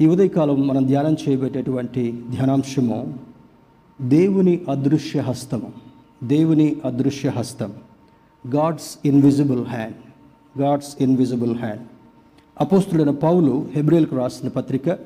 ఈ 0.00 0.06
ఉదయకాలం 0.06 0.66
మనం 0.66 0.86
ధ్యానం 0.86 1.16
చేయబెట్టేటువంటి 1.28 2.24
ధ్యానాంశము 2.30 3.18
దేవుని 4.00 4.64
అదృశ్య 4.68 5.20
హస్తము. 5.20 5.72
దేవుని 6.24 6.76
అదృశ్య 6.84 7.28
హస్తం. 7.28 7.72
God's 8.54 8.98
invisible 9.04 9.66
hand. 9.66 9.96
God's 10.60 11.02
invisible 11.02 11.56
hand. 11.56 11.82
అపోస్తుడైన 12.60 13.10
పౌలు 13.10 13.68
హెబ్రియల్కు 13.72 14.16
రాసిన 14.16 14.48
పత్రిక 14.48 14.98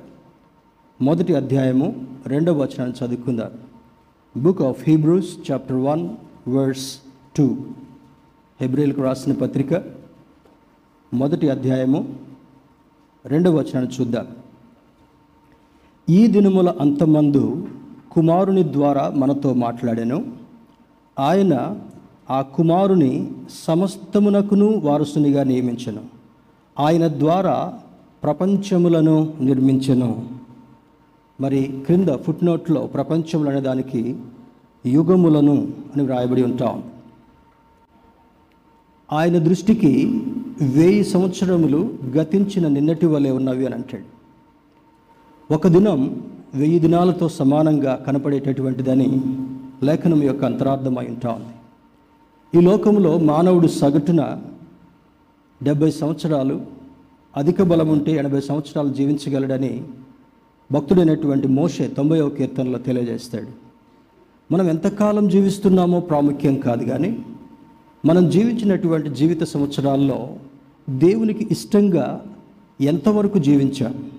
మొదటి 1.01 1.35
అధ్యాయము 1.35 2.07
రెండవ 2.27 2.63
వచనాన్ని 2.63 3.07
చదువుకుందాం. 3.07 3.51
Book 4.43 4.63
of 4.63 4.89
Hebrews 4.89 5.51
chapter 5.51 5.77
one 5.77 6.09
verse 6.49 6.99
two. 7.37 7.57
హెబ్రియల్కు 8.61 9.03
రాసిన 9.03 9.33
పత్రిక 9.33 9.83
మొదటి 11.15 11.49
అధ్యాయము 11.49 12.15
రెండవ 13.27 13.57
వచనాన్ని 13.59 13.95
చూద్దాం. 14.01 14.27
ఈ 16.13 16.27
దినముల 16.27 16.75
అంతమందు 16.81 17.69
కుమారుని 18.13 18.73
ద్వారా 18.73 19.13
మనతో 19.17 19.55
మాట్లాడాను. 19.55 20.25
ఆయన 21.19 21.77
ఆ 22.31 22.41
కుమారుని 22.41 23.31
సమస్తమునకును 23.67 24.79
వారసునిగా 24.79 25.43
నియమించను. 25.45 26.01
ఆయన 26.81 27.09
ద్వారా 27.09 27.79
ప్రపంచములను 28.23 29.35
నిర్మించను. 29.41 30.27
మరి 31.41 31.83
క్రింద 31.87 32.09
ఫుట్ 32.09 32.45
నోట్లో 32.45 32.87
ప్రపంచములు 32.87 33.51
అనే 33.51 33.61
దానికి 33.61 34.17
యుగములను 34.87 35.55
అని 35.95 36.03
వ్రాయబడి 36.03 36.43
ఉంటాం. 36.43 36.83
ఆయన 39.13 39.39
దృష్టికి 39.39 40.23
వెయ్యి 40.63 41.05
సంవత్సరములు 41.05 41.95
గతించిన 42.17 42.69
నిన్నటి 42.69 43.07
వలె 43.07 43.31
ఉన్నవి 43.31 43.67
అని 43.67 43.75
అంటాడు. 43.75 44.12
ఒక 45.55 45.69
దినం 45.69 46.01
వెయ్యి 46.55 46.79
దినాలతో 46.79 47.29
సమానంగా 47.29 47.95
కనపడేటటువంటిదని 48.07 49.09
లేఖనం 49.83 50.23
యొక్క 50.23 50.45
అంతరార్థమై 50.45 51.07
ఉంటా 51.07 51.31
ఉంది. 51.31 51.55
ఈ 52.59 52.61
లోకంలో 52.67 53.19
మానవుడు 53.19 53.67
సగటున 53.67 54.41
డెబ్భై 55.63 55.91
సంవత్సరాలు 55.91 56.61
అధిక 57.37 57.63
బలం 57.63 57.89
ఉంటే 57.89 58.13
ఎనభై 58.13 58.41
సంవత్సరాలు 58.41 58.93
జీవించగలడని 58.93 59.85
భక్తుడైనటువంటి 60.73 61.49
మోషే 61.49 61.89
తొంభైవ 61.89 62.29
కీర్తనలో 62.29 62.79
తెలియజేస్తాడు. 62.79 63.51
మనం 64.55 64.69
ఎంతకాలం 64.69 65.29
జీవిస్తున్నామో 65.29 66.01
ప్రాముఖ్యం 66.01 66.55
కాదు 66.55 66.85
కానీ 66.85 67.19
మనం 68.05 68.31
జీవించినటువంటి 68.31 69.11
జీవిత 69.11 69.45
సంవత్సరాల్లో 69.45 70.37
దేవునికి 70.91 71.49
ఇష్టంగా 71.51 72.25
ఎంతవరకు 72.81 73.39
జీవించాం? 73.39 74.12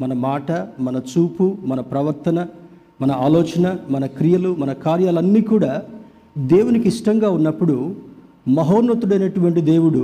మన 0.00 0.12
మాట 0.12 0.50
మన 0.80 1.00
చూపు 1.10 1.56
మన 1.64 1.80
ప్రవర్తన 1.80 2.46
మన 3.00 3.10
ఆలోచన 3.10 3.76
మన 3.90 4.06
క్రియలు 4.06 4.56
మన 4.58 4.72
కార్యాలన్నీ 4.72 5.40
కూడా 5.40 5.72
దేవునికి 6.38 6.88
ఇష్టంగా 6.88 7.30
ఉన్నప్పుడు 7.30 7.76
మహోన్నతుడైనటువంటి 8.48 9.60
దేవుడు 9.60 10.02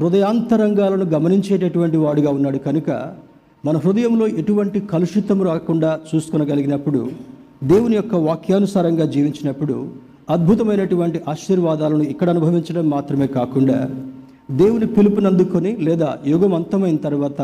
హృదయాంతరంగాలను 0.00 1.04
గమనించేటటువంటి 1.04 1.96
వాడుగా 1.96 2.30
ఉన్నాడు. 2.30 2.58
కనుక 2.58 2.90
మన 3.64 3.76
హృదయంలో 3.76 4.26
ఎటువంటి 4.40 4.80
కలుషితం 4.80 5.42
రాకుండా 5.42 6.00
చూసుకొనగలిగినప్పుడు 6.08 7.00
దేవుని 7.64 7.96
యొక్క 7.96 8.14
వాక్యానుసారంగా 8.14 9.04
జీవించినప్పుడు 9.04 9.76
అద్భుతమైనటువంటి 10.30 11.20
ఆశీర్వాదాలను 11.28 12.02
ఇక్కడ 12.02 12.30
అనుభవించడం 12.30 12.90
మాత్రమే 12.90 13.26
కాకుండా 13.26 13.78
దేవుని 14.50 14.86
పిలుపునందుకొని 14.86 15.76
లేదా 15.76 16.18
యుగం 16.26 16.54
అంతమైన 16.54 16.96
తర్వాత 16.96 17.42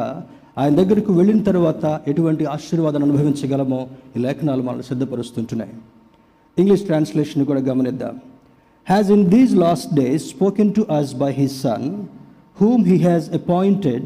ఆయన 0.58 0.74
దగ్గరకు 0.74 1.12
వెళ్ళిన 1.12 1.42
తర్వాత 1.42 2.00
ఎటువంటి 2.08 2.44
ఆశీర్వాదాన్ని 2.44 3.10
అనుభవించగలమో 3.10 3.86
ఈ 4.16 4.20
లేఖనాలు 4.20 4.62
మనల్ని 4.62 4.84
సిద్ధపరుస్తుంటున్నాయి. 4.84 5.72
ఇంగ్లీష్ 6.58 6.83
ట్రాన్స్లేషన్ 6.83 7.46
కూడా 7.46 7.61
గమనిద్దాం. 7.61 8.20
Has 8.88 9.11
in 9.11 9.27
these 9.27 9.55
last 9.55 9.95
days 9.95 10.28
spoken 10.28 10.74
to 10.74 10.86
us 10.98 11.14
by 11.14 11.33
his 11.33 11.61
son 11.61 11.89
whom 12.62 12.80
he 12.89 12.96
has 13.05 13.23
appointed 13.36 14.02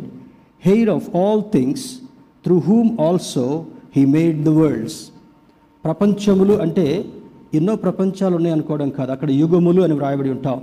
heir 0.66 0.86
of 0.88 1.02
all 1.20 1.40
things, 1.56 1.80
through 2.44 2.60
whom 2.68 2.86
also 3.06 3.42
he 3.96 4.02
made 4.14 4.36
the 4.46 4.54
worlds. 4.60 4.94
ప్రపంచములు 5.84 6.54
అంటే 6.54 7.04
ఎన్నో 7.54 7.76
ప్రపంచాలు 7.76 8.36
ఉన్నాయి 8.36 8.52
అనుకోవడం 8.52 8.90
కాదు. 8.90 9.10
అక్కడ 9.12 9.30
యుగములు 9.30 9.82
అని 9.82 9.94
వ్రాయబడి 9.94 10.30
ఉంటాం. 10.30 10.62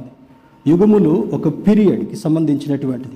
యుగములు 0.67 1.29
ఒక 1.33 1.47
పీరియడ్కి 1.47 2.15
సంబంధించినటువంటిది. 2.15 3.15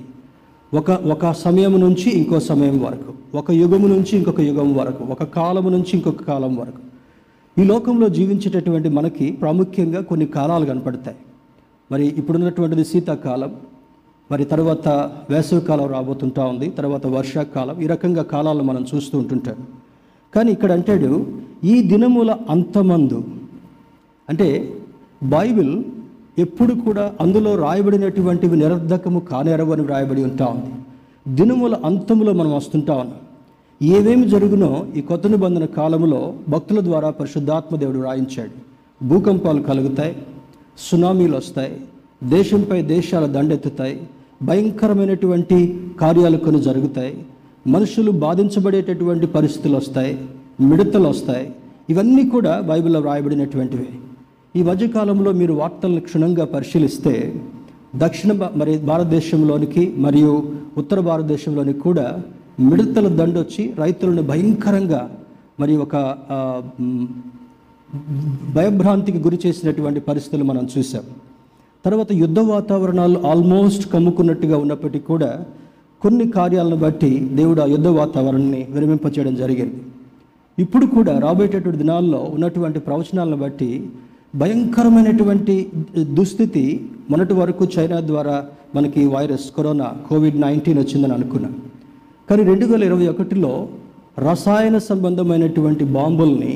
ఒక 0.74 0.90
ఒక 0.90 1.30
సమయం 1.44 1.74
నుంచి 1.80 2.08
ఇంకో 2.10 2.40
సమయం 2.40 2.76
వరకు 2.82 3.12
ఒక 3.38 3.50
యుగము 3.50 3.86
నుంచి 3.88 4.12
ఇంకొక 4.18 4.40
యుగం 4.40 4.68
వరకు 4.74 5.02
ఒక 5.14 5.22
కాలము 5.36 5.68
నుంచి 5.70 5.92
ఇంకొక 5.96 6.22
కాలం 6.22 6.52
వరకు. 6.56 6.80
ఈ 7.56 7.64
లోకంలో 7.64 8.08
జీవించేటటువంటి 8.08 8.88
మనకి 8.88 9.26
ప్రాముఖ్యంగా 9.32 10.00
కొన్ని 10.00 10.26
కాలాలు 10.26 10.66
కనపడతాయి. 10.66 11.16
మరి 11.92 12.06
ఇప్పుడున్నటువంటిది 12.20 12.84
శీతాకాలం 12.84 13.52
మరి 14.30 14.44
తర్వాత 14.44 14.88
వేసవికాలం 15.30 15.86
రాబోతుంటా 15.86 16.44
ఉంది 16.44 16.70
తర్వాత 16.70 17.06
వర్షాకాలం 17.06 17.76
ఈ 17.82 17.86
రకంగా 17.86 18.22
కాలాలను 18.22 18.64
మనం 18.64 18.86
చూస్తూ 18.94 19.18
ఉంటుంటాం. 19.18 19.58
కానీ 20.34 20.52
ఇక్కడ 20.52 20.72
అంటాడు 20.72 21.12
ఈ 21.64 21.82
దినముల 21.82 22.30
అంతమందు 22.50 23.24
అంటే 24.28 24.48
బైబిల్ 25.22 25.74
ఎప్పుడు 26.44 26.72
కూడా 26.86 27.04
అందులో 27.22 27.50
రాయబడినటువంటివి 27.64 28.56
నిరర్ధకము 28.62 29.20
కానేరవు 29.30 29.72
అని 29.74 29.84
రాయబడి 29.92 30.22
ఉంటా 30.28 30.46
ఉంది. 30.54 30.72
దినముల 31.38 31.74
అంతములో 31.88 32.32
మనం 32.40 32.52
వస్తుంటా 32.58 32.94
ఉన్నాం. 33.02 33.20
ఏమేమి 33.80 34.26
జరుగునో 34.34 34.70
ఈ 34.98 35.00
కొత్త 35.10 35.26
నిబంధన 35.34 35.64
కాలంలో 35.78 36.20
భక్తుల 36.52 36.80
ద్వారా 36.88 37.10
పరిశుద్ధాత్మ 37.20 37.76
దేవుడు 37.82 38.00
రాయించాడు 38.06 38.56
భూకంపాలు 39.00 39.60
కలుగుతాయి 39.68 40.14
సునామీలు 40.86 41.36
వస్తాయి 41.36 41.72
దేశంపై 42.34 42.78
దేశాల 42.94 43.26
దండెత్తుతాయి 43.36 43.96
భయంకరమైనటువంటి 44.48 45.58
కార్యాలు 46.02 46.38
కొన్ని 46.44 46.60
జరుగుతాయి 46.68 47.12
మనుషులు 47.66 48.10
బాధించబడేటటువంటి 48.24 49.26
పరిస్థితులు 49.36 49.76
వస్తాయి 49.80 50.12
మిడతలు 50.68 51.08
వస్తాయి. 51.08 51.46
ఇవన్నీ 51.92 52.22
కూడా 52.34 52.52
బైబిల్లో 52.68 53.00
వ్రాయబడినటువంటివి. 53.04 53.88
ఈ 54.54 54.62
మధ్యకాలంలో 54.62 55.32
మీరు 55.32 55.52
వార్తలను 55.52 56.00
క్షుణ్ణంగా 56.00 56.44
పరిశీలిస్తే 56.44 57.12
దక్షిణ 57.96 58.32
మరి 58.56 58.78
భారతదేశంలోనికి 58.78 59.82
మరియు 59.96 60.32
ఉత్తర 60.76 61.00
భారతదేశంలోనికి 61.00 61.78
కూడా 61.78 62.06
మిడతల 62.60 63.08
దండొచ్చి 63.08 63.62
రైతులను 63.78 64.22
భయంకరంగా 64.22 65.02
మరి 65.60 65.76
ఒక 65.76 65.96
భయభ్రాంతికి 68.54 69.18
గురి 69.18 69.38
చేసినటువంటి 69.46 70.00
పరిస్థితులు 70.00 70.44
మనం 70.44 70.68
చూసాం 70.76 71.06
తర్వాత 71.84 72.12
యుద్ధ 72.12 72.38
వాతావరణాలు 72.38 73.26
ఆల్మోస్ట్ 73.26 73.92
కమ్ముకున్నట్టుగా 73.92 74.56
ఉన్నప్పటికీ 74.56 75.04
కూడా 75.04 75.30
కొన్ని 76.02 76.26
కార్యాలను 76.30 76.76
బట్టి 76.76 77.12
దేవుడు 77.32 77.60
ఆ 77.60 77.66
యుద్ధ 77.66 77.86
వాతావరణాన్ని 77.86 78.66
విరమింపచేయడం 78.70 79.34
జరిగింది. 79.34 79.78
ఇప్పుడు 80.58 80.86
కూడా 80.86 81.18
రాబోయేటటువంటి 81.18 81.78
దినాల్లో 81.78 82.18
ఉన్నటువంటి 82.18 82.78
ప్రవచనాలను 82.78 83.36
బట్టి 83.36 83.90
భయంకరమైనటువంటి 84.34 85.54
దుస్థితి 86.18 86.64
మొన్నటి 87.10 87.34
వరకు 87.40 87.64
చైనా 87.78 88.00
ద్వారా 88.00 88.36
మనకి 88.76 89.06
వైరస్ 89.14 89.46
కరోనా 89.56 89.88
కోవిడ్ 90.08 90.40
నైన్టీన్ 90.40 90.78
వచ్చిందని 90.78 91.12
అనుకున్నా. 91.12 91.50
కానీ 92.28 92.42
రెండు 92.50 92.66
వేల 92.66 92.82
ఇరవై 92.88 93.06
ఒకటిలో 93.12 93.52
రసాయన 94.26 94.78
సంబంధమైనటువంటి 94.90 95.84
బాంబుల్ని 95.96 96.52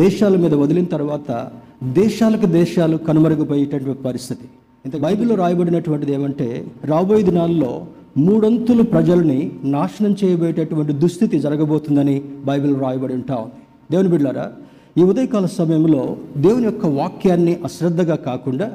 దేశాల 0.00 0.36
మీద 0.36 0.54
వదిలిన 0.62 0.84
తర్వాత 0.94 1.50
దేశాలకు 2.00 2.46
దేశాలు 2.46 2.96
కనుమరుగుపోయేటటువంటి 2.96 4.02
పరిస్థితి. 4.08 4.46
ఇంత 4.86 4.96
బైబిల్లో 5.04 5.34
రాయబడినటువంటిది 5.42 6.12
ఏమంటే 6.18 6.48
రాబోయే 6.92 7.22
దినాల్లో 7.22 7.72
మూడొంతులు 8.26 8.82
ప్రజల్ని 8.94 9.40
నాశనం 9.76 10.16
చేయబోయేటటువంటి 10.24 10.92
దుస్థితి 11.02 11.36
జరగబోతుందని 11.46 12.16
బైబిల్ 12.48 12.74
రాయబడి 12.84 13.14
ఉంటా 13.20 13.36
ఉంది. 13.44 13.60
దేవుని 13.92 14.10
బిడ్డారా 14.14 14.46
ఈ 14.96 15.02
ఉదయకాల 15.10 15.46
సమయంలో 15.58 16.00
దేవుని 16.44 16.66
యొక్క 16.68 16.86
వాక్యాన్ని 17.00 17.52
అశ్రద్ధగా 17.66 18.16
కాకుండా 18.28 18.66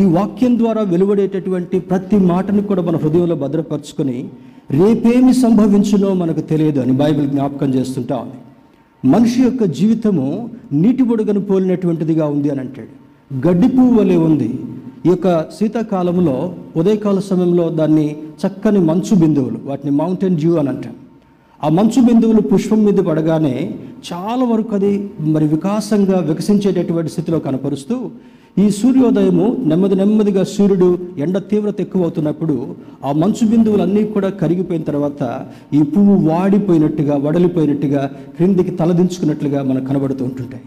ఈ 0.00 0.02
వాక్యం 0.16 0.58
ద్వారా 0.58 0.82
వెలువడేటటువంటి 0.92 1.76
ప్రతి 1.90 2.16
మాటను 2.30 2.62
కూడా 2.70 2.82
మన 2.88 2.96
హృదయంలో 3.04 3.36
భద్రపరుచుకొని 3.42 4.18
రేపేమి 4.80 5.32
సంభవించునో 5.44 6.10
మనకు 6.22 6.42
తెలియదు 6.50 6.80
అని 6.84 6.94
బైబిల్ 7.02 7.28
జ్ఞాపకం 7.34 7.70
చేస్తుంటా 7.76 8.16
ఉంది. 8.24 8.38
మనిషి 9.12 9.40
యొక్క 9.42 9.64
జీవితము 9.78 10.26
నీటి 10.82 11.02
బొడుగను 11.02 11.42
పోలినటువంటిదిగా 11.48 12.26
ఉంది 12.34 12.50
అని 12.52 12.60
అంటాడు. 12.64 12.92
గడ్డి 13.46 13.68
పువ్వు 13.68 13.94
వలె 13.98 14.16
ఉంది. 14.28 14.50
ఈ 15.06 15.08
యొక్క 15.08 15.28
శీతాకాలంలో 15.56 16.36
ఉదయకాల 16.76 17.18
సమయంలో 17.30 17.66
దాన్ని 17.80 18.06
చక్కని 18.42 18.80
మంచు 18.90 19.14
బిందువులు 19.22 19.58
వాటిని 19.68 19.92
మౌంటైన్ 20.00 20.38
డ్యూ 20.42 20.54
అని 20.60 20.68
అంటాం. 20.68 20.94
ఆ 21.60 21.68
మంచు 21.68 22.00
బిందువులు 22.00 22.40
పుష్పం 22.40 22.84
మీద 22.84 23.00
పడగానే 23.00 23.54
చాలా 24.08 24.44
వరకు 24.44 24.74
అది 24.74 24.90
మరి 25.26 25.46
వికాసంగా 25.46 26.18
వికసించేటటువంటి 26.20 27.10
స్థితిలో 27.10 27.38
కనపరుస్తూ 27.38 27.96
ఈ 28.58 28.70
సూర్యోదయము 28.70 29.56
నెమ్మది 29.66 29.94
నెమ్మదిగా 29.94 30.42
సూర్యుడు 30.44 30.88
ఎండ 31.18 31.38
తీవ్రత 31.50 31.80
ఎక్కువ 31.80 32.02
అవుతున్నప్పుడు 32.02 32.54
ఆ 33.04 33.12
మంచు 33.12 33.44
బిందువులన్నీ 33.48 34.04
కూడా 34.04 34.28
కరిగిపోయిన 34.40 34.82
తర్వాత 34.82 35.22
ఈ 35.74 35.82
పువ్వు 35.82 36.14
వాడిపోయినట్టుగా 36.28 37.16
వడలిపోయినట్టుగా 37.16 38.02
క్రిందికి 38.36 38.70
తలదించుకున్నట్లుగా 38.76 39.62
మనకు 39.62 39.86
కనబడుతూ 39.86 40.24
ఉంటుంటాయి. 40.24 40.64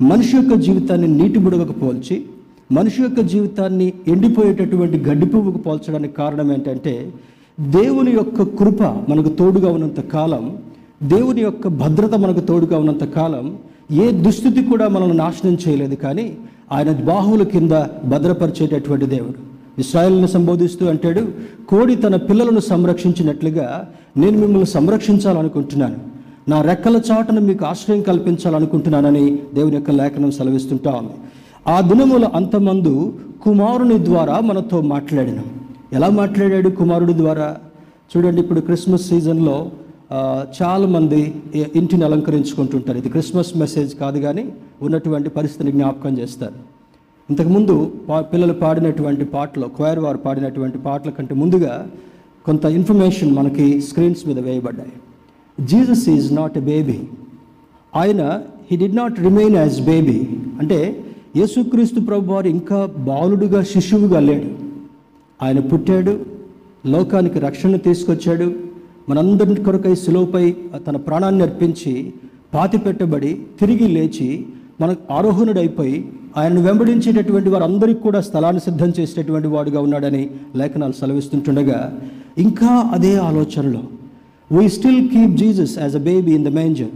మనిషి 0.00 0.36
యొక్క 0.36 0.54
జీవితాన్ని 0.58 1.08
నీటి 1.18 1.38
బుడగకు 1.38 1.72
పోల్చి 1.72 2.16
మనిషి 2.70 3.00
యొక్క 3.02 3.20
జీవితాన్ని 3.20 3.92
ఎండిపోయేటటువంటి 4.08 4.98
గడ్డి 5.08 5.26
పువ్వుకు 5.26 5.58
పోల్చడానికి 5.58 6.14
కారణం 6.14 6.52
ఏంటంటే 6.52 6.94
దేవుని 7.60 8.10
యొక్క 8.10 8.42
కృప 8.42 8.82
మనకు 8.82 9.28
తోడుగా 9.28 9.72
ఉన్నంత 9.72 10.00
కాలం 10.00 10.58
దేవుని 11.02 11.40
యొక్క 11.40 11.68
భద్రత 11.68 12.14
మనకు 12.14 12.40
తోడుగా 12.40 12.78
ఉన్నంత 12.78 13.04
కాలం 13.04 13.56
ఏ 13.92 14.10
దుస్థితి 14.10 14.62
కూడా 14.62 14.88
మనల్ని 14.88 15.16
నాశనం 15.16 15.58
చేయలేదు 15.68 15.94
కానీ 15.94 16.36
ఆయన 16.72 16.92
బాహువుల 16.92 17.42
కింద 17.42 17.72
భద్రపరిచేటటువంటి 18.04 19.06
దేవుడు. 19.06 19.34
ఇస్రాయల్ని 19.80 20.28
సంబోధిస్తూ 20.28 20.86
అంటాడు 20.86 21.20
కోడి 21.68 21.96
తన 21.96 22.16
పిల్లలను 22.16 22.60
సంరక్షించినట్లుగా 22.60 23.88
నేను 24.16 24.38
మిమ్మల్ని 24.38 24.66
సంరక్షించాలనుకుంటున్నాను. 24.66 25.96
నా 26.48 26.62
రెక్కల 26.62 27.00
చాటను 27.12 27.40
మీకు 27.40 27.64
ఆశ్రయం 27.64 28.02
కల్పించాలనుకుంటున్నానని 28.02 29.38
దేవుని 29.54 29.74
యొక్క 29.74 29.90
లేఖనం 29.90 30.30
సెలవిస్తుంటా 30.30 30.90
ఉంది. 30.90 31.12
ఆ 31.68 31.80
దినముల 31.80 32.24
అంతమందు 32.24 33.12
కుమారుని 33.42 34.04
ద్వారా 34.04 34.40
మనతో 34.40 34.80
మాట్లాడినాం. 34.80 35.44
ఎలా 35.96 36.08
మాట్లాడాడు 36.20 36.68
కుమారుడు 36.80 37.14
ద్వారా? 37.22 37.48
చూడండి 38.10 38.40
ఇప్పుడు 38.40 38.60
క్రిస్మస్ 38.68 39.08
సీజన్లో 39.08 39.56
చాలామంది 40.58 41.20
ఇంటిని 41.80 42.04
అలంకరించుకుంటుంటారు. 42.08 42.98
ఇది 42.98 43.10
క్రిస్మస్ 43.14 43.52
మెసేజ్ 43.62 43.92
కాదు 44.02 44.18
కానీ 44.18 44.44
ఉన్నటువంటి 44.86 45.28
పరిస్థితిని 45.36 45.72
జ్ఞాపకం 45.76 46.18
చేస్తారు. 46.18 46.58
ఇంతకుముందు 47.30 47.74
పా 48.08 48.20
పిల్లలు 48.20 48.54
పాడినటువంటి 48.62 49.24
పాటలు 49.34 49.66
క్వైర్ 49.76 50.00
వారు 50.06 50.18
పాడినటువంటి 50.18 50.78
పాటల 50.78 51.10
కంటే 51.10 51.34
ముందుగా 51.42 51.74
కొంత 52.46 52.64
ఇన్ఫర్మేషన్ 52.78 53.34
మనకి 53.34 53.66
స్క్రీన్స్ 53.80 54.22
మీద 54.28 54.38
వేయబడ్డాయి. 54.38 54.94
Jesus 55.70 56.08
is 56.16 56.28
not 56.40 56.58
a 56.58 56.64
baby. 56.72 56.98
ఆయన 58.00 58.22
he 58.70 58.76
did 58.82 58.88
not 59.02 59.20
remain 59.20 59.56
as 59.56 59.78
baby. 59.90 60.18
అంటే 60.60 60.80
యేసుక్రీస్తు 61.36 62.00
ప్రభు 62.08 62.32
వారు 62.32 62.48
ఇంకా 62.56 62.80
బాలుడుగా 63.10 63.62
శిశువుగా 63.72 64.20
లేడు. 64.30 64.50
ఆయన 65.42 65.60
పుట్టాడు 65.60 66.14
లోకానికి 66.86 67.38
రక్షణ 67.38 67.76
తీసుకొచ్చాడు. 67.76 68.46
మనందరి 69.08 69.62
కొరకై 69.62 69.94
సులువుపై 69.94 70.44
తన 70.86 70.96
ప్రాణాన్ని 70.96 71.42
అర్పించి 71.42 71.92
పాతి 72.54 72.78
పెట్టబడి 72.78 73.30
తిరిగి 73.60 73.86
లేచి 73.86 74.28
మనకు 74.80 75.12
ఆరోహణుడైపోయి 75.12 75.96
ఆయనను 76.36 76.60
వెంబడించేటటువంటి 76.60 77.48
వారందరికీ 77.48 78.00
కూడా 78.00 78.20
స్థలాన్ని 78.20 78.60
సిద్ధం 78.60 78.92
చేసేటటువంటి 78.98 79.48
వాడుగా 79.48 79.80
ఉన్నాడని 79.80 80.30
లేఖనాలు 80.56 80.92
సెలవిస్తుంటుండగా 80.92 81.80
ఇంకా 82.38 82.70
అదే 82.92 83.16
ఆలోచనలో 83.16 83.82
we 84.50 84.68
still 84.68 85.08
keep 85.08 85.34
Jesus 85.36 85.78
as 85.78 85.96
a 85.96 85.98
baby 85.98 86.32
in 86.32 86.44
the 86.44 86.48
manger 86.48 86.94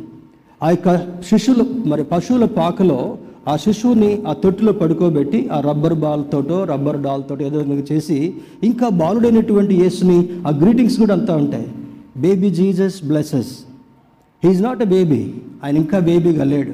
ఆ 0.62 0.70
యొక్క 0.70 0.96
శిశువుల 1.28 1.62
మరి 1.86 2.04
పశువుల 2.04 2.44
పాకలో 2.44 3.00
ఆ 3.48 3.56
శిశువుని 3.56 4.22
ఆ 4.28 4.32
తొట్టులో 4.32 4.72
పడుకోబెట్టి 4.72 5.48
ఆ 5.48 5.60
రబ్బర్ 5.60 5.94
బాల్ 5.94 6.24
తోటో 6.32 6.64
రబ్బర్ 6.64 7.02
డాల్ 7.02 7.22
తోటో 7.28 7.44
ఏదో 7.44 7.58
విధంగా 7.58 7.82
చేసి 7.92 8.34
ఇంకా 8.62 8.88
బాలుడైనటువంటి 8.88 9.74
యేసుని 9.74 10.28
ఆ 10.46 10.50
గ్రీటింగ్స్ 10.50 10.98
కూడా 10.98 11.14
అంతా 11.14 11.36
ఉంటాయి. 11.36 11.68
Baby 12.16 12.50
Jesus 12.50 13.04
blesses 13.04 13.58
he's 14.44 14.62
not 14.62 14.82
a 14.82 14.84
baby 14.84 15.34
ఆయన 15.64 15.76
ఇంకా 15.76 15.98
బేబీగా 15.98 16.44
లేడు. 16.44 16.72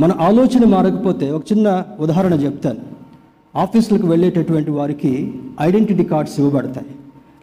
మన 0.00 0.12
ఆలోచన 0.20 0.68
మారకపోతే 0.68 1.30
ఒక 1.30 1.44
చిన్న 1.52 1.84
ఉదాహరణ 2.00 2.32
చెప్తాను. 2.32 2.78
ఆఫీసులకు 3.56 4.06
వెళ్ళేటటువంటి 4.06 4.70
వారికి 4.70 5.34
ఐడెంటిటీ 5.60 6.04
కార్డ్స్ 6.04 6.40
ఇవ్వబడతాయి. 6.40 6.86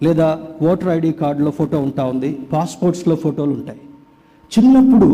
లేదా 0.03 0.39
ఓటర్ 0.71 0.89
ఐడి 0.89 1.11
కార్డులో 1.11 1.51
ఫోటో 1.51 1.79
ఉంటా 1.79 2.03
ఉంది 2.03 2.37
పాస్పోర్ట్స్లో 2.53 3.15
ఫోటోలు 3.15 3.51
ఉంటాయి. 3.51 3.79
చిన్నప్పుడు 4.59 5.09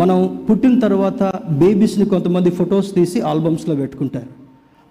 మనం 0.00 0.44
పుట్టిన 0.50 0.78
తర్వాత 0.78 1.22
బేబీస్ని 1.50 2.04
కొంతమంది 2.04 2.50
ఫొటోస్ 2.50 2.94
తీసి 2.94 3.20
ఆల్బమ్స్లో 3.20 3.74
పెట్టుకుంటారు. 3.74 4.30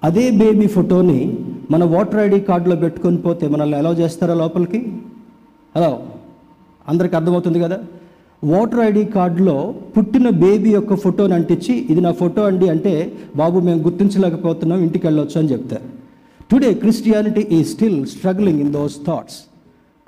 అదే 0.03 0.31
బేబీ 0.31 0.67
ఫోటోని 0.67 1.37
మన 1.71 1.83
ఓటర్ 1.83 2.19
ఐడి 2.19 2.39
కార్డులో 2.39 2.75
పెట్టుకొని 2.75 3.17
పోతే 3.17 3.47
మనల్ని 3.47 3.77
అలౌ 3.77 3.93
చేస్తారా 3.93 4.33
లోపలికి? 4.33 4.79
హలో 5.75 6.01
అందరికి 6.87 7.15
అర్థమవుతుంది 7.15 7.59
కదా? 7.59 7.79
ఓటర్ 8.45 8.79
ఐడి 8.79 9.05
కార్డులో 9.05 9.73
పుట్టిన 9.97 10.29
బేబీ 10.29 10.69
యొక్క 10.69 10.95
ఫోటోని 10.95 11.33
అంటించి 11.33 11.73
ఇది 11.89 12.01
నా 12.01 12.11
ఫోటో 12.11 12.43
అండి 12.43 12.69
అంటే 12.69 13.13
బాబు 13.35 13.59
మేము 13.59 13.79
గుర్తించలేకపోతున్నాం 13.79 14.81
ఇంటికి 14.81 15.07
వెళ్ళొచ్చు 15.07 15.39
అని 15.39 15.51
చెప్తారు. 15.51 15.85
Today 16.51 16.73
Christianity 16.73 17.47
is 17.51 17.63
still 17.63 18.05
struggling 18.05 18.59
in 18.59 18.73
those 18.73 18.97
thoughts 19.07 19.39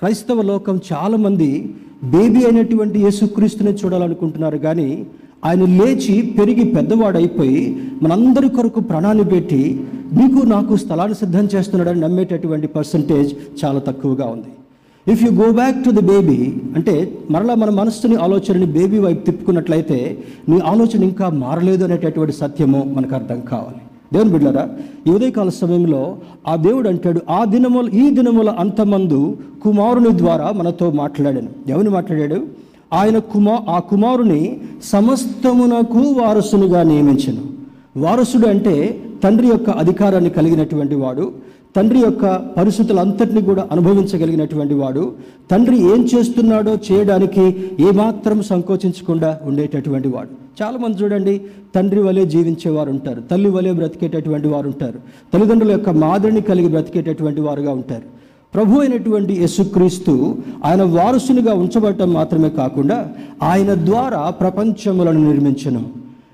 క్రైస్తవ 0.04 0.42
లోకం 0.50 0.76
చాలామంది 0.88 1.48
బేబీ 2.14 2.40
అయినటువంటి 2.48 2.98
యేసుక్రీస్తుని 3.04 3.72
చూడాలనుకుంటున్నారు. 3.82 4.58
కానీ 4.66 4.88
ఆయన 5.48 5.64
లేచి 5.78 6.16
పెరిగి 6.38 6.66
పెద్దవాడైపోయి 6.74 7.62
మనందరి 8.04 8.50
కొరకు 8.58 8.82
ప్రాణాన్ని 8.90 9.26
పెట్టి 9.34 9.62
మీకు 10.20 10.40
నాకు 10.54 10.74
స్థలాన్ని 10.82 11.16
సిద్ధం 11.22 11.46
చేస్తున్నాడని 11.54 12.04
నమ్మేటటువంటి 12.06 12.70
పర్సంటేజ్ 12.76 13.32
చాలా 13.62 13.82
తక్కువగా 13.88 14.28
ఉంది. 14.36 14.52
If 15.08 15.24
you 15.26 15.32
go 15.42 15.48
back 15.60 15.80
to 15.86 15.94
the 16.00 16.04
baby 16.12 16.40
అంటే 16.80 16.96
మరలా 17.36 17.56
మన 17.64 17.72
మనస్సుని 17.80 18.20
ఆలోచనని 18.28 18.70
బేబీ 18.78 19.00
వైపు 19.06 19.24
తిప్పుకున్నట్లయితే 19.30 20.00
నీ 20.50 20.60
ఆలోచన 20.74 21.02
ఇంకా 21.12 21.30
మారలేదు 21.46 21.86
అనేటటువంటి 21.90 22.36
సత్యము 22.44 22.84
మనకు 22.98 23.16
అర్థం 23.22 23.42
కావాలి. 23.54 23.83
దేవుని 24.14 24.32
బిడ్డారా 24.32 24.70
ఈ 25.08 25.12
ఉదయకాల 25.12 25.50
సమయంలో 25.50 26.18
ఆ 26.48 26.56
దేవుడు 26.56 26.90
అంటాడు 26.90 27.22
ఆ 27.30 27.46
దినముల 27.46 27.90
ఈ 27.90 28.10
దినముల 28.10 28.50
అంతమందు 28.50 29.38
కుమారుని 29.64 30.18
ద్వారా 30.18 30.52
మనతో 30.52 30.92
మాట్లాడాను. 30.92 31.50
ఎవరిని 31.68 31.90
మాట్లాడాడు? 31.90 32.38
ఆయన 32.94 33.18
కుమా 33.18 33.56
ఆ 33.70 33.80
కుమారుని 33.80 34.60
సమస్తమునకు 34.84 36.02
వారసునిగా 36.20 36.84
నియమించను. 36.84 37.44
వారసుడు 37.98 38.48
అంటే 38.48 38.76
తండ్రి 39.24 39.48
యొక్క 39.48 39.70
అధికారాన్ని 39.70 40.30
కలిగినటువంటి 40.30 40.96
వాడు 40.96 41.32
తండ్రి 41.76 42.00
యొక్క 42.00 42.26
పరిస్థితులంతటినీ 42.58 43.42
కూడా 43.42 43.68
అనుభవించగలిగినటువంటి 43.72 44.74
వాడు 44.74 45.12
తండ్రి 45.52 45.78
ఏం 45.92 46.10
చేస్తున్నాడో 46.16 46.78
చేయడానికి 46.92 47.46
ఏమాత్రం 47.80 48.44
సంకోచించకుండా 48.44 49.40
ఉండేటటువంటి 49.44 50.08
వాడు. 50.08 50.43
చాలామంది 50.62 51.04
చూడండి 51.04 51.42
తండ్రి 51.76 52.02
వలె 52.02 52.26
జీవించేవారు 52.26 52.90
ఉంటారు. 52.90 53.22
తల్లి 53.22 53.50
వలె 53.50 53.72
బ్రతికేటటువంటి 53.72 54.48
వారు 54.48 54.68
ఉంటారు. 54.68 55.00
తల్లిదండ్రుల 55.34 55.72
యొక్క 55.72 55.90
మాదిరిని 55.90 56.42
కలిగి 56.42 56.68
బ్రతికేటటువంటి 56.68 57.42
వారుగా 57.42 57.72
ఉంటారు. 57.72 58.04
ప్రభు 58.54 58.80
అయినటువంటి 58.80 59.34
యేసుక్రీస్తు 59.34 60.36
ఆయన 60.66 60.84
వారసునిగా 60.84 61.54
ఉంచబడటం 61.54 62.14
మాత్రమే 62.14 62.50
కాకుండా 62.50 62.98
ఆయన 63.44 63.74
ద్వారా 63.86 64.30
ప్రపంచములను 64.30 65.32
నిర్మించను. 65.32 65.84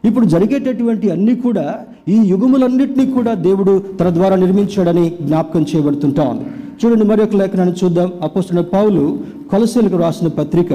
ఇప్పుడు 0.08 0.26
జరిగేటటువంటి 0.26 1.10
అన్నీ 1.10 1.36
కూడా 1.36 1.66
ఈ 2.08 2.18
యుగములన్నింటినీ 2.26 3.12
కూడా 3.12 3.34
దేవుడు 3.34 3.84
తన 4.00 4.10
ద్వారా 4.14 4.36
నిర్మించాడని 4.36 5.10
జ్ఞాపకం 5.22 5.66
చేయబడుతుంటా 5.76 6.24
ఉంది. 6.24 6.46
చూడండి 6.82 7.06
మరి 7.06 7.22
ఒక 7.24 7.36
లేఖనాన్ని 7.36 7.76
చూద్దాం. 7.84 8.14
అపోస్తున్న 8.22 8.62
పౌలు 8.62 9.20
కొలసేలకు 9.52 9.98
రాసిన 9.98 10.28
పత్రిక 10.28 10.74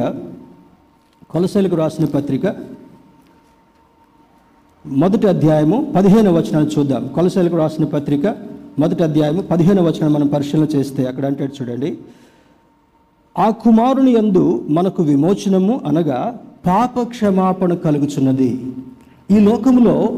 కొలసేలకు 1.31 1.77
రాసిన 1.77 2.05
పత్రిక 2.05 2.47
మొదటి 4.87 5.27
అధ్యాయము 5.27 5.93
పదిహేను 5.97 6.33
వచనాన్ని 6.33 6.79
చూద్దాం. 6.79 7.09
కొలసేలకు 7.15 7.57
రాసిన 7.57 7.85
పత్రిక 7.85 8.35
మొదటి 8.79 9.03
అధ్యాయము 9.03 9.43
పదిహేను 9.43 9.83
వచనం 9.83 10.13
మనం 10.13 10.27
పరిశీలన 10.27 10.67
చేస్తే 10.77 11.05
అక్కడ 11.05 11.27
అంటే 11.27 11.45
చూడండి. 11.45 11.99
ఆ 13.39 13.51
కుమారుని 13.51 14.13
యందు 14.13 14.65
మనకు 14.69 15.03
విమోచనము 15.03 15.81
అనగా 15.87 16.37
పాప 16.67 17.03
క్షమాపణ 17.03 17.75
కలుగుచున్నది. 17.75 18.67
ఈ 19.31 19.39
లోకములో 19.39 20.13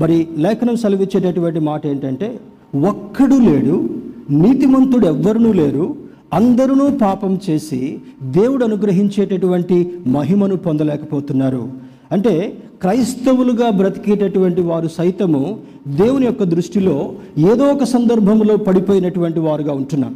మరి 0.00 0.28
లేఖనం 0.36 0.76
సెలవిచ్చేటటువంటి 0.76 1.60
మాట 1.60 1.86
ఏంటంటే 1.86 2.40
ఒక్కడు 2.88 3.34
లేడు 3.34 3.88
నీతిమంతుడు 4.30 5.06
ఎవ్వరునూ 5.06 5.52
లేరు 5.52 5.96
అందరూ 6.34 6.90
పాపం 7.02 7.38
చేసి 7.50 7.98
దేవుడు 8.22 8.64
అనుగ్రహించేటటువంటి 8.64 9.92
మహిమను 10.06 10.56
పొందలేకపోతున్నారు. 10.56 11.68
అంటే 12.12 12.58
క్రైస్తవులుగా 12.84 13.70
బ్రతికేటటువంటి 13.70 14.60
వారు 14.60 14.88
సైతము 14.88 15.58
దేవుని 15.88 16.26
యొక్క 16.26 16.42
దృష్టిలో 16.42 17.12
ఏదో 17.38 17.64
ఒక 17.64 17.84
సందర్భంలో 17.84 18.56
పడిపోయినటువంటి 18.56 19.40
వారుగా 19.40 19.72
ఉంటున్నాం. 19.72 20.14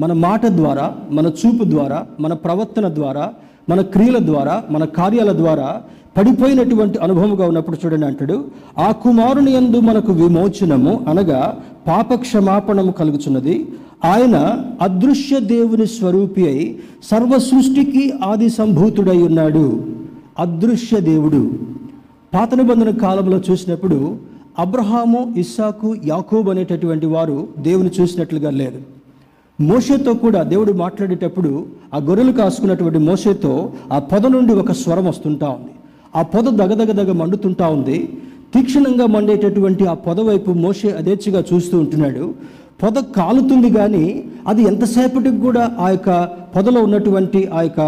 మన 0.00 0.12
మాట 0.12 0.46
ద్వారా 0.46 0.94
మన 1.10 1.26
చూపు 1.26 1.64
ద్వారా 1.64 2.06
మన 2.20 2.32
ప్రవర్తన 2.32 2.94
ద్వారా 2.94 3.30
మన 3.68 3.80
క్రియల 3.80 4.26
ద్వారా 4.26 4.62
మన 4.70 4.84
కార్యాల 4.84 5.32
ద్వారా 5.32 5.82
పడిపోయినటువంటి 6.16 6.98
అనుభవంగా 6.98 7.46
ఉన్నప్పుడు 7.46 7.76
చూడండి 7.84 8.06
అంటాడు 8.06 8.44
ఆ 8.78 8.90
కుమారుని 8.90 9.52
యందు 9.52 9.80
మనకు 9.80 10.12
విమోచనము 10.12 11.04
అనగా 11.08 11.58
పాప 11.86 12.14
క్షమాపణము 12.14 12.92
కలుగుచున్నది. 12.92 13.68
ఆయన 14.04 14.62
అదృశ్య 14.80 15.40
దేవుని 15.40 15.86
స్వరూపి 15.86 16.48
అయి 16.48 16.78
సర్వ 17.10 17.38
సృష్టికి 17.38 18.12
ఆది 18.24 18.50
సంభూతుడై 18.50 19.22
ఉన్నాడు. 19.22 19.84
అదృశ్య 20.38 21.00
దేవుడు. 21.00 21.76
పాత 22.34 22.54
నిబంధన 22.54 22.90
కాలంలో 22.90 23.38
చూసినప్పుడు 23.50 23.98
అబ్రహాము 24.58 25.20
ఇస్సాకు 25.38 25.88
యాకోబు 26.04 26.50
అనేటటువంటి 26.50 27.06
వారు 27.06 27.36
దేవుని 27.58 27.90
చూసినట్లుగా 28.00 28.50
లేరు 28.50 28.80
మోషేతో 29.58 30.14
కూడా 30.14 30.42
దేవుడు 30.42 30.72
మాట్లాడేటప్పుడు 30.72 31.50
ఆ 31.94 31.98
గొర్రెలు 31.98 32.32
కాసుకున్నటువంటి 32.32 32.98
మోషేతో 32.98 33.52
ఆ 33.92 33.98
పొద 33.98 34.26
నుండి 34.26 34.52
ఒక 34.52 34.72
స్వరం 34.72 35.04
వస్తుంటా 35.04 35.48
ఉంది. 35.48 35.72
ఆ 36.16 36.22
పొద 36.22 36.46
దగదగదగ 36.60 37.12
మండుతుంటా 37.12 37.66
ఉంది. 37.68 37.98
తీక్షణంగా 38.54 39.06
మండేటటువంటి 39.06 39.86
ఆ 39.86 39.94
పొద 40.06 40.20
వైపు 40.20 40.50
మోషే 40.50 40.90
అదేచ్ఛగా 40.90 41.44
చూస్తూ 41.52 41.78
ఉంటున్నాడు. 41.78 42.24
పొద 42.82 42.96
కాలుతుంది 43.16 43.70
కానీ 43.70 44.04
అది 44.48 44.62
ఎంతసేపటికి 44.62 45.38
కూడా 45.40 45.76
ఆ 45.78 45.88
యొక్క 45.90 46.10
పొదలో 46.56 46.80
ఉన్నటువంటి 46.82 47.40
ఆ 47.52 47.60
యొక్క 47.62 47.80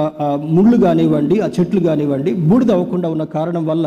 ముళ్ళు 0.56 0.76
కానివ్వండి 0.76 1.40
ఆ 1.40 1.48
చెట్లు 1.56 1.80
కానివ్వండి 1.80 2.34
బూడిద 2.48 2.70
అవ్వకుండా 2.72 3.08
ఉన్న 3.08 3.24
కారణం 3.36 3.66
వల్ల 3.66 3.86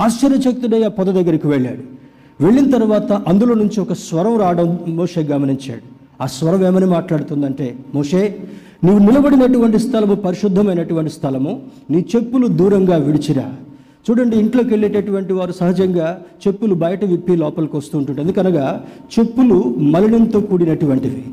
ఆశ్చర్యచక్తుడై 0.00 0.82
ఆ 0.82 0.88
పొద 0.88 1.06
దగ్గరికి 1.06 1.46
వెళ్ళాడు. 1.46 1.82
వెళ్ళిన 2.44 2.70
తర్వాత 2.70 3.12
అందులో 3.12 3.54
నుంచి 3.54 3.80
ఒక 3.80 3.92
స్వరం 3.92 4.38
రావడం 4.38 4.78
మోషే 4.88 5.22
గమనించాడు. 5.22 5.82
ఆ 6.22 6.26
స్వరం 6.26 6.66
ఏమని 6.66 6.86
మాట్లాడుతుందంటే 6.86 7.78
మోషే 7.94 8.38
నీవు 8.84 8.98
నిలబడినటువంటి 8.98 9.78
స్థలము 9.78 10.14
పరిశుద్ధమైనటువంటి 10.14 11.10
స్థలము. 11.10 11.62
నీ 11.90 12.06
చెప్పులు 12.16 12.46
దూరంగా 12.46 12.96
విడిచిరా. 12.96 13.52
చూడండి 14.10 14.36
ఇంట్లోకి 14.36 14.68
వెళ్ళేటటువంటి 14.68 15.32
వారు 15.32 15.52
సహజంగా 15.52 16.20
చెప్పులు 16.46 16.74
బయట 16.74 17.04
విప్పి 17.04 17.36
లోపలికి 17.36 17.76
వస్తూ 17.76 17.98
ఉంటుంటారు. 17.98 18.28
ఎందుకనగా 18.28 18.84
చెప్పులు 19.18 19.74
మలినంతో 19.78 20.40
కూడినటువంటివి. 20.40 21.24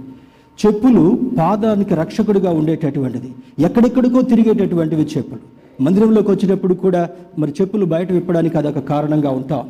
చెప్పులు 0.65 1.19
పాదానికి 1.37 1.95
రక్షకుడిగా 1.95 2.51
ఉండేటటువంటిది. 2.51 3.31
ఎక్కడెక్కడికో 3.59 4.21
తిరిగేటటువంటివి 4.21 5.07
చెప్పులు. 5.17 5.58
మందిరంలోకి 5.81 6.31
వచ్చినప్పుడు 6.31 6.73
కూడా 6.73 7.09
మరి 7.39 7.53
చెప్పులు 7.61 7.85
బయట 7.85 8.11
విప్పడానికి 8.11 8.57
అదొక 8.57 8.79
కారణంగా 8.79 9.29
ఉంటాం. 9.29 9.69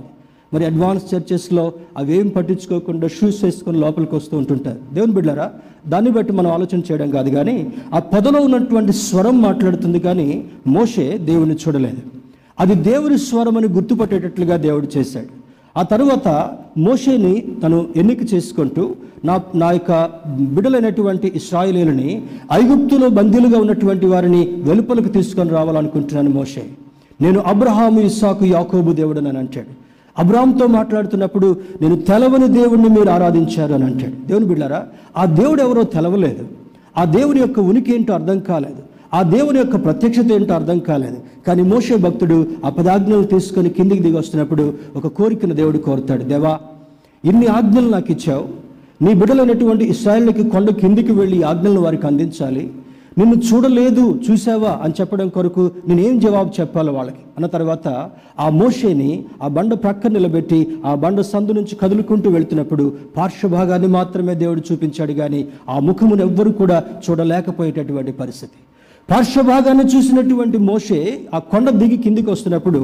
మరి 0.54 0.66
అడ్వాన్స్ 0.66 1.16
చర్చెస్లో 1.16 1.74
అవేం 1.98 2.28
పట్టించుకోకుండా 2.28 3.08
షూస్ 3.08 3.44
వేసుకొని 3.44 3.80
లోపలికి 3.80 4.16
వస్తూ 4.16 4.38
ఉంటుంటారు. 4.38 4.94
దేవుని 4.94 5.14
బిడ్డారా 5.14 5.52
దాన్ని 5.88 6.12
బట్టి 6.12 6.34
మనం 6.34 6.52
ఆలోచన 6.52 6.80
చేయడం 6.80 7.10
కాదు 7.12 7.30
కానీ 7.30 7.74
ఆ 7.94 8.00
పొదలో 8.00 8.40
ఉన్నటువంటి 8.42 8.94
స్వరం 8.94 9.42
మాట్లాడుతుంది 9.42 10.00
కానీ 10.00 10.46
మోషే 10.68 11.18
దేవుని 11.18 11.54
చూడలేదు. 11.54 12.02
అది 12.60 12.76
దేవుని 12.76 13.18
స్వరం 13.18 13.58
అని 13.58 13.68
గుర్తుపట్టేటట్లుగా 13.68 14.58
దేవుడు 14.58 14.88
చేశాడు. 14.98 15.39
ఆ 15.78 15.82
తరువాత 15.82 16.50
మోషేని 16.78 17.48
తను 17.64 17.88
ఎన్నిక 17.96 18.34
చేసుకుంటూ 18.34 18.96
నా 19.26 19.40
నా 19.56 19.72
యొక్క 19.72 20.10
బిడలైనటువంటి 20.40 21.32
ఇస్రాయిలీలని 21.36 22.24
ఐగుప్తులో 22.54 23.10
బందీలుగా 23.10 23.60
ఉన్నటువంటి 23.60 24.06
వారిని 24.06 24.46
వెలుపలకు 24.46 25.08
తీసుకొని 25.08 25.50
రావాలనుకుంటున్నాను 25.50 26.30
మోషే. 26.30 26.64
నేను 27.22 27.40
అబ్రహాము 27.40 28.00
ఇస్సాకు 28.00 28.46
యాకోబు 28.46 28.92
దేవుడు 28.92 29.20
అని 29.20 29.38
అంటాడు. 29.38 29.90
అబ్రామ్తో 30.20 30.68
మాట్లాడుతున్నప్పుడు 30.68 31.58
నేను 31.82 31.96
తెలవని 31.96 32.48
దేవుణ్ణి 32.48 32.90
మీరు 32.90 33.10
ఆరాధించారు 33.10 33.74
అని 33.74 33.84
అంటాడు. 33.84 34.28
దేవుని 34.28 34.46
బిడ్డారా 34.46 34.84
ఆ 35.18 35.26
దేవుడు 35.26 35.62
ఎవరో 35.62 35.84
తెలవలేదు. 35.84 36.48
ఆ 36.98 37.06
దేవుని 37.06 37.40
యొక్క 37.40 37.60
ఉనికి 37.60 37.96
ఏంటో 37.96 38.14
అర్థం 38.14 38.40
కాలేదు. 38.40 38.89
ఆ 39.14 39.24
దేవుని 39.24 39.60
యొక్క 39.60 39.84
ప్రత్యక్షత 39.84 40.32
ఏంటో 40.32 40.54
అర్థం 40.54 40.80
కాలేదు. 40.80 41.18
కానీ 41.48 41.64
మోషే 41.64 41.96
భక్తుడు 41.96 42.48
ఆ 42.66 42.70
పదాజ్ఞలు 42.70 43.24
తీసుకొని 43.24 43.70
కిందికి 43.70 44.04
దిగి 44.04 44.18
వస్తున్నప్పుడు 44.18 44.74
ఒక 44.96 45.08
కోరికను 45.08 45.56
దేవుడు 45.56 45.78
కోరుతాడు. 45.78 46.24
దేవా 46.24 46.60
ఇన్ని 47.26 47.48
ఆజ్ఞలు 47.48 47.90
నాకు 47.90 48.12
ఇచ్చావు. 48.12 48.46
నీ 49.02 49.14
బిడ్డలైనటువంటి 49.14 49.86
ఇస్రాయల్కి 49.86 50.44
కొండ 50.44 50.70
కిందికి 50.70 51.12
వెళ్ళి 51.12 51.44
ఆజ్ఞలను 51.44 51.82
వారికి 51.82 52.08
అందించాలి. 52.08 52.72
నిన్ను 53.18 53.36
చూడలేదు 53.36 54.20
చూసావా 54.26 54.80
అని 54.84 54.94
చెప్పడం 55.02 55.30
కొరకు 55.30 55.72
నేనేం 55.88 56.20
జవాబు 56.20 56.52
చెప్పాలి 56.60 56.92
వాళ్ళకి? 56.92 57.18
అన్న 57.38 57.48
తర్వాత 57.48 58.10
ఆ 58.40 58.50
మోషేని 58.50 59.26
ఆ 59.44 59.48
బండ 59.48 59.74
ప్రక్క 59.74 60.08
నిలబెట్టి 60.08 60.68
ఆ 60.86 60.96
బండ 60.96 61.22
సందు 61.22 61.52
నుంచి 61.52 61.76
కదులుకుంటూ 61.76 62.30
వెళ్తున్నప్పుడు 62.30 62.94
పార్శ్వభాగాన్ని 63.18 63.88
మాత్రమే 63.88 64.36
దేవుడు 64.36 64.62
చూపించాడు. 64.72 65.14
కానీ 65.14 65.48
ఆ 65.70 65.80
ముఖమును 65.80 66.22
ఎవ్వరూ 66.22 66.52
కూడా 66.52 66.84
చూడలేకపోయేటటువంటి 67.10 68.12
పరిస్థితి. 68.12 68.58
పార్శ్వభాగాన్ని 69.12 69.86
చూసినటువంటి 69.92 70.58
మోషే 70.58 71.00
ఆ 71.34 71.40
కొండ 71.52 71.70
దిగి 71.70 71.98
కిందికి 71.98 72.30
వస్తున్నప్పుడు 72.32 72.82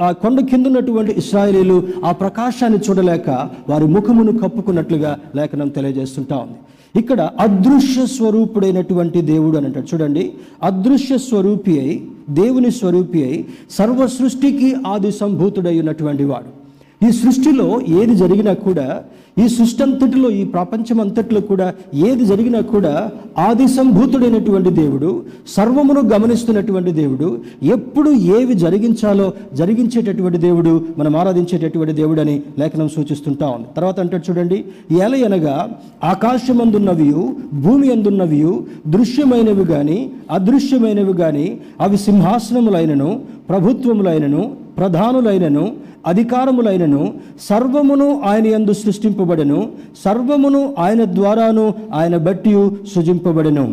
ఆ 0.00 0.10
కొండ 0.22 0.40
కింద 0.50 0.66
ఉన్నటువంటి 0.66 1.12
ఇస్రాయేలీలు 1.12 1.76
ఆ 2.04 2.12
ప్రకాశాన్ని 2.12 2.78
చూడలేక 2.78 3.30
వారి 3.68 3.84
ముఖమును 3.84 4.32
కప్పుకున్నట్లుగా 4.38 5.18
లేఖనం 5.36 5.68
తెలియజేస్తుంటా 5.68 6.36
ఉంది. 6.36 6.58
ఇక్కడ 7.00 7.20
అదృశ్య 7.40 8.06
స్వరూపుడైనటువంటి 8.06 9.20
దేవుడు 9.32 9.56
అని 9.56 9.66
అంటాడు. 9.66 9.88
చూడండి 9.94 10.32
అదృశ్య 10.62 11.18
స్వరూపి 11.18 11.74
అయి 11.80 11.94
దేవుని 12.30 12.70
స్వరూపి 12.70 13.22
అయి 13.24 13.38
సర్వ 13.70 14.06
సృష్టికి 14.06 14.70
ఆది 14.86 15.12
సంభూతుడై 15.12 15.80
ఉన్నటువంటి 15.80 16.24
వాడు. 16.24 16.59
ఈ 17.00 17.10
సృష్టిలో 17.10 17.80
ఏది 17.80 18.16
జరిగినా 18.16 18.52
కూడా 18.54 19.02
ఈ 19.38 19.48
సృష్టి 19.48 19.82
అంతటిలో 19.82 20.30
ఈ 20.30 20.44
ప్రపంచం 20.44 21.00
అంతటిలో 21.00 21.40
కూడా 21.40 21.74
ఏది 21.94 22.24
జరిగినా 22.24 22.60
కూడా 22.60 23.10
ఆది 23.38 23.68
సంభూతుడైనటువంటి 23.68 24.70
దేవుడు 24.70 25.22
సర్వమును 25.48 26.00
గమనిస్తున్నటువంటి 26.00 26.92
దేవుడు 26.92 27.28
ఎప్పుడు 27.62 28.10
ఏవి 28.10 28.54
జరిగించాలో 28.54 29.32
జరిగించేటటువంటి 29.54 30.38
దేవుడు 30.38 30.84
మనం 30.98 31.16
ఆరాధించేటటువంటి 31.16 31.92
దేవుడు 31.92 32.20
అని 32.20 32.42
లేఖనం 32.58 32.88
సూచిస్తుంటా 32.88 33.48
ఉంది. 33.48 33.66
తర్వాత 33.76 34.00
అంటాడు 34.00 34.30
చూడండి 34.30 34.64
ఎలా 35.02 35.26
అనగా 35.26 35.56
ఆకాశమందున్నవి 36.04 37.08
భూమి 37.54 37.92
అందున్నవి 37.92 38.42
దృశ్యమైనవి 38.86 39.64
కానీ 39.64 40.10
అదృశ్యమైనవి 40.30 41.12
కానీ 41.12 41.58
అవి 41.80 41.98
సింహాసనములైనను 41.98 43.20
ప్రభుత్వములైనను 43.48 44.42
ప్రధానులైనను 44.80 45.64
అధికారములైనను 46.06 47.02
సర్వమును 47.48 48.08
ఆయన 48.30 48.46
యందు 48.46 48.72
సృష్టింపబడెను 48.82 49.58
సర్వమును 50.04 50.62
ఆయన 50.78 51.04
ద్వారాను 51.16 51.64
ఆయన 51.98 52.16
బట్టి 52.26 52.52
సృజింపబడెను. 52.94 53.64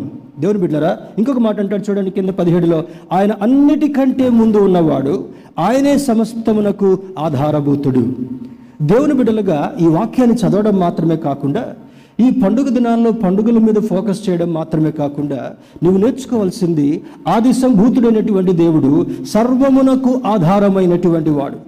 దేవుని 0.42 0.58
బిడ్డరా 0.58 0.90
ఇంకొక 1.18 1.40
మాట 1.46 1.56
అంటాడు 1.60 1.84
చూడండి 1.90 2.10
కింద 2.16 2.30
పదిహేడులో 2.40 2.78
ఆయన 3.12 3.32
అన్నిటికంటే 3.42 4.26
ముందు 4.40 4.58
ఉన్నవాడు 4.58 5.14
ఆయనే 5.66 5.94
సమస్తమునకు 6.08 6.90
ఆధారభూతుడు. 7.18 8.02
దేవుని 8.82 9.14
బిడ్డలుగా 9.14 9.58
ఈ 9.80 9.86
వాక్యాన్ని 9.96 10.36
చదవడం 10.42 10.76
మాత్రమే 10.84 11.16
కాకుండా 11.26 11.62
ఈ 12.20 12.30
పండుగ 12.30 12.68
దినాల్లో 12.68 13.12
పండుగల 13.12 13.58
మీద 13.58 13.78
ఫోకస్ 13.88 14.28
చేయడం 14.28 14.52
మాత్రమే 14.52 14.90
కాకుండా 14.90 15.52
నువ్వు 15.82 15.98
నేర్చుకోవాల్సింది 15.98 17.02
ఆది 17.28 17.52
సంభూతుడైనటువంటి 17.52 18.52
దేవుడు 18.52 19.06
సర్వమునకు 19.32 20.22
ఆధారమైనటువంటి 20.26 21.30
వాడు. 21.30 21.58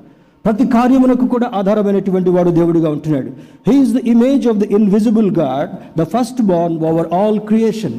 ప్రతి 0.45 0.67
కార్యమునకు 0.67 1.27
కూడా 1.27 1.51
ఆధారమైనటువంటి 1.55 2.31
వాడు 2.31 2.51
దేవుడిగా 2.51 2.91
ఉంటున్నాడు. 2.91 3.31
He's 3.69 3.93
the 3.93 3.97
image 4.07 4.49
of 4.49 4.59
the 4.59 4.63
invisible 4.63 5.31
God 5.31 6.01
the 6.01 6.03
first 6.03 6.43
born 6.43 6.79
over 6.79 7.15
all 7.15 7.41
creation 7.41 7.97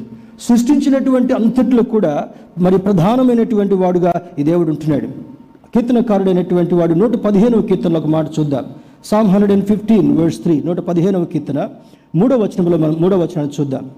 సృష్టించినటువంటి 0.49 1.33
అంతట్లో 1.33 1.83
కూడా 1.83 2.13
మరి 2.59 2.77
ప్రధానమైనటువంటి 2.77 3.75
వాడుగా 3.75 4.13
ఈ 4.39 4.43
దేవుడు 4.43 4.69
ఉంటున్నాడు. 4.69 5.07
కీర్తనకారుడైనటువంటి 5.73 6.75
వాడు 6.75 6.93
నూట 6.93 7.15
పదిహేను 7.15 7.61
కీర్తనలో 7.61 7.99
ఒక 7.99 8.07
మాట 8.07 8.25
చూద్దాం. 8.39 8.65
Psalm 9.05 9.27
hundred 9.27 9.51
and 9.51 9.65
fifteen 9.65 10.17
verse 10.17 10.39
three 10.39 10.63
నూట 10.65 10.77
పదిహేనవ 10.77 11.25
కీర్తన 11.25 11.69
మూడవ 12.15 12.43
వచనంలో 12.43 12.77
మనం 12.77 12.95
మూడవ 12.99 13.17
వచనాన్ని 13.17 13.53
చూద్దాం. 13.59 13.91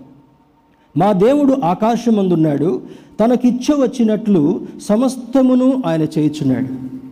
మా 0.98 1.12
దేవుడు 1.12 1.58
ఆకాశమందున్నాడు 1.64 2.82
తనకిచ్చ 3.20 3.82
వచ్చినట్లు 3.82 4.62
సమస్తమును 4.82 5.84
ఆయన 5.86 6.02
చేయించున్నాడు. 6.02 6.68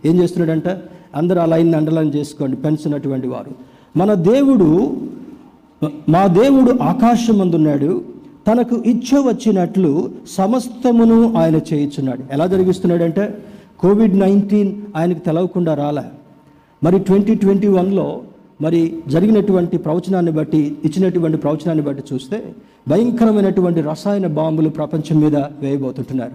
ఏం 0.08 0.22
చేస్తున్నాడంట? 0.22 0.68
అందరూ 1.14 1.40
ఆ 1.40 1.44
లైన్ 1.44 1.74
అండర్లైన్ 1.74 2.14
చేసుకోండి 2.14 2.56
పెన్సినటువంటి 2.56 3.28
వారు. 3.28 3.50
మన 3.98 4.14
దేవుడు 4.14 4.96
మా 6.08 6.26
దేవుడు 6.26 6.82
ఆకాశమందున్నాడు 6.82 8.04
తనకు 8.46 8.76
ఇచ్చ 8.76 9.26
వచ్చినట్లు 9.26 10.10
సమస్తమును 10.30 11.36
ఆయన 11.36 11.56
చేయించున్నాడు. 11.56 12.22
ఎలా 12.32 12.46
జరిగిస్తున్నాడంటే? 12.46 13.38
కోవిడ్ 13.80 14.18
నైన్టీన్ 14.18 14.82
ఆయనకు 14.96 15.18
తెలవకుండా 15.18 15.74
రాలే. 15.74 16.21
మరి 16.84 16.98
ట్వంటీ 16.98 17.34
ట్వంటీ 17.34 17.68
వన్లో 17.68 18.20
మరి 18.60 18.80
జరిగినటువంటి 19.08 19.76
ప్రవచనాన్ని 19.76 20.32
బట్టి 20.32 20.76
ఇచ్చినటువంటి 20.84 21.36
ప్రవచనాన్ని 21.36 21.84
బట్టి 21.84 22.02
చూస్తే 22.14 22.38
భయంకరమైనటువంటి 22.88 23.80
రసాయన 23.80 24.26
బాంబులు 24.26 24.68
ప్రపంచం 24.68 25.20
మీద 25.20 25.36
వేయబోతుంటున్నారు. 25.36 26.32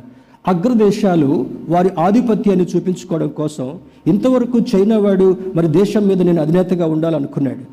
అగ్రదేశాలు 0.48 1.46
వారి 1.70 1.90
ఆధిపత్యాన్ని 2.00 2.66
చూపించుకోవడం 2.76 3.28
కోసం 3.28 3.80
ఇంతవరకు 4.08 4.58
చైనా 4.60 4.98
వాడు 4.98 5.38
మరి 5.56 5.68
దేశం 5.68 6.08
మీద 6.08 6.22
నేను 6.22 6.42
అధినేతగా 6.42 6.86
ఉండాలనుకున్నాడు. 6.86 7.64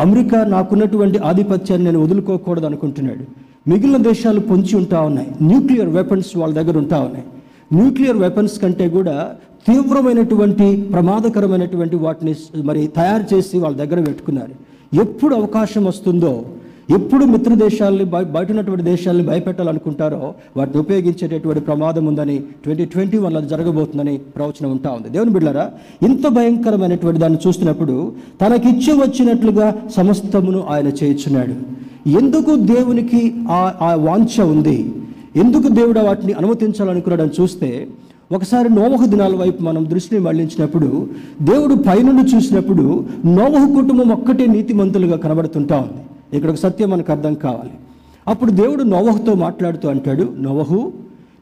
అమెరికా 0.00 0.44
నాకున్నటువంటి 0.44 1.18
ఆధిపత్యాన్ని 1.18 1.86
నేను 1.86 2.04
వదులుకోకూడదు 2.04 2.66
అనుకుంటున్నాడు. 2.66 3.24
మిగిలిన 3.70 3.96
దేశాలు 3.96 4.40
పొంచి 4.40 4.76
ఉంటా 4.76 5.00
ఉన్నాయి. 5.00 5.28
న్యూక్లియర్ 5.42 5.88
వెపన్స్ 5.88 6.36
వాళ్ళ 6.36 6.54
దగ్గర 6.54 6.78
ఉంటా 6.78 7.00
ఉన్నాయి. 7.00 7.24
న్యూక్లియర్ 7.72 8.16
వెపన్స్ 8.16 8.60
కంటే 8.60 8.88
కూడా 8.88 9.16
తీవ్రమైనటువంటి 9.66 10.76
ప్రమాదకరమైనటువంటి 10.92 11.96
వాటిని 11.96 12.34
మరి 12.64 12.86
తయారు 12.86 13.34
చేసి 13.34 13.58
వాళ్ళ 13.58 13.76
దగ్గర 13.76 14.00
పెట్టుకున్నారు. 14.04 14.54
ఎప్పుడు 14.96 15.34
అవకాశం 15.34 15.84
వస్తుందో 15.84 16.44
ఎప్పుడు 16.94 17.24
మిత్ర 17.24 17.54
దేశాలని 17.54 18.04
బయట 18.04 18.50
ఉన్నటువంటి 18.50 18.84
దేశాలని 18.84 19.22
భయపెట్టాలనుకుంటారో 19.26 20.34
వాటిని 20.56 20.80
ఉపయోగించేటటువంటి 20.80 21.60
ప్రమాదం 21.60 22.06
ఉందని 22.06 22.38
ట్వంటీ 22.64 22.84
ట్వంటీ 22.84 23.18
వన్లో 23.18 23.40
జరగబోతుందని 23.40 24.18
ప్రవచనం 24.18 24.70
ఉంటా 24.70 24.90
ఉంది. 24.90 25.08
దేవుని 25.08 25.30
బిడ్డారా 25.30 25.70
ఇంత 26.02 26.26
భయంకరమైనటువంటి 26.26 27.20
దాన్ని 27.20 27.38
చూస్తున్నప్పుడు 27.46 28.12
తనకిచ్చి 28.40 28.92
వచ్చినట్లుగా 28.92 29.82
సమస్తమును 29.96 30.64
ఆయన 30.68 30.86
చేయించున్నాడు. 30.86 31.54
ఎందుకు 32.08 32.56
దేవునికి 32.56 33.34
ఆ 33.50 33.74
ఆ 33.80 33.94
వాంఛ 33.94 34.42
ఉంది? 34.42 34.78
ఎందుకు 35.36 35.68
దేవుడు 35.68 36.00
వాటిని 36.00 36.32
అనుమతించాలనుకున్నాడని 36.32 37.42
చూస్తే 37.42 37.88
ఒకసారి 38.32 38.68
నోవహు 38.74 39.06
దినాల 39.06 39.34
వైపు 39.36 39.62
మనం 39.62 39.90
దృష్టిని 39.90 40.20
మళ్ళించినప్పుడు 40.20 41.08
దేవుడు 41.42 41.74
పైనుండి 41.74 42.36
చూసినప్పుడు 42.36 43.04
నోవహు 43.26 43.82
కుటుంబం 43.82 44.08
ఒక్కటే 44.08 44.46
నీతిమంతులుగా 44.46 45.16
కనబడుతుంటా 45.16 45.76
ఉంది. 45.76 46.02
ఇక్కడ 46.36 46.50
ఒక 46.50 46.56
సత్యం 46.56 46.90
మనకు 46.90 47.12
అర్థం 47.12 47.34
కావాలి. 47.34 47.70
అప్పుడు 48.28 48.50
దేవుడు 48.50 48.82
నోవహుతో 48.82 49.34
మాట్లాడుతూ 49.34 49.88
అంటాడు 49.88 50.32
నోవహు 50.38 50.92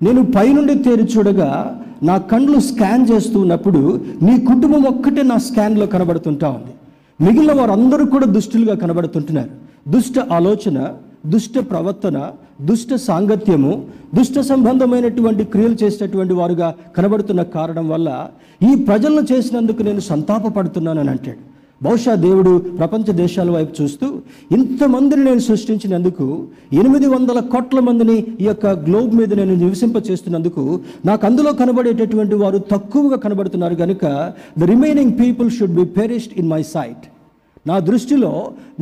నేను 0.03 0.23
పైనుండి 0.37 0.75
తేరి 0.75 1.03
చూడగా 1.03 1.81
నా 2.03 2.17
కండ్లు 2.19 2.59
స్కాన్ 2.61 3.07
చేస్తూ 3.11 3.41
ఉన్నప్పుడు 3.41 4.01
నీ 4.23 4.41
కుటుంబం 4.41 4.83
ఒక్కటే 4.83 5.23
నా 5.23 5.39
స్కాన్లో 5.39 5.87
కనబడుతుంటా 5.87 6.49
ఉంది. 6.49 6.75
మిగిలిన 7.25 7.53
వారందరూ 7.61 8.07
కూడా 8.07 8.27
దుష్టులుగా 8.27 8.75
కనబడుతుంటున్నారు. 8.75 9.51
దుష్ట 9.89 10.19
ఆలోచన 10.33 10.89
దుష్ట 11.27 11.59
ప్రవర్తన 11.71 12.19
దుష్ట 12.69 12.95
సాంగత్యము 13.02 13.73
దుష్ట 14.14 14.38
సంబంధమైనటువంటి 14.47 15.45
క్రియలు 15.45 15.76
చేసేటటువంటి 15.83 16.35
వారుగా 16.35 16.69
కనబడుతున్న 16.97 17.43
కారణం 17.55 17.88
వల్ల 17.88 18.09
ఈ 18.61 18.73
ప్రజలను 18.85 19.25
చేసినందుకు 19.33 19.83
నేను 19.83 20.02
సంతాపపడుతున్నానని 20.09 21.11
అంటాడు. 21.11 21.40
బహుశా 21.81 22.14
దేవుడు 22.25 22.50
ప్రపంచ 22.79 23.12
దేశాల 23.12 23.50
వైపు 23.50 23.83
చూస్తూ 23.83 24.07
ఇంతమందిని 24.50 25.23
నేను 25.25 25.38
సృష్టించినందుకు 25.40 26.26
ఎనిమిది 26.73 27.07
వందల 27.07 27.40
కోట్ల 27.52 27.81
మందిని 27.81 28.17
ఈ 28.40 28.47
యొక్క 28.47 28.73
గ్లోబ్ 28.85 29.14
మీద 29.14 29.31
నేను 29.35 29.55
నివసింప 29.55 29.97
చేస్తున్నందుకు 30.09 30.64
నాకు 31.05 31.25
అందులో 31.26 31.52
కనబడేటటువంటి 31.52 32.35
వారు 32.35 32.59
తక్కువగా 32.71 33.17
కనబడుతున్నారు 33.17 33.76
కనుక 33.76 34.05
the 34.59 34.69
remaining 34.71 35.17
people 35.21 35.50
should 35.50 35.79
be 35.79 35.87
perished 35.97 36.37
in 36.37 36.50
my 36.50 36.62
sight 36.71 37.07
నా 37.67 37.75
దృష్టిలో 37.79 38.31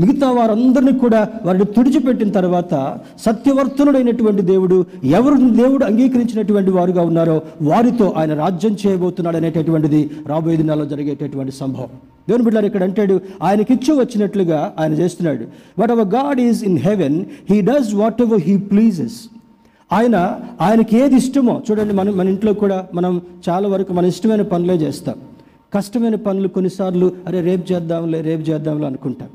మిగతా 0.01 0.27
వారందరినీ 0.31 0.93
కూడా 1.05 1.21
వారిని 1.47 1.65
తుడిచిపెట్టిన 1.77 2.31
తర్వాత 2.37 2.75
సత్యవర్తనుడైనటువంటి 3.25 4.43
దేవుడు 4.51 4.77
ఎవరు 5.19 5.37
దేవుడు 5.61 5.85
అంగీకరించినటువంటి 5.85 6.71
వారుగా 6.77 7.03
ఉన్నారో 7.11 7.35
వారితో 7.71 8.07
ఆయన 8.21 8.35
రాజ్యం 8.43 8.75
చేయబోతున్నాడు 8.83 9.39
అనేటటువంటిది 9.41 10.03
రాబోయే 10.31 10.59
దినాల్లో 10.61 10.87
జరిగేటటువంటి 10.93 11.55
సంభవం. 11.61 11.91
దేవుని 12.29 12.45
బిడ్డారు 12.47 12.67
ఇక్కడ 12.67 12.83
అంటాడు 12.89 13.17
ఆయనకిచ్చు 13.43 13.93
వచ్చినట్లుగా 14.01 14.61
ఆయన 14.79 14.93
చేస్తున్నాడు. 14.93 15.45
But 15.81 15.93
our 15.95 16.09
God 16.17 16.41
is 16.41 16.61
in 16.71 16.79
heaven 16.87 17.19
he 17.51 17.59
does 17.71 17.91
whatever 18.27 18.43
he 18.49 18.57
pleases 18.73 19.19
ఆయన 19.91 20.17
ఆయనకి 20.67 20.95
ఏది 21.03 21.17
ఇష్టమో 21.23 21.57
చూడండి 21.67 21.95
మనం 21.95 22.15
మన 22.19 22.29
ఇంట్లో 22.35 22.53
కూడా 22.63 22.79
మనం 22.95 23.13
చాలా 23.49 23.67
వరకు 23.75 23.93
మన 23.99 24.05
ఇష్టమైన 24.15 24.43
పనులే 24.55 24.77
చేస్తాం. 24.85 25.19
కష్టమైన 25.73 26.17
పనులు 26.27 26.49
కొన్నిసార్లు 26.49 27.07
అరే 27.27 27.41
రేపు 27.41 27.65
చేద్దాంలే 27.73 28.21
రేపు 28.21 28.43
చేద్దాంలే 28.51 28.87
అనుకుంటాం 28.87 29.31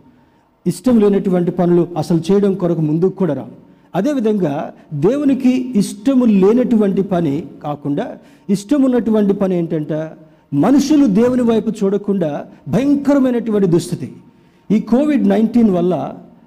ఇష్టం 0.65 0.95
లేనటువంటి 0.99 1.51
పనులు 1.51 1.87
అసలు 1.97 2.21
చేయడం 2.31 2.53
కొరకు 2.53 2.81
ముందుకు 2.81 3.15
కూడా 3.15 3.33
రావు. 3.33 3.53
అదేవిధంగా 3.95 4.53
దేవునికి 4.93 5.51
ఇష్టము 5.81 6.25
లేనటువంటి 6.25 7.03
పని 7.13 7.43
కాకుండా 7.63 8.05
ఇష్టం 8.49 8.81
ఉన్నటువంటి 8.83 9.33
పని 9.33 9.57
ఏంటంటే 9.57 9.99
మనుషులు 10.53 11.05
దేవుని 11.19 11.41
వైపు 11.41 11.69
చూడకుండా 11.79 12.31
భయంకరమైనటువంటి 12.67 13.67
దుస్థితి. 13.67 14.09
ఈ 14.69 14.79
కోవిడ్ 14.79 15.27
నైన్టీన్ 15.27 15.71
వల్ల 15.71 15.93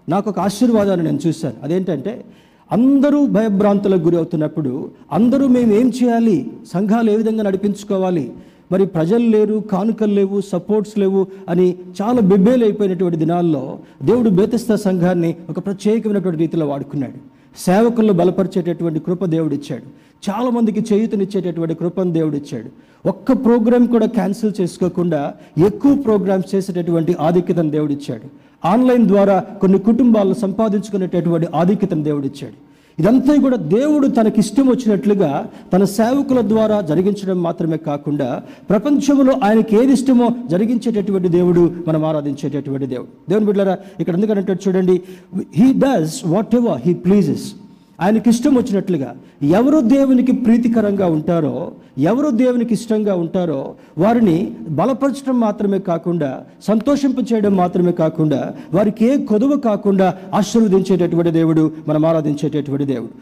నాకు 0.09 0.27
ఒక 0.31 0.39
ఆశీర్వాదాన్ని 0.39 1.05
నేను 1.07 1.21
చూశాను. 1.27 1.57
అదేంటంటే 1.63 2.25
అందరూ 2.71 3.27
భయభ్రాంతులకు 3.27 4.05
గురి 4.05 4.17
అవుతున్నప్పుడు 4.17 4.91
అందరూ 5.13 5.45
మేము 5.49 5.73
ఏం 5.73 5.89
చేయాలి 5.89 6.37
సంఘాలు 6.73 7.11
ఏ 7.11 7.17
విధంగా 7.17 7.43
నడిపించుకోవాలి 7.43 8.33
మరి 8.73 8.87
ప్రజలు 8.87 9.27
లేరు 9.29 9.65
కానుకలు 9.73 10.13
లేవు 10.13 10.41
సపోర్ట్స్ 10.41 10.99
లేవు 10.99 11.27
అని 11.49 11.75
చాలా 12.03 12.21
బెబ్బేలు 12.21 12.65
అయిపోయినటువంటి 12.65 13.19
దినాల్లో 13.19 13.79
దేవుడు 14.03 14.31
బేతస్త 14.31 14.75
సంఘాన్ని 14.75 15.37
ఒక 15.51 15.59
ప్రత్యేకమైనటువంటి 15.67 16.39
రీతిలో 16.39 16.67
వాడుకున్నాడు. 16.67 17.37
సేవకులను 17.59 18.13
బలపరిచేటటువంటి 18.13 19.01
కృప 19.01 19.25
దేవుడు 19.25 19.55
ఇచ్చాడు 19.55 19.83
చాలా 20.31 20.51
చేయూతనిచ్చేటటువంటి 20.93 21.75
కృపను 21.75 22.13
దేవుడు 22.13 22.37
ఇచ్చాడు 22.37 22.71
ఒక్క 23.09 23.33
ప్రోగ్రాం 23.33 23.87
కూడా 23.87 24.07
క్యాన్సిల్ 24.07 24.53
చేసుకోకుండా 24.61 25.35
ఎక్కువ 25.67 25.95
ప్రోగ్రామ్స్ 25.95 26.55
చేసేటటువంటి 26.55 27.17
ఆధిక్యతను 27.21 27.71
దేవుడిచ్చాడు. 27.71 28.29
ఆన్లైన్ 28.69 29.07
ద్వారా 29.07 29.41
కొన్ని 29.41 29.79
కుటుంబాలను 29.79 30.35
సంపాదించుకునేటటువంటి 30.35 31.47
ఆధిక్యతను 31.55 32.03
దేవుడిచ్చాడు. 32.03 32.66
ఇదంతా 32.99 33.37
కూడా 33.37 33.57
దేవుడు 33.71 34.07
తనకి 34.09 34.41
ఇష్టం 34.41 34.67
వచ్చినట్లుగా 34.69 35.31
తన 35.73 35.85
సేవకుల 35.95 36.41
ద్వారా 36.49 36.81
జరిగించడం 36.81 37.43
మాత్రమే 37.43 37.77
కాకుండా 37.87 38.29
ప్రపంచంలో 38.69 39.33
ఆయనకి 39.43 39.77
ఏది 39.77 39.93
ఇష్టమో 39.93 40.29
జరిగించేటటువంటి 40.49 41.29
దేవుడు 41.29 41.63
మనం 41.89 42.05
ఆరాధించేటటువంటి 42.05 42.87
దేవుడు. 42.87 43.11
దేవుని 43.31 43.47
బిడ్డారా 43.47 43.75
ఇక్కడ 44.01 44.15
ఎందుకంటే 44.15 44.59
చూడండి 44.67 44.97
he 45.55 45.69
does 45.79 46.17
whatever 46.55 46.81
he 46.81 46.95
pleases 47.07 47.47
ఆయనకి 48.01 48.31
ఇష్టం 48.31 48.55
వచ్చినట్లుగా 48.55 49.15
ఎవరు 49.43 49.81
దేవునికి 49.81 50.33
ప్రీతికరంగా 50.33 51.07
ఉంటారో 51.07 51.73
ఎవరు 51.99 52.31
దేవునికి 52.31 52.75
ఇష్టంగా 52.75 53.15
ఉంటారో 53.15 53.75
వారిని 53.99 54.53
బలపరచడం 54.71 55.41
మాత్రమే 55.41 55.79
కాకుండా 55.79 56.45
సంతోషింప 56.67 57.17
చేయడం 57.33 57.57
మాత్రమే 57.57 57.93
కాకుండా 57.93 58.53
వారికి 58.73 59.05
ఏ 59.05 59.17
కొదువ 59.25 59.57
కాకుండా 59.57 60.15
ఆశీర్వదించేటటువంటి 60.35 61.31
దేవుడు 61.31 61.73
మనం 61.89 62.07
ఆరాధించేటటువంటి 62.07 62.85
దేవుడు. 62.85 63.13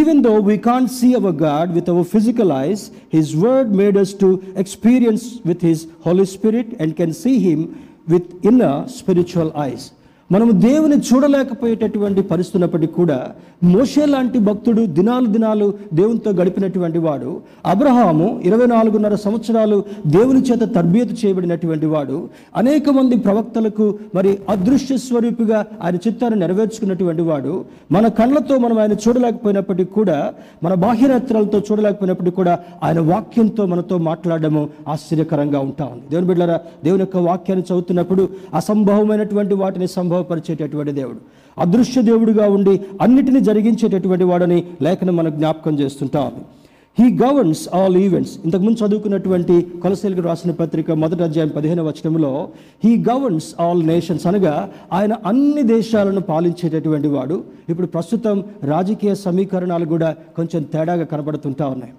Even 0.00 0.24
though 0.24 0.38
we 0.38 0.56
can't 0.56 0.92
see 0.92 1.12
our 1.14 1.34
God 1.34 1.72
with 1.72 1.90
our 1.90 2.04
physical 2.04 2.52
eyes 2.52 2.90
his 3.14 3.36
word 3.36 3.76
made 3.76 3.98
us 3.98 4.14
to 4.20 4.40
experience 4.56 5.22
with 5.46 5.64
his 5.64 5.86
Holy 6.06 6.24
Spirit 6.24 6.82
and 6.82 6.94
can 6.94 7.12
see 7.12 7.34
him 7.38 7.64
within 8.46 8.60
spiritual 8.98 9.50
eyes 9.60 9.90
మనము 10.30 10.52
దేవుని 10.64 10.96
చూడలేకపోయేటటువంటి 11.06 12.20
పరిస్థితున్నప్పటికీ 12.28 12.92
కూడా 12.92 13.16
మోషే 13.64 14.04
లాంటి 14.06 14.38
భక్తుడు 14.38 14.82
దినాలు 14.96 15.26
దినాలు 15.26 15.66
దేవునితో 15.92 16.30
గడిపినటువంటి 16.32 16.98
వాడు 16.98 17.30
అబ్రహాము 17.64 18.26
ఇరవై 18.44 18.66
నాలుగున్నర 18.66 19.14
సంవత్సరాలు 19.24 19.76
దేవుని 20.06 20.40
చేత 20.40 20.62
తర్బీయతు 20.74 21.14
చేయబడినటువంటి 21.20 21.86
వాడు 21.86 22.16
అనేక 22.54 22.88
మంది 22.90 23.16
ప్రవక్తలకు 23.18 23.86
మరి 24.14 24.32
అదృశ్య 24.48 24.96
స్వరూపిగా 24.98 25.58
ఆయన 25.82 25.98
చిత్తాన్ని 26.06 26.38
నెరవేర్చుకున్నటువంటి 26.38 27.22
వాడు 27.22 27.52
మన 27.90 28.08
కళ్ళతో 28.18 28.56
మనం 28.58 28.78
ఆయన 28.78 28.96
చూడలేకపోయినప్పటికీ 29.04 29.92
కూడా 29.92 30.18
మన 30.62 30.74
బాహ్యనేత్రాలతో 30.84 31.60
చూడలేకపోయినప్పటికీ 31.68 32.36
కూడా 32.36 32.56
ఆయన 32.82 33.00
వాక్యంతో 33.10 33.64
మనతో 33.66 33.98
మాట్లాడడము 34.08 34.64
ఆశ్చర్యకరంగా 34.88 35.60
ఉంటా 35.60 35.86
ఉంది. 35.86 36.04
దేవుని 36.10 36.28
బిడ్డరా 36.28 36.58
దేవుని 36.84 37.02
యొక్క 37.02 37.18
వాక్యాన్ని 37.28 37.66
చదువుతున్నప్పుడు 37.66 38.24
అసంభవమైనటువంటి 38.60 39.54
వాటిని 39.54 39.88
సంభవపరిచేటటువంటి 40.24 40.92
దేవుడు. 40.92 41.20
అదృశ్య 41.58 42.02
దేవుడిగా 42.02 42.48
ఉండి 42.48 42.80
అన్నిటిని 43.00 43.40
జరిగించేటటువంటి 43.40 44.24
వాడని 44.24 44.64
లేఖనం 44.82 45.16
మనకు 45.16 45.36
జ్ఞాపకం 45.36 45.78
చేస్తుంటా. 45.80 46.20
ఉంది 46.20 46.44
హీ 46.98 47.18
గవర్న్స్ 47.24 47.68
ఆల్ 47.74 47.96
ఈవెంట్స్ 47.96 48.34
ఇంతకుముందు 48.44 48.86
చదువుకున్నటువంటి 48.86 49.66
కొలసీలకు 49.82 50.20
రాసిన 50.20 50.50
పత్రిక 50.50 50.90
మొదటి 50.90 51.22
అధ్యాయం 51.22 51.50
పదిహేను 51.56 51.82
వచనంలో 51.84 52.48
హీ 52.84 53.04
గవర్న్స్ 53.10 53.54
ఆల్ 53.60 53.86
నేషన్స్ 53.86 54.26
అనగా 54.26 54.70
ఆయన 54.92 55.12
అన్ని 55.26 55.62
దేశాలను 55.62 56.20
పాలించేటటువంటి 56.20 57.08
వాడు. 57.08 57.44
ఇప్పుడు 57.68 57.86
ప్రస్తుతం 57.86 58.44
రాజకీయ 58.62 59.14
సమీకరణాలు 59.14 59.84
కూడా 59.84 60.14
కొంచెం 60.36 60.62
తేడాగా 60.62 61.04
కనబడుతుంటా 61.04 61.66
ఉన్నాయి. 61.66 61.92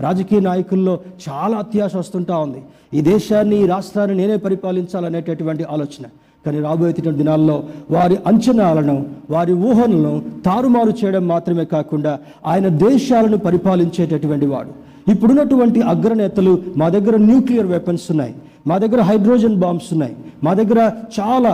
రాజకీయ 0.00 0.40
నాయకుల్లో 0.40 1.00
చాలా 1.28 1.56
అత్యాశ 1.56 1.96
వస్తుంటా 1.96 2.36
ఉంది. 2.36 2.60
ఈ 2.94 3.00
దేశాన్ని 3.00 3.56
ఈ 3.62 3.66
రాష్ట్రాన్ని 3.66 4.16
నేనే 4.16 4.36
పరిపాలించాలనేటటువంటి 4.36 5.64
ఆలోచన. 5.64 6.04
కానీ 6.46 6.60
రాబోయేటువంటి 6.60 7.18
దినాల్లో 7.18 7.56
వారి 7.90 8.16
అంచనాలను 8.26 8.96
వారి 9.30 9.52
ఊహలను 9.52 10.12
తారుమారు 10.46 10.92
చేయడం 11.00 11.28
మాత్రమే 11.28 11.64
కాకుండా 11.64 12.12
ఆయన 12.46 12.68
దేశాలను 12.68 13.38
పరిపాలించేటటువంటి 13.38 14.46
వాడు. 14.46 14.72
ఇప్పుడున్నటువంటి 15.12 15.80
అగ్రనేతలు 15.92 16.52
మా 16.76 16.88
దగ్గర 16.88 17.16
న్యూక్లియర్ 17.16 17.66
వెపన్స్ 17.66 18.10
ఉన్నాయి 18.10 18.34
మా 18.66 18.78
దగ్గర 18.78 19.00
హైడ్రోజన్ 19.00 19.56
బాంబ్స్ 19.62 19.88
ఉన్నాయి 19.92 20.14
మా 20.44 20.52
దగ్గర 20.54 20.80
చాలా 21.20 21.52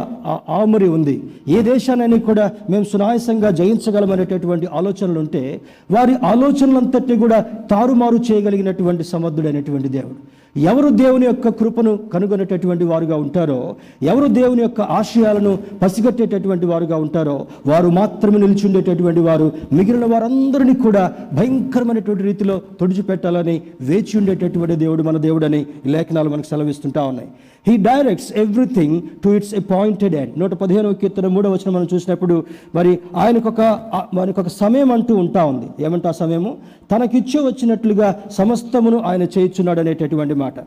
ఆమరి 0.48 0.88
ఉంది. 0.88 1.14
ఏ 1.48 1.62
దేశాన్ని 1.62 2.18
కూడా 2.20 2.50
మేము 2.70 2.84
సునాయసంగా 2.84 3.50
జయించగలమనేటటువంటి 3.50 4.66
ఆలోచనలు 4.80 5.18
ఉంటే 5.18 5.60
వారి 5.90 6.14
ఆలోచనలంతటినీ 6.32 7.16
కూడా 7.18 7.38
తారుమారు 7.70 8.18
చేయగలిగినటువంటి 8.30 9.04
సమర్థుడైనటువంటి 9.04 9.88
దేవుడు. 9.88 10.37
ఎవరు 10.56 10.88
దేవుని 10.88 11.26
యొక్క 11.26 11.48
కృపను 11.48 11.96
కనుగొనేటటువంటి 11.96 12.84
వారుగా 12.84 13.16
ఉంటారో 13.16 13.76
ఎవరు 14.02 14.26
దేవుని 14.26 14.62
యొక్క 14.62 14.80
ఆశయాలను 14.80 15.58
పసిగట్టేటటువంటి 15.82 16.66
వారుగా 16.66 16.96
ఉంటారో 16.96 17.46
వారు 17.66 17.88
మాత్రమే 17.88 18.38
నిలిచి 18.38 18.66
ఉండేటటువంటి 18.66 19.20
వారు 19.20 19.52
మిగిలిన 19.72 20.04
వారందరినీ 20.04 20.74
కూడా 20.74 21.12
భయంకరమైనటువంటి 21.32 22.22
రీతిలో 22.22 22.60
తుడిచిపెట్టాలని 22.80 23.62
వేచి 23.80 24.18
ఉండేటటువంటి 24.18 24.76
దేవుడు 24.76 25.02
మన 25.02 25.16
దేవుడని 25.16 25.66
లేఖనాలు 25.86 26.28
మనకు 26.28 26.46
సెలవిస్తుంటా 26.46 27.02
ఉన్నాయి. 27.02 27.28
He 27.66 27.76
directs 27.76 28.32
everything 28.36 29.02
to 29.24 29.28
its 29.28 29.54
appointed 29.54 30.14
and 30.14 30.38
నూట 30.38 30.54
పదిహేనవ 30.54 30.92
కీర్తన 30.92 31.26
మూడవ 31.26 31.52
వచ్చిన 31.52 31.74
మనం 31.74 31.88
చూసినప్పుడు 31.94 32.44
మరి 32.74 32.98
ఆయనకొక 33.16 33.60
ఆ- 33.60 34.46
సమయం 34.48 34.92
అంటూ 34.92 35.16
ఉంటా 35.16 35.44
ఉంది. 35.44 35.84
ఏమంటా 35.84 36.12
సమయము? 36.12 36.56
తనకిచ్చే 36.90 37.40
వచ్చినట్లుగా 37.40 38.20
సమస్తమును 38.30 38.98
ఆయన 38.98 39.22
చేయించున్నాడు 39.22 39.80
అనేటటువంటి 39.80 40.34
మాట. 40.44 40.58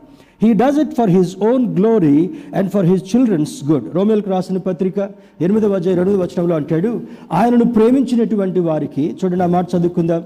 He 0.42 0.50
does 0.60 0.78
it 0.82 0.94
for 0.98 1.10
his 1.16 1.32
own 1.48 1.64
glory 1.78 2.18
and 2.58 2.68
for 2.74 2.86
his 2.90 3.04
children's 3.12 3.54
good 3.70 3.86
రోమిల్కి 3.96 4.30
రాసిన 4.34 4.58
పత్రిక 4.68 4.98
ఎనిమిదవ 5.44 5.76
అధ్యాయ 5.78 5.96
రెండవ 6.00 6.18
వచనంలో 6.24 6.54
అంటాడు 6.60 6.90
ఆయనను 7.40 7.66
ప్రేమించినటువంటి 7.76 8.60
వారికి 8.68 9.04
చూడండి 9.18 9.44
ఆ 9.46 9.50
మాట 9.56 9.66
చదువుకుందాం. 9.74 10.22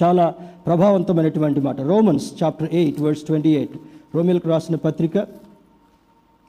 చాలా 0.00 0.26
ప్రభావవంతమైనటువంటి 0.66 1.60
మాట. 1.68 1.78
Romans 1.92 2.26
chapter 2.40 2.70
eight 2.80 3.00
verse 3.06 3.24
twenty 3.28 3.52
eight 3.60 3.76
రోమిల్కి 4.16 4.48
రాసిన 4.52 4.76
పత్రిక 4.86 5.16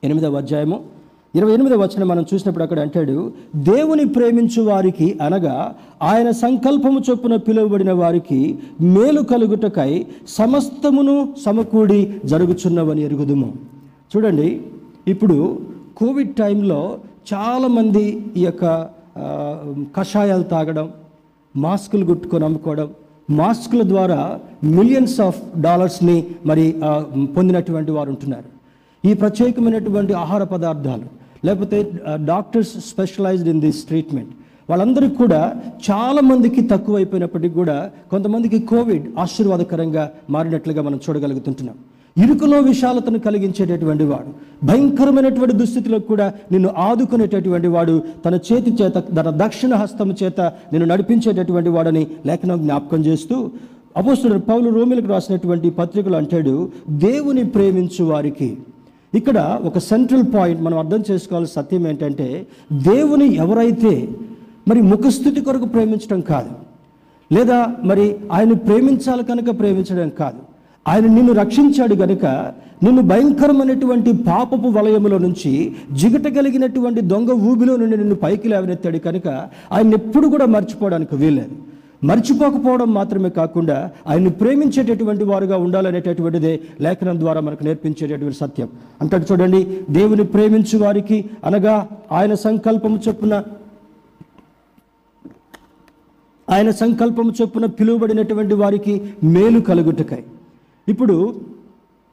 ఎనిమిదవ 0.03 0.37
అధ్యాయము 0.43 0.77
ఇరవై 1.37 1.53
ఎనిమిదవ 1.53 1.79
వచనం 1.83 2.07
మనం 2.07 2.25
చూసినప్పుడు 2.31 2.63
అక్కడ 2.63 2.79
అంటాడు 2.79 3.15
దేవుని 3.69 4.05
ప్రేమించు 4.15 4.61
వారికి 4.61 5.07
అనగా 5.21 5.55
ఆయన 6.09 6.29
సంకల్పము 6.43 6.99
చొప్పున 7.07 7.35
పిలువబడిన 7.47 7.91
వారికి 7.91 8.39
మేలు 8.95 9.21
కలుగుటకై 9.31 9.91
సమస్తమును 10.27 11.15
సమకూడి 11.45 11.99
జరుగుచున్నవని 12.25 13.03
ఎరుగుదుము. 13.03 13.49
చూడండి 14.11 14.49
ఇప్పుడు 15.07 15.37
కోవిడ్ 15.97 16.33
టైంలో 16.41 16.81
చాలామంది 17.33 18.05
ఈ 18.37 18.45
యొక్క 18.45 18.65
కషాయాలు 19.97 20.47
తాగడం 20.53 20.87
మాస్కులు 21.55 22.05
గుట్టుకొని 22.05 22.45
అమ్ముకోవడం 22.45 22.89
మాస్కుల 23.29 23.83
ద్వారా 23.93 24.21
మిలియన్స్ 24.63 25.19
ఆఫ్ 25.27 25.39
డాలర్స్ని 25.59 26.17
మరి 26.45 26.65
పొందినటువంటి 27.35 27.91
వారు 27.91 28.09
ఉంటున్నారు. 28.09 28.49
ఈ 29.03 29.13
ప్రత్యేకమైనటువంటి 29.21 30.13
ఆహార 30.23 30.43
పదార్థాలు 30.43 31.07
లేకపోతే 31.47 31.77
doctors 32.31 32.73
specialised 32.89 33.49
in 33.53 33.61
this 33.65 33.81
treatment. 33.89 34.31
వాళ్ళందరికీ 34.69 35.15
కూడా 35.23 35.41
చాలామందికి 35.87 36.61
తక్కువ 36.71 36.95
అయిపోయినప్పటికీ 37.01 37.53
కూడా 37.61 37.75
కొంతమందికి 38.11 38.59
కోవిడ్ 38.71 39.05
ఆశీర్వాదకరంగా 39.23 40.03
మారినట్లుగా 40.35 40.81
మనం 40.87 40.99
చూడగలుగుతుంటున్నాం. 41.05 41.77
ఇరుకులో 42.23 42.57
విశాలతను 42.69 43.19
కలిగించేటటువంటి 43.25 44.05
వాడు 44.11 44.29
భయంకరమైనటువంటి 44.67 45.55
దుస్థితిలో 45.61 45.97
కూడా 46.11 46.27
నిన్ను 46.53 46.69
ఆదుకునేటటువంటి 46.87 47.69
వాడు 47.75 47.95
తన 48.25 48.35
చేతి 48.47 48.71
చేత 48.81 48.97
తన 49.17 49.29
దక్షిణ 49.43 49.73
హస్తము 49.81 50.13
చేత 50.21 50.39
నిన్ను 50.73 50.87
నడిపించేటటువంటి 50.91 51.69
వాడని 51.69 52.03
లేఖనం 52.29 52.59
జ్ఞాపకం 52.65 53.01
చేస్తూ 53.07 53.37
అపోస్తుడు 54.01 54.37
పౌలు 54.49 54.69
రోమిలకు 54.77 55.07
రాసినటువంటి 55.07 55.69
పత్రికలు 55.79 56.15
అంటాడు 56.15 56.55
దేవుని 57.05 57.43
ప్రేమించు 57.55 58.05
వారికి 58.05 58.49
ఇక్కడ 59.13 59.37
ఒక 59.63 59.77
సెంట్రల్ 59.89 60.25
పాయింట్ 60.35 60.61
మనం 60.61 60.77
అర్థం 60.77 61.01
చేసుకోవాల్సిన 61.09 61.53
సత్యం 61.53 61.83
ఏంటంటే 61.87 62.27
దేవుని 62.71 63.27
ఎవరైతే 63.35 63.93
మరి 64.67 64.81
ముఖస్థుతి 64.81 65.41
కొరకు 65.41 65.65
ప్రేమించడం 65.65 66.21
కాదు 66.31 66.53
లేదా 67.31 67.59
మరి 67.83 68.05
ఆయన 68.31 68.53
ప్రేమించాలి 68.67 69.23
కనుక 69.23 69.49
ప్రేమించడం 69.59 70.09
కాదు 70.19 70.41
ఆయన 70.85 71.05
నిన్ను 71.07 71.33
రక్షించాడు 71.33 71.95
గనుక 71.95 72.25
నిన్ను 72.83 73.01
భయంకరమైనటువంటి 73.01 74.11
పాపపు 74.27 74.67
వలయములో 74.67 75.17
నుంచి 75.17 75.51
జిగట 75.91 76.27
కలిగినటువంటి 76.37 77.01
దొంగ 77.01 77.31
ఊబిలో 77.49 77.75
నుండి 77.75 77.97
నిన్ను 77.97 78.15
పైకి 78.15 78.47
లేవనెత్తాడు 78.47 78.99
కనుక 79.07 79.27
ఆయన 79.71 79.93
ఎప్పుడు 79.93 80.27
కూడా 80.27 80.45
మర్చిపోవడానికి 80.45 81.15
వీల్లేదు. 81.15 81.55
మర్చిపోకపోవడం 82.09 82.89
మాత్రమే 82.97 83.29
కాకుండా 83.39 83.77
ఆయన్ని 84.07 84.31
ప్రేమించేటటువంటి 84.39 85.23
వారుగా 85.31 85.57
ఉండాలనేటటువంటిదే 85.65 86.53
లేఖనం 86.85 87.19
ద్వారా 87.23 87.39
మనకు 87.47 87.63
నేర్పించేటటువంటి 87.67 88.37
సత్యం. 88.41 88.69
అంటాడు 89.01 89.25
చూడండి 89.31 89.61
దేవుని 89.89 90.25
ప్రేమించు 90.33 90.77
వారికి 90.83 91.17
అనగా 91.45 91.75
ఆయన 92.11 92.33
సంకల్పము 92.47 92.99
చొప్పున 93.07 93.35
ఆయన 96.47 96.69
సంకల్పము 96.81 97.31
చొప్పున 97.39 97.65
పిలువబడినటువంటి 97.77 98.55
వారికి 98.63 98.93
మేలు 99.35 99.59
కలుగుటకై. 99.69 100.23
ఇప్పుడు 100.87 101.15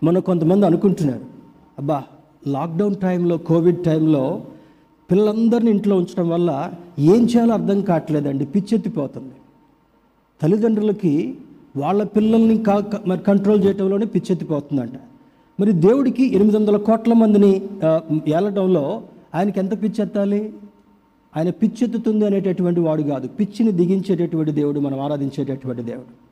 మన 0.06 0.18
కొంతమంది 0.28 0.64
అనుకుంటున్నారు 0.66 1.26
అబ్బా 1.78 1.98
లాక్డౌన్ 2.54 2.96
టైంలో 3.02 3.36
కోవిడ్ 3.50 3.84
టైంలో 3.84 4.24
పిల్లలందరినీ 5.10 5.70
ఇంట్లో 5.70 5.94
ఉంచడం 6.00 6.26
వల్ల 6.28 6.50
ఏం 7.12 7.22
చేయాలో 7.30 7.52
అర్థం 7.54 7.78
కావట్లేదండి 7.88 8.44
పిచ్చెత్తిపోతుంది. 8.54 9.34
తల్లిదండ్రులకి 10.42 11.34
వాళ్ళ 11.76 12.04
పిల్లల్ని 12.04 12.58
కా 12.58 12.80
క- 12.80 13.08
మరి 13.08 13.18
కంట్రోల్ 13.18 13.64
చేయటంలోనే 13.64 14.06
పిచ్చెత్తిపోతుందంట. 14.06 14.90
మరి 15.60 15.72
దేవుడికి 15.72 16.34
ఎనిమిది 16.34 16.56
వందల 16.56 16.76
కోట్ల 16.76 17.12
మందిని 17.12 17.62
ఏలటంలో 18.28 19.02
ఆయనకి 19.34 19.58
ఎంత 19.58 19.82
పిచ్చెత్తాలి? 19.82 20.52
ఆయన 21.36 21.50
పిచ్చెత్తుతుంది 21.50 22.26
అనేటటువంటి 22.26 22.80
వాడు 22.80 23.02
కాదు. 23.02 23.28
పిచ్చిని 23.28 23.72
దిగించేటటువంటి 23.72 24.52
దేవుడు 24.52 24.80
మనం 24.80 25.00
ఆరాధించేటటువంటి 25.00 25.82
దేవుడు. 25.82 26.22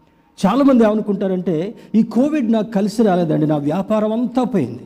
చాలామంది 0.46 0.84
ఏమనుకుంటారంటే 0.84 1.74
ఈ 1.94 2.02
కోవిడ్ 2.02 2.52
నాకు 2.52 2.72
కలిసి 2.72 3.02
రాలేదండి 3.02 3.46
నా 3.46 3.56
వ్యాపారం 3.56 4.12
అంతా 4.12 4.44
పోయింది. 4.44 4.82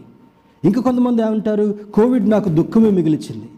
ఇంకా 0.64 0.80
కొంతమంది 0.80 1.22
ఏమంటారు 1.22 1.74
కోవిడ్ 1.94 2.30
నాకు 2.30 2.48
దుఃఖమే 2.48 2.90
మిగిలిచింది. 2.90 3.48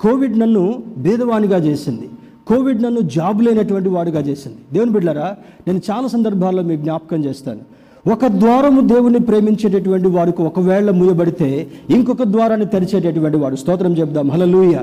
కోవిడ్ 0.00 0.38
నన్ను 0.38 0.82
భేదవానిగా 0.96 1.58
చేసింది. 1.58 2.10
కోవిడ్ 2.46 2.82
నన్ను 2.82 3.00
జాబ్ 3.00 3.42
లేనటువంటి 3.42 3.88
వాడుగా 3.88 4.20
చేసింది. 4.20 4.56
దేవుని 4.72 4.90
బిడ్డారా 4.90 5.36
నేను 5.66 5.80
చాలా 5.90 6.08
సందర్భాల్లో 6.08 6.62
మీకు 6.62 6.82
జ్ఞాపకం 6.82 7.24
చేస్తాను. 7.24 7.60
ఒక 8.12 8.26
ద్వారము 8.26 8.80
దేవుని 8.80 9.18
ప్రేమించేటటువంటి 9.18 10.08
వారికి 10.08 10.42
ఒకవేళ 10.42 10.90
మూయబడితే 10.90 11.66
ఇంకొక 11.90 12.22
ద్వారాన్ని 12.22 12.66
తెరిచేటటువంటి 12.66 13.36
వాడు. 13.36 13.56
స్తోత్రం 13.56 13.92
చెప్దాం 13.92 14.30
హలలుయ 14.30 14.78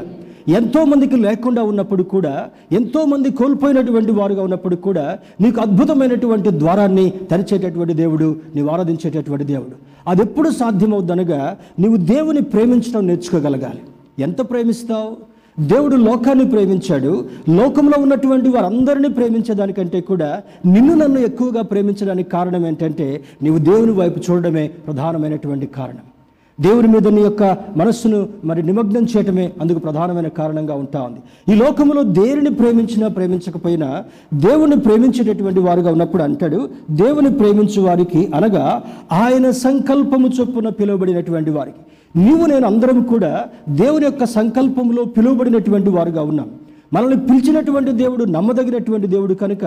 ఎంతో 0.48 0.86
మందికి 0.86 1.16
లేకుండా 1.16 1.64
ఉన్నప్పుడు 1.64 2.04
కూడా 2.04 2.50
ఎంతో 2.72 3.06
మంది 3.06 3.32
కోల్పోయినటువంటి 3.32 4.12
వారుగా 4.12 4.44
ఉన్నప్పుడు 4.44 4.76
కూడా 4.76 5.18
నీకు 5.42 5.62
అద్భుతమైనటువంటి 5.62 6.50
ద్వారాన్ని 6.50 7.10
తెరిచేటటువంటి 7.10 7.94
దేవుడు 7.94 8.36
నీవు 8.56 8.70
ఆరాధించేటటువంటి 8.70 9.44
దేవుడు. 9.44 9.76
అది 10.08 10.22
ఎప్పుడు 10.22 10.50
సాధ్యమవుద్దనగా 10.50 11.58
నీవు 11.80 11.98
దేవుని 11.98 12.42
ప్రేమించడం 12.42 13.08
నేర్చుకోగలగాలి. 13.08 13.80
ఎంత 14.20 14.50
ప్రేమిస్తావు? 14.50 15.33
దేవుడు 15.60 15.96
లోకాన్ని 15.96 16.46
ప్రేమించాడు. 16.50 17.26
లోకంలో 17.50 18.02
ఉన్నటువంటి 18.02 18.50
వారందరినీ 18.50 19.10
ప్రేమించేదానికంటే 19.10 20.02
కూడా 20.02 20.42
నిన్ను 20.66 20.96
నన్ను 20.96 21.20
ఎక్కువగా 21.20 21.62
ప్రేమించడానికి 21.62 22.30
కారణం 22.30 22.68
ఏంటంటే 22.68 23.24
నీవు 23.44 23.58
దేవుని 23.58 23.92
వైపు 23.92 24.32
చూడడమే 24.32 24.68
ప్రధానమైనటువంటి 24.68 25.66
కారణం. 25.66 26.13
దేవుని 26.62 26.88
మీద 26.88 27.08
నీ 27.08 27.22
యొక్క 27.22 27.58
మనస్సును 27.78 28.28
మరి 28.46 28.64
నిమగ్నం 28.64 29.08
చేయటమే 29.18 29.52
అందుకు 29.62 29.80
ప్రధానమైన 29.80 30.28
కారణంగా 30.28 30.74
ఉంటా 30.74 31.02
ఉంది. 31.02 31.54
ఈ 31.54 31.56
లోకంలో 31.56 32.04
దేనిని 32.04 32.54
ప్రేమించినా 32.54 33.08
ప్రేమించకపోయినా 33.08 34.04
దేవుని 34.34 34.80
ప్రేమించేటటువంటి 34.80 35.60
వారుగా 35.60 35.92
ఉన్నప్పుడు 35.92 36.24
అంటాడు 36.24 36.70
దేవుని 36.92 37.30
ప్రేమించు 37.30 37.82
వారికి 37.82 38.32
అనగా 38.36 38.84
ఆయన 39.12 39.52
సంకల్పము 39.52 40.28
చొప్పున 40.28 40.70
పిలువబడినటువంటి 40.70 41.50
వారికి. 41.50 41.78
నీవు 42.24 42.46
నేను 42.46 42.68
అందరం 42.68 43.04
కూడా 43.04 43.46
దేవుని 43.70 44.06
యొక్క 44.06 44.26
సంకల్పంలో 44.26 45.04
పిలువబడినటువంటి 45.04 45.90
వారుగా 45.90 46.22
ఉన్నాం. 46.22 46.50
మనల్ని 46.94 47.20
పిలిచినటువంటి 47.20 47.92
దేవుడు 47.92 48.26
నమ్మదగినటువంటి 48.26 49.08
దేవుడు 49.08 49.34
కనుక 49.34 49.66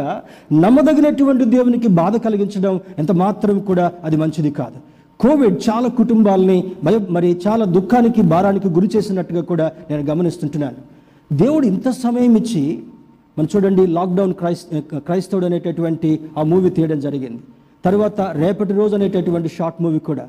నమ్మదగినటువంటి 0.53 1.45
దేవునికి 1.45 1.89
బాధ 1.89 2.17
కలిగించడం 2.17 2.81
ఎంత 2.99 3.13
మాత్రం 3.13 3.59
కూడా 3.59 3.93
అది 4.05 4.17
మంచిది 4.17 4.51
కాదు. 4.51 4.96
కోవిడ్ 5.21 5.61
చాలా 5.69 5.89
కుటుంబాలని 5.89 6.73
భయ 6.85 6.99
మరి 7.11 7.41
చాలా 7.47 7.65
దుఃఖానికి 7.65 8.23
భారానికి 8.23 8.69
గురి 8.69 8.91
చేసినట్టుగా 8.97 9.43
కూడా 9.43 9.73
నేను 9.91 10.03
గమనిస్తుంటున్నాను. 10.03 10.77
దేవుడు 11.37 11.67
ఇంత 11.67 11.89
సమయం 11.89 12.37
ఇచ్చి 12.37 12.83
మనం 13.39 13.49
చూడండి 13.57 13.87
లాక్డౌన్ 13.87 14.35
క్రైస్ 14.35 14.65
క్రైస్తవుడు 14.95 15.47
అనేటటువంటి 15.47 16.21
ఆ 16.39 16.43
మూవీ 16.43 16.71
తీయడం 16.71 17.01
జరిగింది. 17.01 17.41
తర్వాత 17.85 18.21
రేపటి 18.21 18.73
రోజు 18.73 18.95
అనేటటువంటి 18.95 19.49
షార్ట్ 19.49 19.83
మూవీ 19.83 19.99
కూడా. 19.99 20.27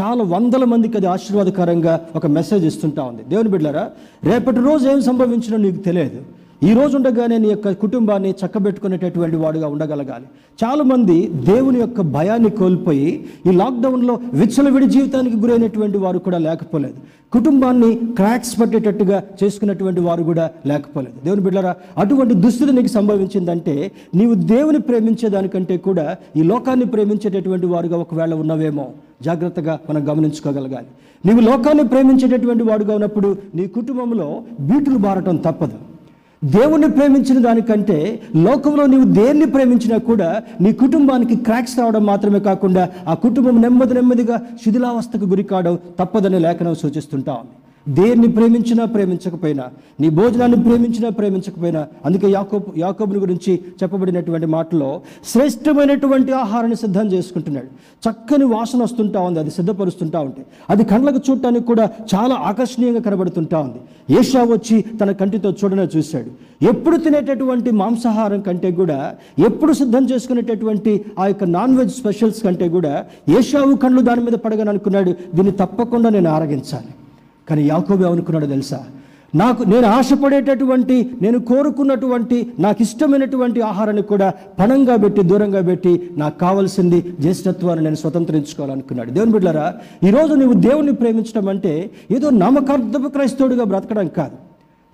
చాలా 0.00 0.24
వందల 0.24 0.64
మందికి 0.64 0.96
అది 0.96 1.06
ఆశీర్వాదకరంగా 1.06 2.06
ఒక 2.16 2.26
మెసేజ్ 2.26 2.64
ఇస్తుంటా 2.64 3.02
ఉంది. 3.02 3.22
దేవుని 3.28 3.48
బిడ్డారా 3.48 3.90
రేపటి 4.24 4.60
రోజు 4.60 4.88
ఏం 4.88 5.02
సంభవించినో 5.02 5.56
నీకు 5.56 5.76
తెలియదు. 5.76 6.22
ఈ 6.68 6.72
రోజు 6.74 6.96
ఉండగానే 6.96 7.36
నీ 7.38 7.48
యొక్క 7.48 7.70
కుటుంబాన్ని 7.80 8.30
చక్కబెట్టుకునేటటువంటి 8.40 9.36
వాడుగా 9.36 9.68
ఉండగలగాలి. 9.68 10.26
చాలామంది 10.62 11.16
దేవుని 11.48 11.78
యొక్క 11.80 12.00
భయాన్ని 12.00 12.50
కోల్పోయి 12.50 13.08
ఈ 13.46 13.52
లాక్డౌన్లో 13.60 14.14
విచ్చలవిడి 14.34 14.86
జీవితానికి 14.86 15.36
గురైనటువంటి 15.36 15.98
వారు 15.98 16.18
కూడా 16.26 16.38
లేకపోలేదు. 16.38 16.98
కుటుంబాన్ని 17.36 17.90
క్రాక్స్ 18.18 18.60
పట్టేటట్టుగా 18.60 19.22
చేసుకున్నటువంటి 19.40 20.00
వారు 20.00 20.22
కూడా 20.22 20.50
లేకపోలేదు. 20.66 21.16
దేవుని 21.24 21.40
బిడ్డరా 21.40 21.74
అటువంటి 21.98 22.34
దుస్థితి 22.34 22.72
నీకు 22.72 22.92
సంభవించిందంటే 22.98 23.74
నీవు 24.14 24.34
దేవుని 24.34 24.80
ప్రేమించేదానికంటే 24.80 25.76
కూడా 25.76 26.06
ఈ 26.36 26.42
లోకాన్ని 26.42 26.86
ప్రేమించేటటువంటి 26.86 27.66
వారుగా 27.66 27.98
ఒకవేళ 28.04 28.34
ఉన్నవేమో 28.34 28.86
జాగ్రత్తగా 29.22 29.78
మనం 29.90 30.08
గమనించుకోగలగాలి. 30.10 30.90
నీవు 31.26 31.40
లోకాన్ని 31.40 31.86
ప్రేమించేటటువంటి 31.88 32.62
వాడుగా 32.62 32.94
ఉన్నప్పుడు 32.94 33.36
నీ 33.54 33.66
కుటుంబంలో 33.66 34.28
బీటులు 34.60 34.98
బారటం 34.98 35.36
తప్పదు. 35.48 35.93
దేవుణ్ణి 36.52 36.88
ప్రేమించిన 36.90 37.38
దానికంటే 37.38 38.20
లోకంలో 38.36 38.86
నీవు 38.86 39.04
దేన్ని 39.04 39.46
ప్రేమించినా 39.46 39.98
కూడా 39.98 40.42
నీ 40.60 40.72
కుటుంబానికి 40.72 41.36
క్రాక్స్ 41.36 41.78
రావడం 41.78 42.06
మాత్రమే 42.06 42.40
కాకుండా 42.40 42.88
ఆ 43.08 43.14
కుటుంబం 43.14 43.60
నెమ్మది 43.60 43.94
నెమ్మదిగా 43.94 44.38
శిథిలావస్థకు 44.64 45.24
గురి 45.24 45.42
కావడం 45.42 45.78
తప్పదని 45.98 46.38
లేఖనం 46.38 46.74
సూచిస్తుంటా 46.74 47.32
ఉంది. 47.32 47.54
దేన్ని 47.88 48.28
ప్రేమించినా 48.32 48.84
ప్రేమించకపోయినా 48.84 49.64
నీ 50.00 50.08
భోజనాన్ని 50.10 50.62
ప్రేమించినా 50.62 51.08
ప్రేమించకపోయినా 51.08 51.86
అందుకే 52.04 52.30
యాకోబు 52.30 52.72
యాకోబుని 52.76 53.18
గురించి 53.18 53.52
చెప్పబడినటువంటి 53.82 54.46
మాటలో 54.46 55.02
శ్రేష్టమైనటువంటి 55.32 56.32
ఆహారాన్ని 56.32 56.76
సిద్ధం 56.76 57.06
చేసుకుంటున్నాడు. 57.06 57.66
చక్కని 58.04 58.44
వాసన 58.44 58.82
వస్తుంటా 58.82 59.20
ఉంది 59.20 59.40
అది 59.40 59.50
సిద్ధపరుస్తుంటా 59.50 60.20
ఉంటే 60.20 60.44
అది 60.70 60.84
కళ్ళకు 60.84 61.20
చూడటానికి 61.30 61.66
కూడా 61.66 61.90
చాలా 62.14 62.34
ఆకర్షణీయంగా 62.34 63.00
కనబడుతుంటా 63.00 63.58
ఉంది. 63.58 63.80
ఏషా 64.18 64.42
వచ్చి 64.42 64.84
తన 65.00 65.10
కంటితో 65.10 65.50
చూడనే 65.50 65.88
చూశాడు. 65.96 66.30
ఎప్పుడు 66.64 66.96
తినేటటువంటి 66.96 67.70
మాంసాహారం 67.70 68.40
కంటే 68.40 68.72
కూడా 68.72 69.14
ఎప్పుడు 69.46 69.72
సిద్ధం 69.72 70.04
చేసుకునేటటువంటి 70.04 71.04
ఆ 71.18 71.26
యొక్క 71.26 71.44
నాన్ 71.44 71.76
వెజ్ 71.76 71.90
స్పెషల్స్ 71.90 72.42
కంటే 72.42 72.68
కూడా 72.68 73.04
ఏషావు 73.38 73.76
కళ్ళు 73.76 74.00
దాని 74.00 74.24
మీద 74.24 74.32
పడగని 74.32 74.70
అనుకున్నాడు 74.70 75.10
దీన్ని 75.34 75.52
తప్పకుండా 75.52 76.08
నేను 76.08 76.30
ఆరగించాలి. 76.30 76.92
కానీ 77.48 77.62
యాకోబు 77.62 78.04
అనుకున్నాడు 78.04 78.46
తెలుసా? 78.46 78.80
నాకు 79.34 79.62
నేను 79.62 79.86
ఆశపడేటటువంటి 79.86 81.10
నేను 81.22 81.38
కోరుకున్నటువంటి 81.38 82.36
నాకు 82.58 82.82
ఇష్టమైనటువంటి 82.82 83.60
ఆహారాన్ని 83.60 84.02
కూడా 84.02 84.32
పణంగా 84.58 84.96
పెట్టి 84.96 85.22
దూరంగా 85.22 85.60
పెట్టి 85.60 86.10
నాకు 86.16 86.38
కావాల్సింది 86.38 86.98
జ్యేష్ఠత్వాన్ని 87.20 87.84
నేను 87.84 87.96
స్వతంత్రించుకోవాలనుకున్నాడు. 87.96 89.10
దేవుని 89.10 89.32
బిడ్డారా 89.32 89.74
ఈరోజు 90.04 90.34
నువ్వు 90.34 90.60
దేవుణ్ణి 90.60 90.92
ప్రేమించడం 90.92 91.48
అంటే 91.48 91.90
ఏదో 92.10 92.30
నామకార్థపు 92.30 93.08
క్రైస్తవుడిగా 93.08 93.64
బ్రతకడం 93.64 94.08
కాదు. 94.08 94.36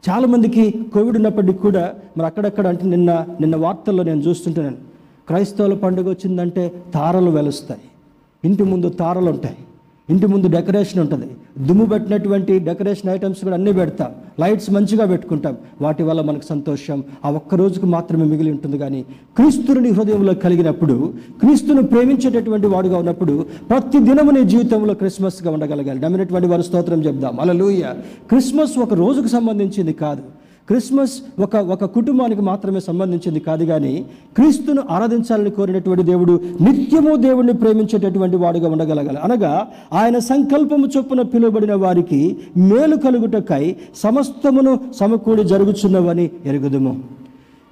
చాలామందికి 0.09 0.65
కోవిడ్ 0.95 1.17
ఉన్నప్పటికీ 1.17 1.59
కూడా 1.59 1.93
మరి 2.17 2.27
అక్కడక్కడ 2.27 2.67
అంటే 2.67 2.87
నిన్న 2.87 3.27
నిన్న 3.41 3.57
వార్తల్లో 3.57 4.03
నేను 4.03 4.21
చూస్తుంటున్నాను 4.21 4.77
క్రైస్తవుల 5.29 5.75
పండుగ 5.75 6.09
వచ్చిందంటే 6.09 6.73
తారలు 6.95 7.31
వెలుస్తాయి. 7.31 7.81
ఇంటి 8.45 8.63
ముందు 8.63 8.89
తారలు 8.89 9.31
ఉంటాయి. 9.31 9.57
ఇంటి 10.11 10.27
ముందు 10.27 10.49
డెకరేషన్ 10.49 11.01
ఉంటుంది. 11.01 11.27
దుమ్ము 11.67 11.87
పెట్టినటువంటి 11.87 12.59
డెకరేషన్ 12.59 13.11
ఐటమ్స్ 13.11 13.45
కూడా 13.45 13.57
అన్నీ 13.57 13.73
పెడతాం. 13.73 14.11
లైట్స్ 14.41 14.71
మంచిగా 14.71 15.05
పెట్టుకుంటాం. 15.05 15.57
వాటి 15.81 16.03
వల్ల 16.03 16.21
మనకు 16.21 16.45
సంతోషం. 16.45 17.05
ఆ 17.25 17.31
ఒక్క 17.31 17.55
రోజుకు 17.55 17.87
మాత్రమే 17.87 18.25
మిగిలి 18.25 18.51
ఉంటుంది 18.51 18.79
కానీ 18.79 19.03
క్రీస్తుని 19.37 19.89
హృదయంలో 19.89 20.35
కలిగినప్పుడు 20.35 21.15
క్రీస్తును 21.41 21.83
ప్రేమించేటటువంటి 21.83 22.67
వాడుగా 22.67 22.99
ఉన్నప్పుడు 22.99 23.47
ప్రతి 23.71 23.99
దినము 23.99 24.31
నీ 24.31 24.45
జీవితంలో 24.45 24.95
క్రిస్మస్గా 24.95 25.51
ఉండగలగాలి. 25.51 26.01
నమ్మినటువంటి 26.01 26.49
వారు 26.49 26.63
స్తోత్రం 26.63 27.05
చెప్దాం. 27.05 27.41
అలలుయ 27.41 27.83
క్రిస్మస్ 28.29 28.79
ఒక 28.79 28.95
రోజుకు 28.95 29.27
సంబంధించింది 29.27 29.93
కాదు. 29.93 30.40
క్రిస్మస్ 30.71 31.15
ఒక 31.41 31.57
ఒక 31.57 31.85
కుటుంబానికి 31.85 32.43
మాత్రమే 32.43 32.81
సంబంధించింది 32.81 33.41
కాదు 33.41 33.65
కానీ 33.65 33.95
క్రీస్తును 34.37 34.83
ఆరాధించాలని 34.91 35.51
కోరినటువంటి 35.51 36.03
దేవుడు 36.03 36.41
నిత్యము 36.61 37.17
దేవుణ్ణి 37.17 37.53
ప్రేమించేటటువంటి 37.53 38.37
వాడుగా 38.37 38.69
ఉండగలగాలి. 38.71 39.19
అనగా 39.25 39.53
ఆయన 39.93 40.19
సంకల్పము 40.19 40.89
చొప్పున 40.97 41.23
పిలువబడిన 41.23 41.75
వారికి 41.75 42.21
మేలు 42.57 42.97
కలుగుటకై 42.97 43.77
సమస్తమును 43.97 44.81
సమకూడి 45.01 45.45
జరుగుచున్నవని 45.45 46.31
ఎరుగుదుము. 46.47 47.20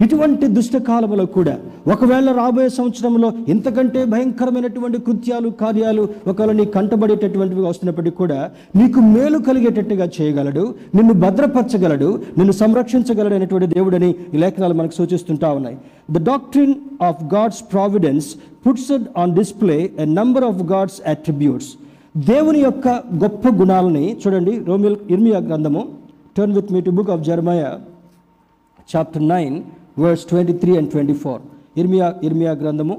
ఇటువంటి 0.01 0.47
దుష్టకాలంలో 0.57 1.25
కూడా 1.37 1.55
ఒకవేళ 1.93 2.33
రాబోయే 2.39 2.69
సంవత్సరంలో 2.77 3.29
ఇంతకంటే 3.53 4.01
భయంకరమైనటువంటి 4.13 4.99
కృత్యాలు 5.07 5.49
కార్యాలు 5.63 6.03
ఒకవేళ 6.31 6.53
నీ 6.59 6.65
కంటబడేటటువంటివి 6.77 7.63
వస్తున్నప్పటికీ 7.69 8.17
కూడా 8.21 8.39
నీకు 8.81 9.01
మేలు 9.15 9.39
కలిగేటట్టుగా 9.49 10.07
చేయగలడు 10.17 10.65
నిన్ను 10.97 11.15
భద్రపరచగలడు 11.25 12.11
నిన్ను 12.39 12.55
సంరక్షించగలడు 12.63 13.37
అనేటువంటి 13.39 13.69
దేవుడని 13.77 14.11
ఈ 14.35 14.43
లేఖనాలు 14.45 14.77
మనకు 14.81 14.97
సూచిస్తుంటా 14.99 15.51
ఉన్నాయి. 15.59 15.77
The 16.15 16.23
doctrine 16.31 16.75
of 17.09 17.23
God's 17.35 17.63
providence 17.73 18.29
puts 18.67 18.91
on 19.23 19.35
display 19.41 19.79
a 20.05 20.07
number 20.21 20.47
of 20.51 20.63
God's 20.73 21.01
attributes 21.15 21.71
దేవుని 22.31 22.61
యొక్క 22.69 22.89
గొప్ప 23.25 23.49
గుణాలని 23.61 24.05
చూడండి 24.23 24.55
రోమిల్ 24.69 24.97
ఇర్మియా 25.15 25.41
గ్రంథము. 25.49 25.83
Turn 26.37 26.55
with 26.59 26.71
me 26.77 26.83
to 26.87 26.95
book 26.99 27.13
of 27.17 27.27
Jeremiah 27.31 27.73
chapter 28.93 29.27
nine 29.35 29.57
verse 30.03 30.25
twenty 30.25 30.53
three 30.53 30.77
and 30.77 30.91
twenty 30.91 31.15
four. 31.15 31.41
ఇర్మియా 31.81 32.07
ఇర్మియా 32.23 32.53
గ్రంథము 32.53 32.97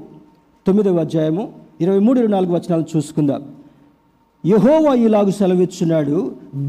తొమ్మిదవ 0.66 0.98
అధ్యాయము 0.98 1.44
ఇరవై 1.80 1.98
మూడు 1.98 2.18
ఇరవై 2.20 2.32
నాలుగు 2.32 2.52
వచనాలు 2.54 2.84
చూసుకుందాం. 2.96 3.42
యహోవా 4.44 4.92
ఇలాగు 4.94 5.30
సెలవిచ్చున్నాడు 5.30 6.16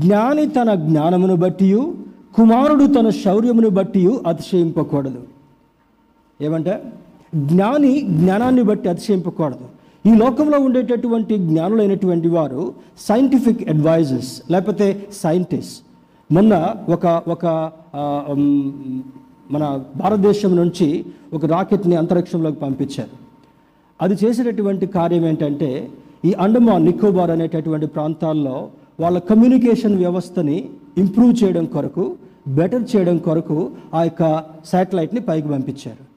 జ్ఞాని 0.04 0.46
తన 0.48 0.70
జ్ఞానమును 0.88 1.36
బట్టి 1.36 1.68
కుమారుడు 2.36 2.86
తన 2.86 3.10
శౌర్యమును 3.10 3.70
బట్టి 3.70 4.04
అతిశయింపకూడదు. 4.28 5.22
ఏమంటే? 6.42 6.74
జ్ఞాని 7.36 7.94
జ్ఞానాన్ని 8.02 8.64
బట్టి 8.64 8.90
అతిశయింపకూడదు. 8.90 9.66
ఈ 10.10 10.12
లోకంలో 10.16 10.58
ఉండేటటువంటి 10.60 11.38
జ్ఞానులైనటువంటి 11.38 12.28
వారు 12.28 12.62
సైంటిఫిక్ 13.00 13.70
అడ్వైజర్స్ 13.70 14.32
లేకపోతే 14.52 15.08
సైంటిస్ట్ 15.24 15.76
మొన్న 16.34 16.54
ఒక 16.90 17.06
ఒక 17.28 17.46
మన 19.52 19.84
భారతదేశం 19.98 20.56
నుంచి 20.56 21.06
ఒక 21.34 21.46
రాకెట్ని 21.46 21.96
అంతరిక్షంలోకి 21.96 22.60
పంపించారు. 22.60 23.10
అది 24.02 24.26
చేసేటటువంటి 24.26 24.86
కార్యం 24.86 25.26
ఏంటంటే 25.26 25.90
ఈ 26.26 26.34
అండమాన్ 26.34 26.86
నికోబార్ 26.86 27.32
అనేటటువంటి 27.32 27.86
ప్రాంతాల్లో 27.86 28.70
వాళ్ళ 29.00 29.18
కమ్యూనికేషన్ 29.20 29.96
వ్యవస్థని 29.96 30.70
ఇంప్రూవ్ 30.98 31.44
చేయడం 31.44 31.66
కొరకు 31.66 32.16
బెటర్ 32.48 32.96
చేయడం 32.96 33.18
కొరకు 33.18 33.72
ఆ 33.94 34.04
యొక్క 34.04 34.44
శాటిలైట్ని 34.72 35.22
పైకి 35.22 35.48
పంపించారు. 35.48 36.12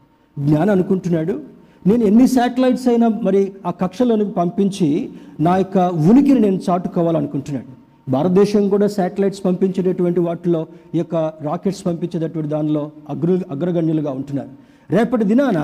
జ్ఞానం 0.46 0.70
అనుకుంటున్నాడు. 0.70 1.40
నేను 1.86 2.04
ఎన్ని 2.04 2.28
శాటిలైట్స్ 2.28 2.88
అయినా 2.88 3.08
మరి 3.08 3.52
ఆ 3.66 3.70
కక్షలోనికి 3.70 4.30
పంపించి 4.30 5.10
నా 5.40 5.56
యొక్క 5.56 5.78
ఉనికిని 5.78 6.40
నేను 6.40 6.60
చాటుకోవాలనుకుంటున్నాడు. 6.70 7.83
భారతదేశం 8.08 8.68
కూడా 8.68 8.86
శాటిలైట్స్ 8.86 9.42
పంపించేటటువంటి 9.44 10.20
వాటిలో 10.20 10.60
ఈ 10.94 10.98
యొక్క 10.98 11.14
రాకెట్స్ 11.48 11.82
పంపించేటటువంటి 11.86 12.50
దానిలో 12.54 12.90
అగ్ర 13.12 13.38
అగ్రగణ్యులుగా 13.50 14.10
ఉంటున్నారు. 14.10 14.50
రేపటి 14.90 15.24
దినాన 15.24 15.58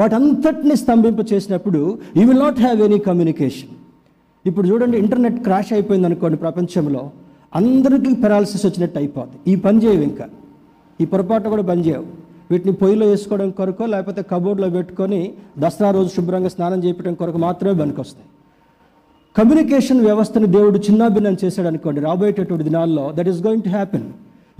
వాటంతటిని 0.00 0.76
స్తంభింప 0.82 1.20
చేసినప్పుడు 1.32 1.80
you 2.18 2.24
will 2.30 2.42
not 2.46 2.60
have 2.60 2.80
any 2.86 2.98
communication 3.08 3.72
ఇప్పుడు 4.44 4.66
చూడండి 4.68 4.96
ఇంటర్నెట్ 4.98 5.38
క్రాష్ 5.46 5.72
అయిపోయింది 5.72 6.06
అనుకోండి 6.06 6.36
ప్రపంచంలో 6.36 7.02
అందరికీ 7.58 8.10
పెరాలసిస్ 8.22 8.66
వచ్చినట్టు 8.66 8.98
అయిపోద్ది. 8.98 9.36
ఈ 9.50 9.56
పని 9.64 9.78
చేయవు 9.84 10.04
ఇంకా. 10.10 10.26
ఈ 11.00 11.04
పొరపాటు 11.12 11.48
కూడా 11.48 11.62
పని 11.62 11.82
చేయవు. 11.86 12.06
వీటిని 12.50 12.72
పొయ్యిలో 12.82 13.06
వేసుకోవడం 13.06 13.50
కొరకు 13.58 13.84
లేకపోతే 13.84 14.22
కబోర్డ్లో 14.30 14.68
పెట్టుకొని 14.76 15.20
దసరా 15.62 15.90
రోజు 15.90 16.10
శుభ్రంగా 16.16 16.50
స్నానం 16.54 16.80
చేయడం 16.84 17.14
కొరకు 17.14 17.38
మాత్రమే 17.38 17.74
పనికొస్తాయి. 17.82 18.28
కమ్యూనికేషన్ 19.38 20.00
వ్యవస్థను 20.00 20.46
దేవుడు 20.46 20.78
చిన్నాభిన్నం 20.78 21.36
చేశాడు 21.44 21.68
అనుకోండి 21.68 22.00
రాబోయేటటువంటి 22.00 22.64
దినాల్లో 22.64 23.12
that 23.14 23.28
is 23.28 23.46
going 23.46 23.62
to 23.62 23.68
happen 23.68 24.02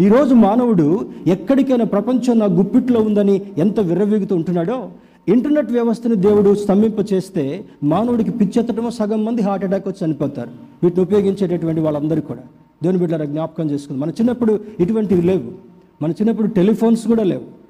ఈరోజు 0.01 0.35
మానవుడు 0.35 1.11
ఎక్కడికైనా 1.27 1.85
ప్రపంచం 1.85 2.39
నా 2.39 2.47
గుప్పిట్లో 2.47 3.01
ఉందని 3.01 3.43
ఎంత 3.59 3.81
విర్రవీగుతూ 3.81 4.37
ఉంటున్నాడో? 4.37 4.89
ఇంటర్నెట్ 5.29 5.73
వ్యవస్థను 5.73 6.15
దేవుడు 6.15 6.55
స్తంభింప 6.55 7.13
చేస్తే 7.13 7.65
మానవుడికి 7.85 8.31
పిచ్చెత్తడమో 8.31 8.91
సగం 8.91 9.25
మంది 9.25 9.43
హార్ట్ 9.43 9.65
అటాక్ 9.65 9.89
వచ్చి 9.89 10.07
చనిపోతారు. 10.07 10.51
వీటిని 10.83 11.03
ఉపయోగించేటటువంటి 11.03 11.81
వాళ్ళందరూ 11.81 12.21
కూడా. 12.21 12.41
దేవుని 12.83 12.99
బిడ్డల 12.99 13.25
జ్ఞాపకం 13.25 13.71
చేసుకుంది. 13.71 14.01
మన 14.01 14.11
చిన్నప్పుడు 14.11 14.61
ఇటువంటివి 14.81 15.23
లేవు. 15.23 15.51
మన 16.03 16.11
చిన్నప్పుడు 16.11 16.47
టెలిఫోన్స్ 16.47 17.07
కూడా 17.07 17.23
లేవు. 17.23 17.62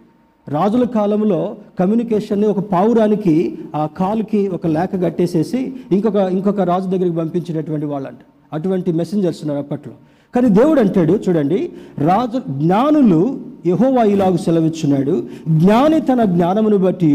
రాజుల 0.49 0.85
కాలంలో 0.95 1.41
కమ్యూనికేషన్ని 1.79 2.47
ఒక 2.53 2.61
పావురానికి 2.73 3.35
ఆ 3.75 3.83
కాలుకి 3.99 4.41
ఒక 4.49 4.67
లేఖ 4.77 4.91
కట్టేసేసి 5.03 5.61
ఇంకొక 5.93 6.17
ఇంకొక 6.37 6.61
రాజు 6.71 6.89
దగ్గరికి 6.95 7.17
పంపించినటువంటి 7.17 7.87
వాళ్ళంట. 7.87 8.19
అటువంటి 8.53 8.93
మెసెంజర్స్ 8.93 9.41
ఉన్నారు 9.43 9.61
అప్పట్లో. 9.65 9.95
కానీ 10.35 10.49
దేవుడు 10.49 10.81
అంటాడు 10.81 11.15
చూడండి 11.25 11.61
రాజు 12.09 12.39
జ్ఞానులు 12.63 13.21
యహోవా 13.67 14.03
ఇలాగు 14.15 14.37
సెలవిచ్చున్నాడు. 14.37 15.15
జ్ఞాని 15.59 16.01
తన 16.01 16.25
జ్ఞానమును 16.35 16.79
బట్టి 16.87 17.11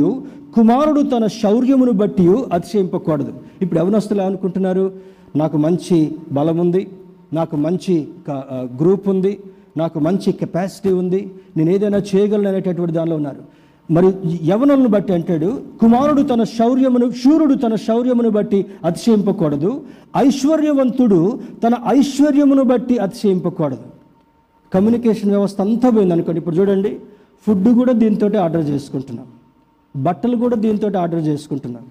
కుమారుడు 0.56 1.02
తన 1.02 1.28
శౌర్యమును 1.42 1.92
బట్టి 1.92 2.28
అతిశయింపకూడదు. 2.54 3.34
ఇప్పుడు 3.62 3.80
ఎవనస్తులు 3.80 4.22
అనుకుంటున్నారు 4.22 4.86
నాకు 5.36 5.58
మంచి 5.58 5.98
బలం 6.32 6.58
ఉంది 6.58 6.88
నాకు 7.34 7.56
మంచి 7.56 7.96
గ్రూప్ 8.82 9.08
ఉంది 9.10 9.34
నాకు 9.82 9.98
మంచి 10.08 10.30
కెపాసిటీ 10.42 10.92
ఉంది 11.02 11.22
నేను 11.58 11.70
ఏదైనా 11.76 12.00
చేయగలను 12.10 12.50
అనేటటువంటి 12.52 12.94
దానిలో 12.98 13.16
ఉన్నారు. 13.16 13.42
మరి 13.90 14.08
యవనులను 14.50 14.90
బట్టి 14.96 15.12
అంటాడు 15.14 15.50
కుమారుడు 15.82 16.22
తన 16.22 16.44
శౌర్యమును 16.58 17.08
శూరుడు 17.22 17.56
తన 17.64 17.76
శౌర్యమును 17.88 18.32
బట్టి 18.38 18.60
అతిశయింపకూడదు 18.86 19.72
ఐశ్వర్యవంతుడు 20.18 21.20
తన 21.64 21.74
ఐశ్వర్యమును 21.98 22.64
బట్టి 22.72 22.98
అతిశయింపకూడదు. 23.06 23.86
కమ్యూనికేషన్ 24.74 25.32
వ్యవస్థ 25.36 25.62
అంతా 25.66 25.90
పోయింది 25.90 26.14
అనుకోండి. 26.16 26.40
ఇప్పుడు 26.42 26.56
చూడండి 26.56 26.92
ఫుడ్ 27.46 27.70
కూడా 27.80 27.94
దీంతో 28.04 28.28
ఆర్డర్ 28.46 28.66
చేసుకుంటున్నాం. 28.72 29.28
బట్టలు 29.96 30.38
కూడా 30.44 30.56
దీంతో 30.66 30.88
ఆర్డర్ 31.04 31.24
చేసుకుంటున్నాం. 31.30 31.86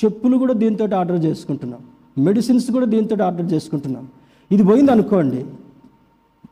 చెప్పులు 0.00 0.36
కూడా 0.42 0.54
దీంతో 0.62 0.84
ఆర్డర్ 1.00 1.20
చేసుకుంటున్నాం. 1.24 1.82
మెడిసిన్స్ 2.26 2.68
కూడా 2.76 2.86
దీంతో 2.94 3.16
ఆర్డర్ 3.26 3.48
చేసుకుంటున్నాం. 3.52 4.04
ఇది 4.54 4.62
పోయింది 4.70 4.92
అనుకోండి 4.92 5.40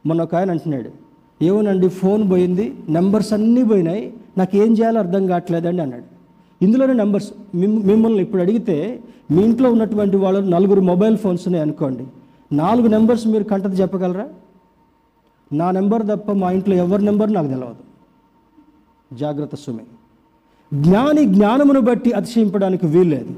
మొన్న 0.06 0.22
ఒక 0.22 0.34
ఆయన 0.34 0.50
అంటున్నాడు 0.50 0.90
ఏమోనండి 1.44 1.88
ఫోన్ 1.88 2.30
పోయింది 2.30 2.74
నెంబర్స్ 2.88 3.32
అన్నీ 3.32 3.64
పోయినాయి 3.64 4.12
నాకు 4.38 4.56
ఏం 4.56 4.72
చేయాలో 4.72 4.98
అర్థం 4.98 5.26
కావట్లేదండి 5.26 5.82
అన్నాడు. 5.82 6.20
ఇందులోనే 6.64 6.92
నెంబర్స్ 6.92 7.32
మిమ్- 7.54 7.84
మిమ్మల్ని 7.84 8.22
ఇప్పుడు 8.22 8.42
అడిగితే 8.42 9.00
మీ 9.30 9.42
ఇంట్లో 9.42 9.72
ఉన్నటువంటి 9.72 10.16
వాళ్ళు 10.16 10.40
నలుగురు 10.40 10.80
మొబైల్ 10.80 11.16
ఫోన్స్ 11.16 11.48
ఉన్నాయి 11.48 11.62
అనుకోండి 11.62 12.06
నాలుగు 12.52 12.86
నెంబర్స్ 12.86 13.26
మీరు 13.26 13.44
కంటది 13.44 13.76
చెప్పగలరా? 13.76 14.28
నా 15.52 15.70
నెంబర్ 15.70 16.06
తప్ప 16.06 16.32
మా 16.32 16.50
ఇంట్లో 16.50 16.76
ఎవరి 16.76 17.04
నెంబర్ 17.04 17.32
నాకు 17.32 17.46
తెలియదు 17.46 17.90
జాగ్రత్త 19.14 19.56
సుమే. 19.56 19.82
జ్ఞాని 20.74 21.24
జ్ఞానమును 21.24 21.80
బట్టి 21.80 22.12
అతిశయింపడానికి 22.12 22.86
వీల్లేదు. 22.86 23.30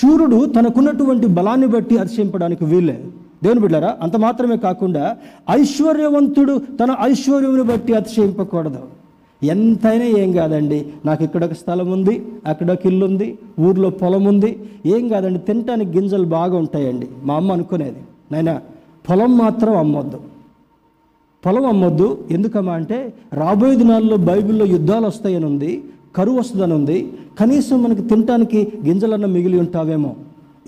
శూరుడు 0.00 0.46
తనకున్నటువంటి 0.46 1.26
బలాన్ని 1.26 1.66
బట్టి 1.66 1.98
అతిశయింపడానికి 1.98 2.64
వీల్లేదు. 2.64 3.12
దేవుని 3.46 3.62
బిడ్డారా 3.64 3.90
అంత 4.04 4.16
మాత్రమే 4.26 4.58
కాకుండా 4.66 5.04
ఐశ్వర్యవంతుడు 5.58 6.54
తన 6.82 6.90
ఐశ్వర్యమును 7.08 7.66
బట్టి 7.72 7.92
అతిశయింపకూడదు. 8.00 8.82
ఎంతైనా 9.42 10.06
ఏం 10.20 10.30
కాదండి 10.36 10.78
నాకు 11.06 11.22
ఇక్కడ 11.26 11.42
ఒక 11.48 11.54
స్థలం 11.62 11.88
ఉంది 11.96 12.14
అక్కడ 12.50 12.68
ఒక 12.76 12.86
ఇల్లు 12.90 13.04
ఉంది 13.10 13.26
ఊర్లో 13.66 13.88
పొలం 14.02 14.24
ఉంది 14.30 14.50
ఏం 14.94 15.02
కాదండి 15.12 15.40
తినటానికి 15.48 15.90
గింజలు 15.96 16.28
బాగా 16.36 16.56
ఉంటాయండి. 16.64 17.06
మా 17.28 17.34
అమ్మ 17.40 17.50
అనుకునేది 17.56 18.02
నైనా 18.34 18.54
పొలం 19.08 19.32
మాత్రం 19.42 19.74
అమ్మొద్దు. 19.82 20.18
పొలం 21.44 21.66
అమ్మొద్దు 21.72 22.08
ఎందుకమ్మా 22.36 22.74
అంటే 22.80 22.98
రాబోయే 23.40 23.74
దినాల్లో 23.82 24.16
బైబిల్లో 24.28 24.64
యుద్ధాలు 24.74 25.06
వస్తాయని 25.12 25.46
ఉంది 25.52 25.72
కరువు 26.16 26.38
వస్తుందని 26.40 26.74
ఉంది 26.80 26.98
కనీసం 27.40 27.78
మనకి 27.84 28.02
తినటానికి 28.10 28.60
గింజలన్న 28.86 29.26
మిగిలి 29.36 29.58
ఉంటావేమో. 29.64 30.12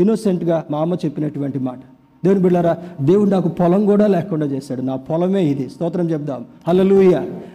ఇన్నోసెంట్గా 0.02 0.56
మా 0.72 0.80
అమ్మ 0.84 0.96
చెప్పినటువంటి 1.04 1.58
మాట. 1.68 1.80
దేవుని 2.24 2.42
బిడ్డారా 2.42 2.76
దేవుడు 3.00 3.30
నాకు 3.30 3.48
పొలం 3.48 3.86
కూడా 3.86 4.06
లేకుండా 4.06 4.46
చేశాడు. 4.46 4.82
నా 4.82 4.96
పొలమే 4.96 5.44
ఇది. 5.44 5.68
స్తోత్రం 5.68 6.10
చెప్దాం. 6.10 6.44
హలలుయ 6.68 7.10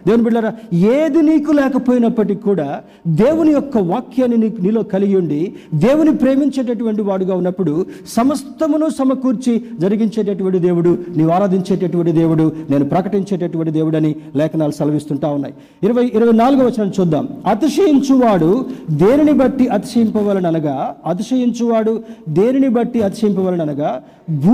దేవుని 0.06 0.22
బిడ్డారా 0.22 0.52
ఏది 0.72 1.22
నీకు 1.22 1.52
లేకపోయినప్పటికీ 1.52 2.40
కూడా 2.40 2.80
దేవుని 3.06 3.50
యొక్క 3.50 3.78
వాక్యాన్ని 3.78 4.36
నీకు 4.36 4.62
నీలో 4.62 4.82
కలిగి 4.82 5.16
ఉండి 5.16 5.54
దేవుని 5.74 6.16
ప్రేమించేటటువంటి 6.16 7.02
వాడుగా 7.02 7.34
ఉన్నప్పుడు 7.34 7.86
సమస్తమును 8.08 8.88
సమకూర్చి 8.88 9.62
జరిగించేటటువంటి 9.80 10.58
దేవుడు 10.58 10.98
నీవు 11.16 11.30
ఆరాధించేటటువంటి 11.30 12.12
దేవుడు 12.12 12.52
నేను 12.70 12.84
ప్రకటించేటటువంటి 12.84 13.72
దేవుడు 13.72 13.96
అని 13.96 14.14
లేఖనాలు 14.36 14.72
సెలవిస్తుంటా 14.72 15.28
ఉన్నాయి. 15.28 15.54
ఇరవై 15.82 16.10
ఇరవై 16.14 16.32
నాలుగో 16.32 16.66
వచనం 16.66 16.92
చూద్దాం. 17.00 17.28
అతిశయించువాడు 17.46 18.66
దేనిని 18.90 19.32
బట్టి 19.32 19.68
అతిశయింపవలననగా 19.68 20.96
అతిశయించువాడు 21.06 22.02
దేనిని 22.28 22.68
బట్టి 22.68 23.02
అతిశయింపవలననగా 23.02 24.02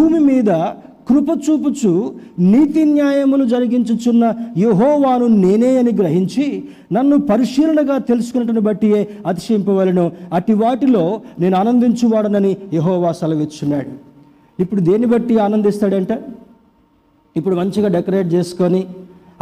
భూమి 0.01 0.21
మీద 0.31 0.51
కృప 1.09 1.31
చూపుచు 1.45 1.91
నీతి 2.51 2.83
న్యాయములు 2.85 3.45
జరిగించుచున్న 3.53 4.25
యహోవాను 4.59 5.27
నేనే 5.43 5.71
అని 5.79 5.93
గ్రహించి 6.01 6.45
నన్ను 6.97 7.17
పరిశీలనగా 7.31 7.97
తెలుసుకున్నట్టును 8.11 8.63
బట్టియే 8.69 9.01
అతిశయింపవలను. 9.31 10.05
అట్టి 10.37 10.55
వాటిలో 10.63 11.03
నేను 11.41 11.57
ఆనందించువాడనని 11.61 12.53
యహోవా 12.77 13.11
సెలవిచ్చున్నాడు. 13.21 13.91
ఇప్పుడు 14.59 14.81
దేన్ని 14.89 15.09
బట్టి 15.15 15.35
ఆనందిస్తాడంట? 15.47 16.13
ఇప్పుడు 17.37 17.55
మంచిగా 17.61 17.89
డెకరేట్ 17.97 18.31
చేసుకొని 18.37 18.83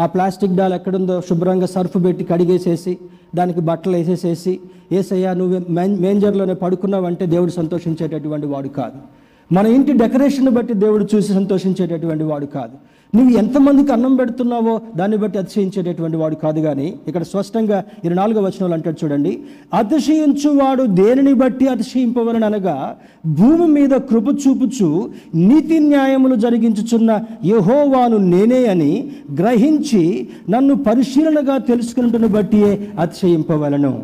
ఆ 0.02 0.06
ప్లాస్టిక్ 0.14 0.56
డాల్ 0.58 0.74
ఎక్కడుందో 0.78 1.14
శుభ్రంగా 1.28 1.68
సర్ఫ్ 1.76 1.96
పెట్టి 2.04 2.24
కడిగేసేసి 2.24 2.92
దానికి 3.38 3.60
బట్టలు 3.68 3.96
వేసేసేసి 3.96 4.52
ఏసయ్యా 4.98 5.30
నువ్వు 5.40 5.58
మేంజర్లోనే 6.04 6.54
పడుకున్నావంటే 6.64 7.24
దేవుడు 7.36 7.52
సంతోషించేటటువంటి 7.60 8.46
వాడు 8.54 8.68
కాదు. 8.80 9.00
మన 9.50 9.66
ఇంటి 9.66 9.92
డెకరేషన్ 9.92 10.50
బట్టి 10.56 10.74
దేవుడు 10.84 11.04
చూసి 11.12 11.32
సంతోషించేటటువంటి 11.32 12.24
వాడు 12.24 12.46
కాదు. 12.46 12.76
నువ్వు 13.14 13.30
ఎంతమందికి 13.38 13.92
అన్నం 13.92 14.16
పెడుతున్నావో 14.16 14.80
దాన్ని 14.96 15.16
బట్టి 15.16 15.38
అతిశయించేటటువంటి 15.38 16.16
వాడు 16.16 16.34
కాదు 16.34 16.60
కానీ 16.60 16.88
ఇక్కడ 17.08 17.22
స్పష్టంగా 17.22 17.78
ఇరవై 18.04 18.14
నాలుగో 18.14 18.40
వచనంలో 18.40 18.74
అంటాడు 18.74 18.98
చూడండి 19.04 19.32
అతిశయించువాడు 19.74 20.82
దేనిని 20.98 21.32
బట్టి 21.34 21.66
అతిశయింపవలని 21.68 22.44
అనగా 22.44 22.96
భూమి 23.38 23.68
మీద 23.76 23.94
కృప 24.10 24.26
చూపుచు 24.42 24.88
నీతి 25.34 25.78
న్యాయములు 25.78 26.34
జరిగించుచున్న 26.34 27.20
యహోవాను 27.44 28.18
నేనే 28.34 28.60
అని 28.66 28.92
గ్రహించి 29.40 30.28
నన్ను 30.50 30.76
పరిశీలనగా 30.88 31.58
తెలుసుకున్నట్టును 31.70 32.28
బట్టియే 32.28 32.88
అతిశయింపవలను. 32.98 33.94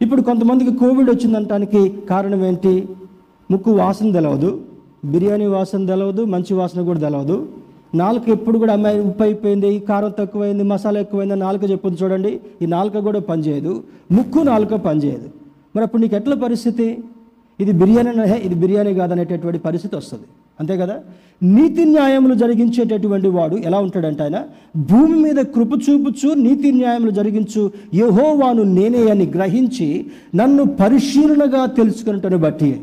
ఇప్పుడు 0.00 0.22
కొంతమందికి 0.22 0.74
కోవిడ్ 0.76 1.10
వచ్చిందంటానికి 1.10 1.82
కారణం 2.10 2.44
ఏంటి? 2.44 2.74
ముక్కు 3.50 3.70
వాసన 3.70 4.12
తెలవదు 4.12 4.60
బిర్యానీ 5.04 5.46
వాసన 5.46 5.86
తెలవదు 5.86 6.24
మంచి 6.24 6.54
వాసన 6.54 6.82
కూడా 6.82 7.00
తెలవదు. 7.00 7.48
నాలుక 7.94 8.28
ఎప్పుడు 8.28 8.58
కూడా 8.58 8.72
అమ్మాయి 8.72 9.00
ఉప్పు 9.00 9.22
అయిపోయింది 9.22 9.68
ఈ 9.74 9.78
కారం 9.78 10.12
తక్కువైంది 10.18 10.62
మసాలా 10.62 11.00
ఎక్కువైంది 11.00 11.36
నాలుక 11.36 11.70
చెప్పుంది 11.70 12.04
చూడండి 12.04 12.40
ఈ 12.62 12.66
నాలుక 12.66 12.98
కూడా 12.98 13.20
పనిచేయదు 13.20 13.82
ముక్కు 14.12 14.38
నాలుక 14.38 14.74
పనిచేయదు. 14.74 15.28
మరి 15.76 15.84
అప్పుడు 15.84 16.02
నీకు 16.02 16.14
ఎట్ల 16.14 16.34
పరిస్థితి? 16.34 16.98
ఇది 17.60 17.72
బిర్యానీ 17.72 18.10
హే, 18.24 18.42
ఇది 18.44 18.54
బిర్యానీ 18.54 18.94
కాదనేటటువంటి 18.94 19.58
పరిస్థితి 19.58 19.96
వస్తుంది. 19.96 20.22
అంతే 20.60 20.76
కదా? 20.76 21.00
నీతి 21.42 21.84
న్యాయములు 21.84 22.34
జరిగించేటటువంటి 22.34 23.28
వాడు 23.28 23.56
ఎలా 23.56 23.78
ఉంటాడంటే 23.78 24.22
ఆయన? 24.22 24.42
భూమి 24.76 25.16
మీద 25.18 25.36
కృప 25.36 25.68
చూపుచు 25.90 26.34
నీతి 26.34 26.72
న్యాయములు 26.72 27.10
జరిగించు 27.10 27.70
యహోవాను 27.94 28.62
నేనే 28.62 29.10
అని 29.10 29.26
గ్రహించి 29.26 30.06
నన్ను 30.34 30.64
పరిశీలనగా 30.64 31.66
తెలుసుకున్నట్టును 31.66 32.38
బట్టి. 32.38 32.80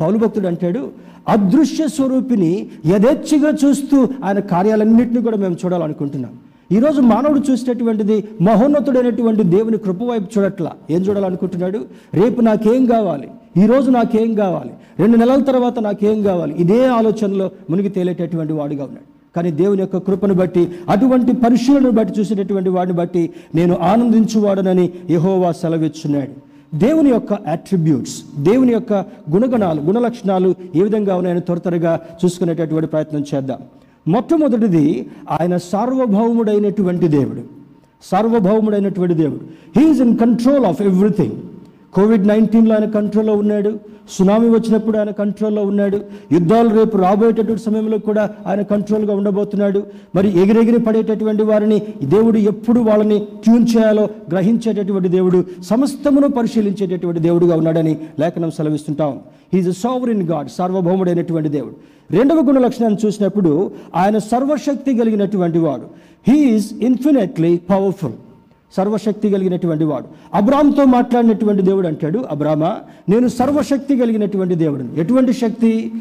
పౌలు 0.00 0.18
భక్తుడు 0.18 0.46
అంటాడు 0.46 0.90
అదృశ్య 1.28 1.88
స్వరూపిని 1.88 2.66
యథేచ్ఛగా 2.86 3.50
చూస్తూ 3.64 4.08
ఆయన 4.24 4.38
కార్యాలన్నింటినీ 4.38 5.20
కూడా 5.20 5.36
మేము 5.36 5.56
చూడాలనుకుంటున్నాం. 5.64 6.32
ఈరోజు 6.72 7.00
మానవుడు 7.00 7.40
చూసేటటువంటిది 7.50 8.24
మహోన్నతుడైనటువంటి 8.42 9.42
దేవుని 9.42 9.78
కృప 9.78 10.02
వైపు 10.02 10.38
చూడట్లా. 10.38 10.72
ఏం 10.90 11.00
చూడాలనుకుంటున్నాడు? 11.02 11.80
రేపు 12.14 12.40
నాకేం 12.40 12.86
కావాలి? 12.86 13.28
ఈరోజు 13.64 13.90
నాకేం 13.90 14.34
కావాలి? 14.34 14.70
రెండు 14.98 15.16
నెలల 15.16 15.42
తర్వాత 15.42 15.78
నాకేం 15.78 16.22
కావాలి? 16.22 16.54
ఇదే 16.58 16.86
ఆలోచనలో 16.86 17.50
మునిగి 17.70 17.88
తేలేటటువంటి 17.88 18.52
వాడుగా 18.52 18.84
ఉన్నాడు. 18.84 19.06
కానీ 19.36 19.50
దేవుని 19.50 19.80
యొక్క 19.80 19.96
కృపను 19.96 20.34
బట్టి 20.34 20.68
అటువంటి 20.88 21.32
పరిశీలనను 21.32 21.90
బట్టి 21.90 22.20
చూసేటటువంటి 22.20 22.70
వాడిని 22.70 22.96
బట్టి 22.96 23.30
నేను 23.54 23.76
ఆనందించువాడనని 23.82 24.92
యహోవా 25.10 25.52
సెలవిచ్చున్నాడు. 25.52 26.53
దేవుని 26.74 27.10
యొక్క 27.10 27.32
అట్రిబ్యూట్స్ 27.32 28.22
దేవుని 28.38 28.72
యొక్క 28.72 28.92
గుణగణాలు 29.30 29.80
గుణలక్షణాలు 29.80 30.54
ఏ 30.76 30.82
విధంగా 30.82 31.16
ఉన్నాయని 31.16 31.40
త్వర 31.40 31.58
త్వరగా 31.58 32.00
చూసుకునేటటువంటి 32.24 32.88
ప్రయత్నం 32.88 33.24
చేద్దాం. 33.34 33.58
మొట్టమొదటిది 34.08 35.08
ఆయన 35.40 35.56
సార్వభౌముడైనటువంటి 35.56 37.08
దేవుడు. 37.08 37.42
సార్వభౌముడైనటువంటి 38.02 39.14
దేవుడు. 39.14 39.40
He's 39.80 40.00
in 40.00 40.18
control 40.18 40.64
of 40.64 40.82
everything 40.82 41.32
COVID 41.94 42.28
నైన్టీన్లో 42.28 42.74
ఆయన 42.74 42.84
కంట్రోల్లో 42.84 43.34
ఉన్నాడు. 43.34 43.78
సునామీ 44.10 44.48
వచ్చినప్పుడు 44.48 44.98
ఆయన 44.98 45.10
కంట్రోల్లో 45.10 45.62
ఉన్నాడు. 45.62 46.00
యుద్ధాలు 46.32 46.68
రేపు 46.68 46.96
రాబోయేటటువంటి 46.96 47.62
సమయంలో 47.62 47.98
కూడా 47.98 48.30
ఆయన 48.46 48.62
కంట్రోల్గా 48.62 49.16
ఉండబోతున్నాడు. 49.16 49.82
మరి 50.14 50.28
ఎగిరెగిరి 50.40 50.80
పడేటటువంటి 50.80 51.42
వారిని 51.42 51.82
దేవుడు 52.02 52.38
ఎప్పుడు 52.38 52.80
వాళ్ళని 52.80 53.18
ట్యూన్ 53.18 53.66
చేయాలో 53.76 54.02
గ్రహించేటటువంటి 54.02 55.08
దేవుడు 55.08 55.44
సమస్తమును 55.62 56.28
పరిశీలించేటటువంటి 56.28 57.20
దేవుడుగా 57.20 57.56
ఉన్నాడని 57.56 57.98
లేఖనం 58.20 58.50
సెలవిస్తుంటాం. 58.50 59.20
హీజ్ 59.54 59.68
అ 59.68 59.72
సావరిన్ 59.72 60.22
గాడ్ 60.22 60.48
సార్వభౌముడైనటువంటి 60.48 61.48
దేవుడు. 61.48 61.74
రెండవ 62.16 62.36
గుణ 62.36 62.58
లక్షణాన్ని 62.58 63.06
చూసినప్పుడు 63.06 63.70
ఆయన 63.96 64.18
సర్వశక్తి 64.18 64.98
కలిగినటువంటి 64.98 65.58
వాడు. 65.58 65.82
హీఈస్ 66.28 66.72
ఇన్ఫినిట్లీ 66.72 67.56
పవర్ఫుల్ 67.56 68.12
సర్వశక్తి 68.76 69.30
కలిగినటువంటి 69.30 69.84
వాడు. 69.84 70.04
అబ్రామ్తో 70.34 70.84
మాట్లాడినటువంటి 70.84 71.62
దేవుడు 71.62 71.86
అంటాడు 71.86 72.24
అబ్రామా 72.30 72.76
నేను 73.08 73.28
సర్వశక్తి 73.28 73.96
కలిగినటువంటి 73.96 74.54
దేవుడు 74.54 74.84
ఎటువంటి 74.96 75.32
శక్తి? 75.32 75.92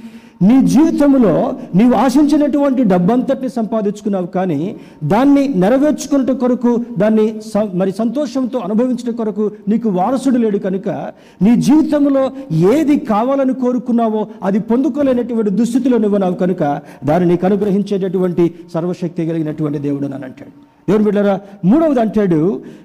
నీ 0.41 0.67
జీవితంలో 0.67 1.53
నీవు 1.75 1.93
ఆశించినటువంటి 1.93 2.83
డబ్బంతటిని 2.83 3.49
సంపాదించుకున్నావు 3.49 4.25
కానీ 4.25 4.75
దాన్ని 5.03 5.47
నెరవేర్చుకున్నట 5.47 6.31
కొరకు 6.31 6.85
దాన్ని 6.99 7.41
స- 7.41 7.69
మరి 7.73 7.91
సంతోషంతో 7.91 8.59
అనుభవించడం 8.59 9.15
కొరకు 9.15 9.51
నీకు 9.67 9.89
వారసుడు 9.89 10.37
లేడు 10.37 10.57
కనుక 10.57 10.89
నీ 11.41 11.55
జీవితంలో 11.55 12.31
ఏది 12.51 12.99
కావాలని 12.99 13.53
కోరుకున్నావో 13.53 14.27
అది 14.43 14.59
పొందుకోలేనటువంటి 14.59 15.51
దుస్థితిలో 15.51 15.97
నువ్వున్నావు 15.97 16.33
కనుక 16.33 16.81
దాన్ని 17.05 17.29
నీకు 17.29 17.45
అనుగ్రహించేటటువంటి 17.45 18.53
సర్వశక్తి 18.73 19.25
కలిగినటువంటి 19.25 19.79
దేవుడు 19.79 20.05
అని 20.05 20.25
అంటాడు. 20.25 20.72
దేవుని 20.89 21.05
బిడ్డరా 21.05 21.35
మూడవది 21.65 22.01
అంటాడు 22.01 22.39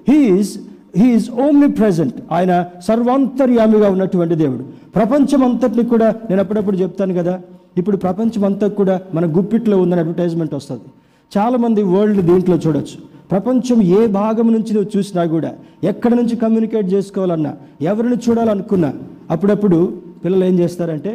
హీఈస్ 0.09 0.53
హీఈస్ 0.99 1.29
ఓమ్లీ 1.45 1.67
ప్రజెంట్ 1.79 2.17
ఆయన 2.31 2.53
సర్వాంతర్యామిగా 2.87 3.87
ఉన్నటువంటి 3.89 4.35
దేవుడు. 4.35 4.63
ప్రపంచం 4.95 5.43
అంతటిని 5.43 5.85
కూడా 5.85 6.07
నేను 6.29 6.41
అప్పుడప్పుడు 6.41 6.77
చెప్తాను 6.77 7.13
కదా 7.13 7.35
ఇప్పుడు 7.77 7.97
ప్రపంచం 7.97 8.43
అంతా 8.45 8.67
కూడా 8.79 8.95
మన 9.13 9.25
గుప్పిట్లో 9.37 9.77
ఉందని 9.81 9.99
అడ్వర్టైజ్మెంట్ 9.99 10.53
వస్తుంది. 10.55 10.87
చాలామంది 11.31 11.81
వరల్డ్ 11.83 12.21
దీంట్లో 12.29 12.57
చూడొచ్చు. 12.65 12.97
ప్రపంచం 13.31 13.79
ఏ 13.97 14.07
భాగం 14.21 14.47
నుంచి 14.53 14.71
నువ్వు 14.73 14.89
చూసినా 14.95 15.23
కూడా 15.25 15.51
ఎక్కడి 15.83 16.15
నుంచి 16.15 16.35
కమ్యూనికేట్ 16.35 16.87
చేసుకోవాలన్నా 16.93 17.51
ఎవరిని 17.81 18.17
చూడాలనుకున్నా 18.25 18.89
అప్పుడప్పుడు 19.31 19.77
పిల్లలు 20.23 20.45
ఏం 20.45 20.55
చేస్తారంటే 20.59 21.11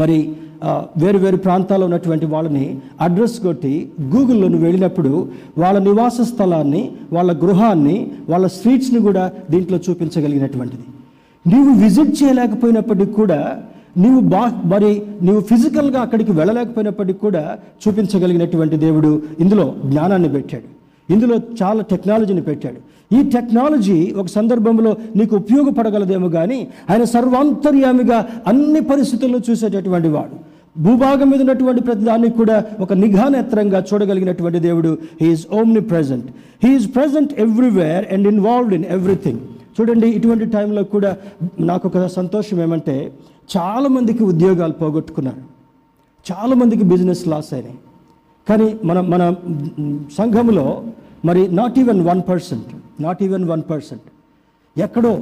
మరి 0.00 0.18
వేరు 1.02 1.18
వేరు 1.22 1.38
ప్రాంతాల్లో 1.46 1.84
ఉన్నటువంటి 1.88 2.26
వాళ్ళని 2.34 2.66
అడ్రస్ 3.06 3.36
కొట్టి 3.46 3.72
గూగుల్లో 4.14 4.46
నువ్వు 4.52 4.66
వెళ్ళినప్పుడు 4.66 5.12
వాళ్ళ 5.62 5.76
నివాస 5.88 6.16
స్థలాన్ని 6.30 6.82
వాళ్ళ 7.16 7.30
గృహాన్ని 7.42 7.96
వాళ్ళ 8.32 8.46
స్ట్రీట్స్ని 8.56 9.00
కూడా 9.08 9.24
దీంట్లో 9.52 9.78
చూపించగలిగినటువంటిది. 9.86 10.86
నీవు 11.44 11.72
విజిట్ 11.82 12.14
చేయలేకపోయినప్పటికీ 12.20 13.14
కూడా 13.20 13.40
నీవు 14.04 14.20
బా 14.32 14.40
మరి 14.72 14.90
నీవు 15.26 15.40
ఫిజికల్గా 15.50 16.00
అక్కడికి 16.06 16.32
వెళ్ళలేకపోయినప్పటికీ 16.38 17.20
కూడా 17.26 17.44
చూపించగలిగినటువంటి 17.82 18.76
దేవుడు 18.86 19.10
ఇందులో 19.44 19.66
జ్ఞానాన్ని 19.92 20.30
పెట్టాడు. 20.36 20.68
ఇందులో 21.14 21.36
చాలా 21.60 21.82
టెక్నాలజీని 21.92 22.42
పెట్టాడు. 22.50 22.80
ఈ 23.12 23.22
టెక్నాలజీ 23.22 24.14
ఒక 24.16 24.26
సందర్భంలో 24.26 24.96
నీకు 25.16 25.36
ఉపయోగపడగలదేమో 25.36 26.28
కానీ 26.28 26.68
ఆయన 26.90 27.04
సర్వాంతర్యామిగా 27.04 28.26
అన్ని 28.46 28.80
పరిస్థితుల్లో 28.80 29.40
చూసేటటువంటి 29.50 30.08
వాడు. 30.08 30.36
భూభాగం 30.80 31.30
మీద 31.30 31.40
ఉన్నటువంటి 31.40 31.82
ప్రతిదాన్ని 31.82 32.30
కూడా 32.30 32.64
ఒక 32.80 32.92
నిఘానేత్రంగా 32.92 33.84
చూడగలిగినటువంటి 33.92 34.58
దేవుడు. 34.58 34.98
He's 35.20 35.46
omnipresent 35.80 36.26
he's 36.64 36.94
present 36.94 37.40
everywhere 37.40 38.14
and 38.14 38.28
involved 38.28 38.74
in 38.74 38.84
everything 38.84 39.38
చూడండి 39.80 40.08
ఇటువంటి 40.08 40.44
టైంలో 40.44 40.84
కూడా 40.84 41.16
నాకు 41.60 41.88
ఒక 41.88 42.06
సంతోషం 42.06 42.62
ఏమంటే 42.62 43.12
చాలామందికి 43.56 44.24
ఉద్యోగాలు 44.24 44.72
పోగొట్టుకున్నారు. 44.72 45.42
చాలామందికి 46.32 46.84
బిజినెస్ 46.84 47.28
లాస్ 47.28 47.54
అయినాయి. 47.54 47.78
కానీ 48.48 48.76
మన 48.84 49.00
మన 49.00 49.34
సంఘంలో 50.18 50.84
మరి 51.24 51.48
not 51.48 51.78
even 51.78 52.00
one 52.00 52.22
percent 52.28 52.66
not 53.00 53.22
even 53.22 53.44
one 53.48 53.62
percent 53.70 54.06
ఎక్కడో 54.78 55.18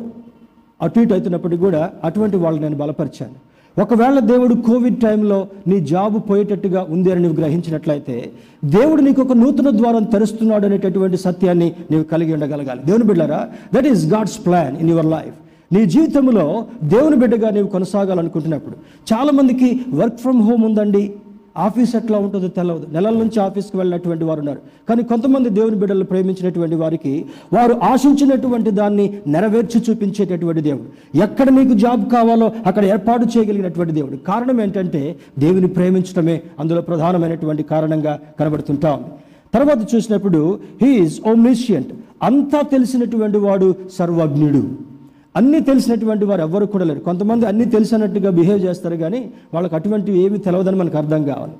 అటు 0.82 1.00
ఇటు 1.00 1.12
అవుతున్నప్పటికీ 1.12 1.60
కూడా 1.62 1.92
అటువంటి 2.04 2.36
వాళ్ళు 2.36 2.60
నేను 2.60 2.76
బలపరిచాను. 2.76 3.36
ఒకవేళ 3.82 4.18
దేవుడు 4.18 4.54
కోవిడ్ 4.54 5.00
టైంలో 5.00 5.48
నీ 5.66 5.80
జాబ్ 5.80 6.30
పోయేటట్టుగా 6.30 6.86
ఉంది 6.90 7.12
అని 7.12 7.22
నువ్వు 7.22 7.40
గ్రహించినట్లయితే 7.40 8.32
దేవుడు 8.64 9.02
నీకు 9.02 9.22
ఒక 9.22 9.32
నూతన 9.32 9.70
ద్వారం 9.76 10.04
తెరుస్తున్నాడు 10.04 10.66
అనేటటువంటి 10.66 11.16
సత్యాన్ని 11.16 11.72
నీవు 11.90 12.02
కలిగి 12.02 12.32
ఉండగలగాలి. 12.32 12.80
దేవుని 12.84 13.04
బిడ్డారా 13.04 13.48
that 13.74 13.86
is 13.86 14.06
God's 14.06 14.46
plan 14.46 14.76
in 14.76 14.90
your 14.90 15.06
life 15.06 15.34
నీ 15.72 15.86
జీవితంలో 15.86 16.66
దేవుని 16.84 17.16
బిడ్డగా 17.16 17.50
నీవు 17.50 17.66
కొనసాగాలనుకుంటున్నప్పుడు 17.66 18.76
చాలామందికి 19.12 19.80
వర్క్ 19.94 20.16
ఫ్రమ్ 20.16 20.42
హోమ్ 20.42 20.64
ఉందండి 20.64 21.14
ఆఫీస్ 21.58 21.96
ఎట్లా 21.96 22.18
ఉంటుందో 22.18 22.48
తెలియదు 22.48 22.86
నెలల 22.92 23.14
నుంచి 23.18 23.40
ఆఫీస్కి 23.40 23.76
వెళ్ళినటువంటి 23.76 24.24
వారు 24.24 24.38
ఉన్నారు. 24.38 24.58
కానీ 24.88 25.02
కొంతమంది 25.02 25.48
దేవుని 25.48 25.76
బిడ్డలు 25.76 26.04
ప్రేమించినటువంటి 26.04 26.74
వారికి 26.74 27.24
వారు 27.52 27.72
ఆశించినటువంటి 27.72 28.70
దాన్ని 28.70 29.18
నెరవేర్చి 29.26 29.82
చూపించేటటువంటి 29.90 30.60
దేవుడు. 30.60 31.18
ఎక్కడ 31.18 31.48
నీకు 31.48 31.74
జాబ్ 31.74 32.12
కావాలో 32.12 32.52
అక్కడ 32.66 32.84
ఏర్పాటు 32.84 33.38
చేయగలిగినటువంటి 33.38 33.92
దేవుడు. 33.92 34.16
కారణం 34.16 34.60
ఏంటంటే 34.60 35.16
దేవుని 35.38 35.68
ప్రేమించడమే 35.68 36.42
అందులో 36.60 36.80
ప్రధానమైనటువంటి 36.82 37.62
కారణంగా 37.62 38.18
కనబడుతుంటా 38.40 38.92
ఉంది. 38.92 39.06
తర్వాత 39.54 39.94
చూసినప్పుడు 39.94 40.58
హీఈస్ 40.82 41.20
ఓమ్నిషియంట్ 41.26 41.88
అంతా 42.22 42.60
తెలిసినటువంటి 42.60 43.38
వాడు 43.38 43.74
సర్వజ్ఞుడు. 43.98 44.93
అన్నీ 45.38 45.60
తెలిసినటువంటి 45.60 46.24
వారు 46.24 46.42
ఎవ్వరు 46.46 46.66
కూడా 46.74 46.84
లేరు. 46.84 47.00
కొంతమంది 47.08 47.44
అన్నీ 47.50 47.64
తెలిసినట్టుగా 47.64 48.30
బిహేవ్ 48.38 48.60
చేస్తారు 48.66 48.96
కానీ 48.96 49.20
వాళ్ళకి 49.54 49.74
అటువంటివి 49.78 50.18
ఏమి 50.24 50.38
తెలియదని 50.38 50.78
మనకు 50.82 50.96
అర్థం 51.02 51.24
కావాలి. 51.24 51.56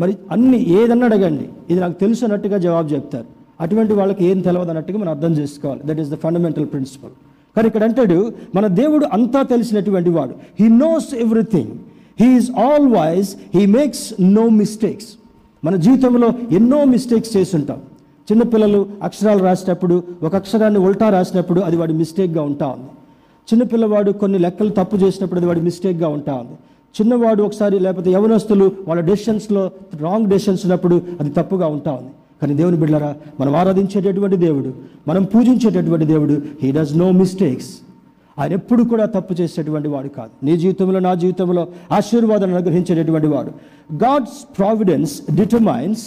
మరి 0.00 0.12
అన్ని 0.34 0.58
ఏదన్నా 0.78 1.06
అడగండి. 1.06 1.46
ఇది 1.70 1.78
నాకు 1.80 1.96
తెలుసు 2.04 2.24
అన్నట్టుగా 2.24 2.58
జవాబు 2.66 2.88
చెప్తారు. 2.94 3.28
అటువంటి 3.60 3.92
వాళ్ళకి 3.92 4.22
ఏం 4.30 4.38
తెలియదు 4.40 4.70
అన్నట్టుగా 4.72 4.98
మనం 4.98 5.12
అర్థం 5.16 5.32
చేసుకోవాలి. 5.40 5.80
That 5.84 6.00
is 6.00 6.10
the 6.14 6.18
fundamental 6.24 6.66
principle 6.72 7.14
కానీ 7.56 7.66
ఇక్కడ 7.70 7.84
అంటాడు 7.88 8.18
మన 8.54 8.66
దేవుడు 8.80 9.04
అంతా 9.16 9.42
తెలిసినటువంటి 9.42 10.10
వాడు. 10.10 10.34
He 10.60 10.66
knows 10.68 11.10
everything 11.24 11.72
he is 12.22 12.50
all 12.64 12.88
wise 12.98 13.30
he 13.54 13.62
makes 13.78 14.04
no 14.38 14.44
mistakes 14.62 15.10
మన 15.64 15.76
జీవితంలో 15.76 16.28
ఎన్నో 16.52 16.84
మిస్టేక్స్ 16.84 17.36
చేసుంటాం 17.36 17.78
చిన్నపిల్లలు 18.32 18.86
అక్షరాలు 19.02 19.44
రాసేటప్పుడు 19.44 20.02
ఒక 20.22 20.34
అక్షరాన్ని 20.34 20.80
ఉల్టా 20.80 21.08
రాసినప్పుడు 21.08 21.60
అది 21.60 21.76
వాడి 21.76 21.92
మిస్టేక్గా 21.92 22.42
ఉంటా 22.42 22.66
ఉంది. 22.66 22.88
చిన్నపిల్లవాడు 23.52 24.10
కొన్ని 24.10 24.38
లెక్కలు 24.38 24.68
తప్పు 24.68 24.96
చేసినప్పుడు 24.96 25.40
అది 25.40 25.48
వాడి 25.48 25.60
మిస్టేక్గా 25.60 26.08
ఉంటా 26.08 26.34
ఉంది. 26.34 26.52
చిన్నవాడు 27.00 27.42
ఒకసారి 27.42 27.78
లేకపోతే 27.78 28.10
యవనస్తులు 28.10 28.72
వాళ్ళ 28.88 29.02
డెసిషన్స్లో 29.02 29.70
రాంగ్ 29.94 30.26
డెసిషన్స్ 30.26 30.64
ఉన్నప్పుడు 30.64 31.02
అది 31.20 31.30
తప్పుగా 31.30 31.66
ఉంటా 31.66 31.90
ఉంది. 31.90 32.10
కానీ 32.42 32.54
దేవుని 32.54 32.76
బిడ్డరా 32.76 33.14
మనం 33.40 33.56
ఆరాధించేటటువంటి 33.56 34.36
దేవుడు 34.36 34.74
మనం 35.08 35.24
పూజించేటటువంటి 35.24 36.06
దేవుడు 36.06 36.42
హీ 36.62 36.72
డస్ 36.72 36.96
నో 36.96 37.10
మిస్టేక్స్ 37.10 37.70
ఆయన 38.38 38.52
ఎప్పుడు 38.52 38.82
కూడా 38.82 39.06
తప్పు 39.06 39.34
చేసేటువంటి 39.34 39.88
వాడు 39.88 40.08
కాదు. 40.08 40.44
నీ 40.44 40.56
జీవితంలో 40.56 40.98
నా 40.98 41.14
జీవితంలో 41.14 41.66
ఆశీర్వాదాన్ని 41.92 42.56
అనుగ్రహించేటటువంటి 42.56 43.26
వాడు. 43.26 43.50
గాడ్స్ 43.94 44.58
ప్రావిడెన్స్ 44.58 45.34
డిటర్మైన్స్ 45.34 46.06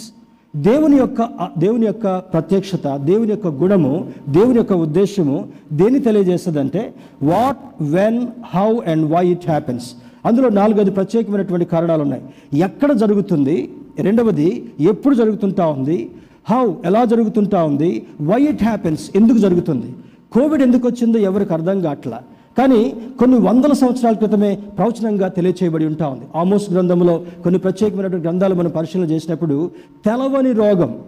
దేవుని 0.54 0.96
యొక్క 0.96 1.28
దేవుని 1.58 1.86
యొక్క 1.86 2.18
ప్రత్యక్షత 2.18 2.96
దేవుని 2.96 3.30
యొక్క 3.30 3.46
గుణము 3.46 3.92
దేవుని 4.28 4.58
యొక్క 4.58 4.72
ఉద్దేశము 4.72 5.36
దేన్ని 5.72 6.00
తెలియజేస్తుందంటే 6.00 6.94
what 7.22 7.60
when 7.82 8.26
how 8.54 8.68
and 8.86 9.04
why 9.12 9.22
it 9.26 9.46
happens 9.46 9.86
అందులో 10.26 10.48
నాలుగైదు 10.48 10.90
ప్రత్యేకమైనటువంటి 10.90 11.64
కారణాలు 11.64 12.02
ఉన్నాయి 12.02 12.22
ఎక్కడ 12.60 12.92
జరుగుతుంది? 12.92 13.56
రెండవది 13.98 14.48
ఎప్పుడు 14.80 15.14
జరుగుతుంటా 15.14 15.66
ఉంది? 15.66 15.98
హౌ 16.50 16.74
ఎలా 16.84 17.04
జరుగుతుంటా 17.04 17.64
ఉంది? 17.64 18.06
వై 18.20 18.40
ఇట్ 18.42 18.64
హ్యాపెన్స్ 18.64 19.10
ఎందుకు 19.16 19.38
జరుగుతుంది? 19.38 19.88
కోవిడ్ 20.32 20.62
ఎందుకు 20.62 20.84
వచ్చిందో 20.88 21.18
ఎవరికి 21.18 21.52
అర్థం 21.52 21.80
కావట్లా 21.80 22.18
కానీ 22.58 22.94
కొన్ని 23.18 23.38
వందల 23.38 23.72
సంవత్సరాల 23.72 24.14
క్రితమే 24.14 24.54
ప్రవచనంగా 24.54 25.28
తెలియచేయబడి 25.28 25.86
ఉంటా 25.86 26.08
ఉంది. 26.08 26.24
ఆమోస్ 26.36 26.72
గ్రంథంలో 26.72 27.24
కొన్ని 27.42 27.60
ప్రత్యేకమైనటువంటి 27.60 28.26
గ్రంథాలు 28.26 28.54
మనం 28.54 28.70
పరిశీలన 28.70 29.04
చేసినప్పుడు 29.04 29.70
తెలవని 30.04 30.52
రోగం 30.52 30.98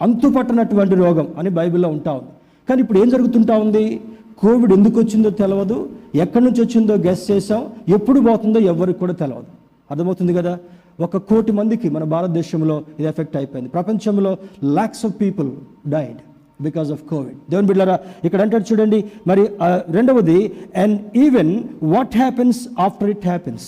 అంతుపట్టనటువంటి 0.00 0.94
రోగం 0.94 1.28
అని 1.38 1.50
బైబిల్లో 1.50 1.88
ఉంటా 1.88 2.12
ఉంది. 2.12 2.30
కానీ 2.68 2.82
ఇప్పుడు 2.82 2.98
ఏం 2.98 3.08
జరుగుతుంటా 3.08 3.58
ఉంది? 3.58 4.00
కోవిడ్ 4.38 4.72
ఎందుకు 4.72 5.00
వచ్చిందో 5.00 5.30
తెలియదు 5.30 5.88
ఎక్కడి 6.14 6.44
నుంచి 6.44 6.62
వచ్చిందో 6.62 6.94
గెస్ 6.94 7.30
చేసాం. 7.30 7.66
ఎప్పుడు 7.88 8.20
పోతుందో 8.20 8.60
ఎవరికి 8.60 8.98
కూడా 8.98 9.12
తెలియదు 9.12 9.44
అర్థమవుతుంది 9.90 10.34
కదా? 10.34 10.58
ఒక 11.00 11.16
కోటి 11.16 11.52
మందికి 11.52 11.90
మన 11.90 12.04
భారతదేశంలో 12.04 12.82
ఇది 12.98 13.08
ఎఫెక్ట్ 13.08 13.36
అయిపోయింది. 13.36 13.70
ప్రపంచంలో 13.70 14.36
lakhs 14.64 15.06
of 15.06 15.14
people 15.20 15.50
died 15.88 16.33
because 16.60 16.90
of 16.94 17.02
Covid 17.12 17.38
దేవుని 17.52 17.68
బిడ్డరా 17.70 17.96
ఇక్కడ 18.26 18.40
అంటాడు 18.44 18.64
చూడండి 18.70 18.98
మరి 19.30 19.44
రెండవది 19.96 20.40
and 20.82 20.98
even 21.24 21.54
what 21.94 22.14
happens 22.22 22.60
after 22.86 23.10
it 23.14 23.26
happens 23.32 23.66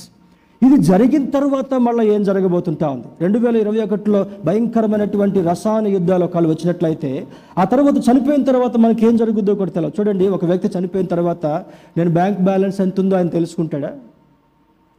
ఇది 0.62 0.76
జరిగిన 0.88 1.24
తర్వాత 1.34 1.74
మళ్ళీ 1.86 2.04
ఏం 2.12 2.22
జరగబోతుంటా 2.28 2.86
ఉంది. 2.94 3.08
రెండు 3.24 3.38
వేల 3.42 3.56
ఇరవై 3.62 3.80
ఒకటిలో 3.84 4.20
భయంకరమైనటువంటి 4.46 5.38
రసాయన 5.48 5.86
యుద్ధాలు 5.94 6.24
ఒకళ్ళు 6.28 6.48
వచ్చినట్లయితే 6.52 7.10
ఆ 7.62 7.64
తర్వాత 7.72 7.96
చనిపోయిన 8.06 8.42
తర్వాత 8.50 8.74
మనకి 8.84 9.02
ఏం 9.08 9.14
జరుగుద్దో 9.22 9.54
కూడా 9.60 9.72
తెలియదు 9.76 9.94
చూడండి 9.98 10.28
ఒక 10.36 10.44
వ్యక్తి 10.50 10.70
చనిపోయిన 10.76 11.06
తర్వాత 11.14 11.46
నేను 11.98 12.10
బ్యాంక్ 12.18 12.40
బ్యాలెన్స్ 12.48 12.80
ఎంత 12.86 12.98
ఉందో 13.04 13.16
ఆయన 13.18 13.30
తెలుసుకుంటాడా? 13.38 13.90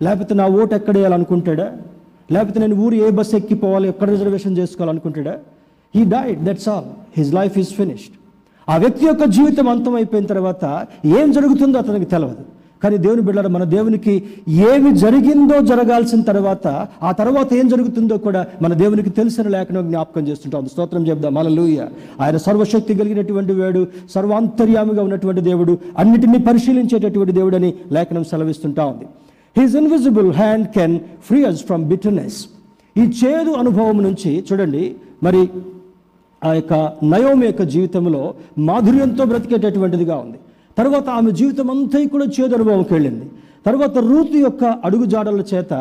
లేకపోతే 0.01 0.33
నా 0.41 0.45
ఓటు 0.59 0.73
ఎక్కడ 0.79 0.95
వేయాలనుకుంటాడా? 0.99 1.67
లేకపోతే 2.35 2.59
నేను 2.63 2.75
ఊరు 2.85 2.95
ఏ 3.05 3.09
బస్సు 3.19 3.35
ఎక్కిపోవాలి 3.39 3.87
ఎక్కడ 3.93 4.07
reservation 4.15 4.57
చేసుకోవాలనుకుంటాడా? 4.61 5.35
He 5.95 6.03
died 6.15 6.45
that's 6.45 6.69
all 6.69 6.89
his 7.17 7.33
life 7.33 7.57
is 7.59 7.73
finished 7.73 8.13
ఆ 8.67 8.77
వ్యక్తి 8.77 9.05
యొక్క 9.05 9.23
జీవితం 9.23 9.67
అంతం 9.69 9.95
అయిపోయిన 9.95 10.25
తర్వాత 10.25 10.65
ఏం 11.19 11.27
జరుగుతుందో 11.31 11.79
అతనికి 11.79 12.05
తెలియదు 12.05 12.43
కానీ 12.83 12.97
దేవుని 12.97 13.21
బిడ్డల 13.21 13.47
మన 13.47 13.63
దేవునికి 13.63 14.13
ఏమి 14.71 14.89
జరిగిందో 14.97 15.59
జరగాల్సిన 15.61 16.21
తర్వాత 16.21 16.67
ఆ 17.03 17.11
తర్వాత 17.11 17.49
ఏం 17.53 17.67
జరుగుతుందో 17.69 18.17
కూడా 18.17 18.45
మన 18.61 18.73
దేవునికి 18.73 19.09
తెలిసిన 19.09 19.47
లేఖనం 19.47 19.87
జ్ఞాపకం 19.87 20.27
చేస్తుంటాం. 20.27 20.67
స్తోత్రం 20.67 21.07
చెప్దాం. 21.07 21.37
లూయ 21.55 21.79
ఆయన 22.21 22.37
సర్వశక్తి 22.37 22.95
కలిగినటువంటి 22.95 23.53
వాడు 23.53 23.87
సర్వాంతర్యామిగా 24.15 25.03
ఉన్నటువంటి 25.03 25.41
దేవుడు 25.41 25.77
అన్నిటినీ 25.97 26.37
పరిశీలించేటటువంటి 26.37 27.31
దేవుడని 27.31 27.73
లేఖనం 27.91 28.23
సెలవిస్తుంటా 28.23 28.85
ఉంది. 28.85 29.07
His 29.55 29.75
invisible 29.75 30.33
hand 30.33 30.67
can 30.67 30.99
free 31.27 31.43
us 31.43 31.63
from 31.63 31.85
bitterness 31.85 32.37
ఈ 32.95 33.05
చేదు 33.21 33.51
అనుభవం 33.51 34.03
నుంచి 34.03 34.45
చూడండి 34.51 34.95
మరి 35.23 35.41
ఆ 36.43 36.53
యొక్క 36.53 36.73
నయోమి 37.03 37.45
యొక్క 37.45 37.63
జీవితంలో 37.63 38.33
మాధుర్యంతో 38.59 39.25
బ్రతికేటటువంటిదిగా 39.25 40.15
ఉంది. 40.15 40.37
తర్వాత 40.77 41.09
ఆమె 41.09 41.31
జీవితం 41.31 41.71
అంతా 41.71 41.99
కూడా 42.13 42.25
చేదు 42.25 42.55
అనుభవంకి 42.55 42.93
వెళ్ళింది. 42.93 43.27
తర్వాత 43.65 43.97
రూతు 43.97 44.37
యొక్క 44.37 44.63
అడుగుజాడల 44.85 45.43
చేత 45.53 45.73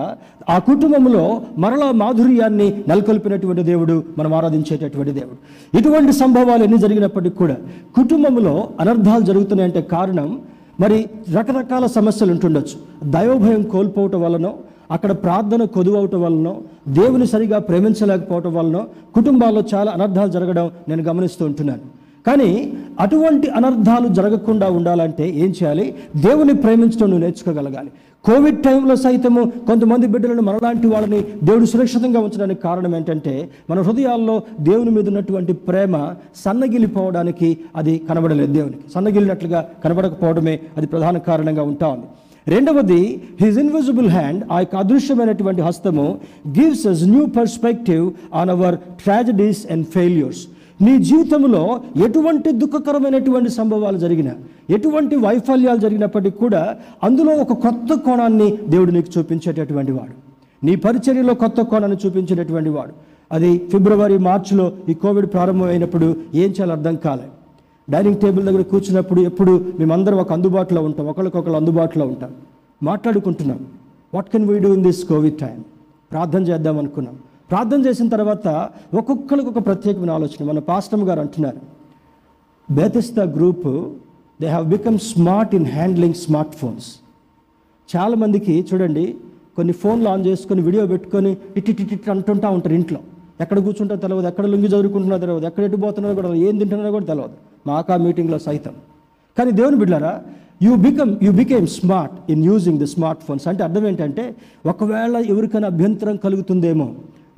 ఆ 0.48 0.58
కుటుంబంలో 0.58 1.42
మరలా 1.58 1.88
మాధుర్యాన్ని 1.92 2.68
నెలకొల్పినటువంటి 2.88 3.62
దేవుడు 3.62 4.04
మనం 4.18 4.34
ఆరాధించేటటువంటి 4.34 5.12
దేవుడు. 5.12 5.36
ఇటువంటి 5.78 6.12
సంభవాలు 6.12 6.62
ఎన్ని 6.62 6.78
జరిగినప్పటికీ 6.78 7.36
కూడా 7.36 7.56
కుటుంబంలో 7.96 8.68
అనర్థాలు 8.80 9.24
జరుగుతున్నాయంటే 9.24 9.82
కారణం 9.82 10.38
మరి 10.80 11.08
రకరకాల 11.34 11.86
సమస్యలు 11.86 12.30
ఉంటుండొచ్చు. 12.30 12.76
దైవభయం 13.04 13.62
కోల్పోవటం 13.62 14.22
వలనో 14.22 14.54
అక్కడ 14.90 15.12
ప్రార్థన 15.12 15.64
కొదువవటం 15.64 16.22
వలనో 16.22 16.56
దేవుని 16.88 17.26
సరిగా 17.26 17.58
ప్రేమించలేకపోవటం 17.58 18.54
వలనో 18.54 18.86
కుటుంబాల్లో 19.14 19.62
చాలా 19.74 19.92
అనర్థాలు 19.92 20.30
జరగడం 20.30 20.70
నేను 20.88 21.02
గమనిస్తూ 21.02 21.44
ఉంటున్నాను. 21.44 21.96
కానీ 22.26 22.72
అటువంటి 23.00 23.50
అనర్థాలు 23.50 24.08
జరగకుండా 24.08 24.66
ఉండాలంటే 24.68 25.28
ఏం 25.28 25.50
చేయాలి? 25.50 25.94
దేవుని 26.16 26.54
ప్రేమించడం 26.54 27.10
నువ్వు 27.10 27.18
నేర్చుకోగలగాలి. 27.18 27.90
కోవిడ్ 28.24 28.62
టైంలో 28.62 28.96
సైతము 28.96 29.52
కొంతమంది 29.66 30.06
బిడ్డలను 30.06 30.42
మనలాంటి 30.42 30.86
వాళ్ళని 30.86 31.20
దేవుడు 31.44 31.64
సురక్షితంగా 31.64 32.20
ఉంచడానికి 32.20 32.62
కారణం 32.62 32.96
ఏంటంటే 32.96 33.48
మన 33.70 33.80
హృదయాల్లో 33.80 34.42
దేవుని 34.60 34.90
మీద 34.90 35.08
ఉన్నటువంటి 35.08 35.52
ప్రేమ 35.52 36.14
సన్నగిలిపోవడానికి 36.44 37.58
అది 37.76 37.98
కనబడలేదు 37.98 38.52
దేవునికి. 38.52 38.80
సన్నగిలినట్లుగా 38.94 39.68
కనబడకపోవడమే 39.84 40.60
అది 40.76 40.86
ప్రధాన 40.86 41.18
కారణంగా 41.18 41.62
ఉంటా 41.62 41.88
ఉంది. 41.88 42.06
రెండవది 42.48 43.22
హిజ్ 43.40 43.58
ఇన్విజిబుల్ 43.58 44.08
హ్యాండ్ 44.08 44.44
ఆ 44.52 44.58
యొక్క 44.58 44.76
అదృశ్యమైనటువంటి 44.76 45.62
హస్తము 45.62 46.18
gives 46.48 46.86
us 46.86 47.04
new 47.04 47.26
perspective 47.26 48.12
on 48.34 48.50
our 48.50 48.76
tragedies 48.76 49.72
and 49.72 49.86
failures 49.86 50.46
నీ 50.80 50.98
జీవితంలో 50.98 51.80
ఎటువంటి 52.06 52.52
దుఃఖకరమైనటువంటి 52.52 53.50
సంభవాలు 53.50 53.98
జరిగిన 53.98 54.30
ఎటువంటి 54.70 55.16
వైఫల్యాలు 55.16 55.78
జరిగినప్పటికీ 55.78 56.38
కూడా 56.38 56.76
అందులో 57.02 57.32
ఒక 57.32 57.52
కొత్త 57.52 57.94
కోణాన్ని 57.94 58.56
దేవుడు 58.68 58.90
నీకు 58.90 59.18
చూపించేటటువంటి 59.18 59.92
వాడు. 59.92 60.14
నీ 60.66 60.76
పరిచర్యలో 60.76 61.34
కొత్త 61.34 61.60
కోణాన్ని 61.60 61.98
చూపించేటటువంటి 62.06 62.68
వాడు. 62.68 62.92
అది 63.32 63.58
ఫిబ్రవరి 63.58 64.18
మార్చిలో 64.18 64.72
ఈ 64.88 64.94
కోవిడ్ 64.94 65.26
ప్రారంభమైనప్పుడు 65.26 66.16
ఏం 66.34 66.50
చేయాలో 66.50 66.72
అర్థం 66.72 66.96
కాలేదు 66.96 67.35
డైనింగ్ 67.90 68.16
టేబుల్ 68.16 68.44
దగ్గర 68.46 68.62
కూర్చున్నప్పుడు 68.62 69.20
ఎప్పుడు 69.20 69.52
మేమందరం 69.78 70.18
ఒక 70.18 70.32
అందుబాటులో 70.32 70.82
ఉంటాం 70.82 71.06
ఒకరికొకరు 71.06 71.52
అందుబాటులో 71.52 72.06
ఉంటాం. 72.06 72.32
మాట్లాడుకుంటున్నాం. 72.82 73.60
What 74.14 74.30
can 74.30 74.48
we 74.48 74.58
do 74.58 74.74
in 74.74 74.82
this 74.82 75.02
Covid 75.04 75.38
time 75.38 75.64
ప్రార్థన 76.12 76.42
చేద్దాం 76.42 76.78
అనుకున్నాం. 76.78 77.16
ప్రార్థన 77.50 77.86
చేసిన 77.86 78.08
తర్వాత 78.08 78.48
ఒక్కొక్కరికి 78.94 79.48
ఒక 79.48 79.66
ప్రత్యేకమైన 79.66 80.10
ఆలోచన. 80.10 80.44
మన 80.48 80.58
పాస్టమ్ 80.58 81.04
గారు 81.08 81.20
అంటున్నారు 81.20 81.60
Bethesda 82.70 83.22
group 83.36 83.68
they 84.40 84.46
have 84.46 84.66
become 84.68 84.98
smart 84.98 85.54
in 85.54 85.66
handling 85.66 86.14
smart 86.14 86.56
phones 86.56 86.88
చాలామందికి 87.96 88.66
చూడండి 88.68 89.16
కొన్ని 89.56 89.72
ఫోన్లు 89.72 90.08
ఆన్ 90.08 90.26
చేసుకొని 90.26 90.62
వీడియో 90.62 90.86
పెట్టుకొని 90.86 91.36
ఇట్టి 91.56 91.70
ఇట్టి 91.82 92.10
అంటుంటా 92.10 92.48
ఉంటారు 92.48 92.74
ఇంట్లో. 92.74 93.00
ఎక్కడ 93.40 93.58
కూర్చుంటారో 93.66 94.00
తెలియదు 94.04 94.28
ఎక్కడ 94.32 94.44
లుంగి 94.52 94.68
చదువుకుంటున్నారో 94.74 95.20
తెలియదు 95.24 95.46
ఎక్కడ 95.50 95.62
ఎటు 95.68 95.78
పోతున్నారో 95.84 96.14
కూడా 96.20 96.28
ఏం 96.48 96.54
తింటున్నారో 96.60 96.92
కూడా 96.96 97.06
తెలియదు 97.12 97.34
మాకు 97.70 97.92
ఆ 97.94 97.98
మీటింగ్లో 98.06 98.38
సైతం. 98.48 98.74
కానీ 99.36 99.50
దేవుని 99.58 99.78
బిడ్డారా 99.82 100.12
you 100.66 100.72
become 100.86 101.10
you 101.26 101.30
became 101.42 101.66
smart 101.78 102.14
in 102.34 102.44
using 102.50 102.78
the 102.82 102.88
smart 102.94 103.22
phones 103.26 103.46
అంటే 103.50 103.62
అర్థం 103.66 103.84
ఏంటంటే 103.90 104.24
ఒకవేళ 104.72 105.16
ఎవరికైనా 105.32 105.68
అభ్యంతరం 105.74 106.16
కలుగుతుందేమో 106.24 106.88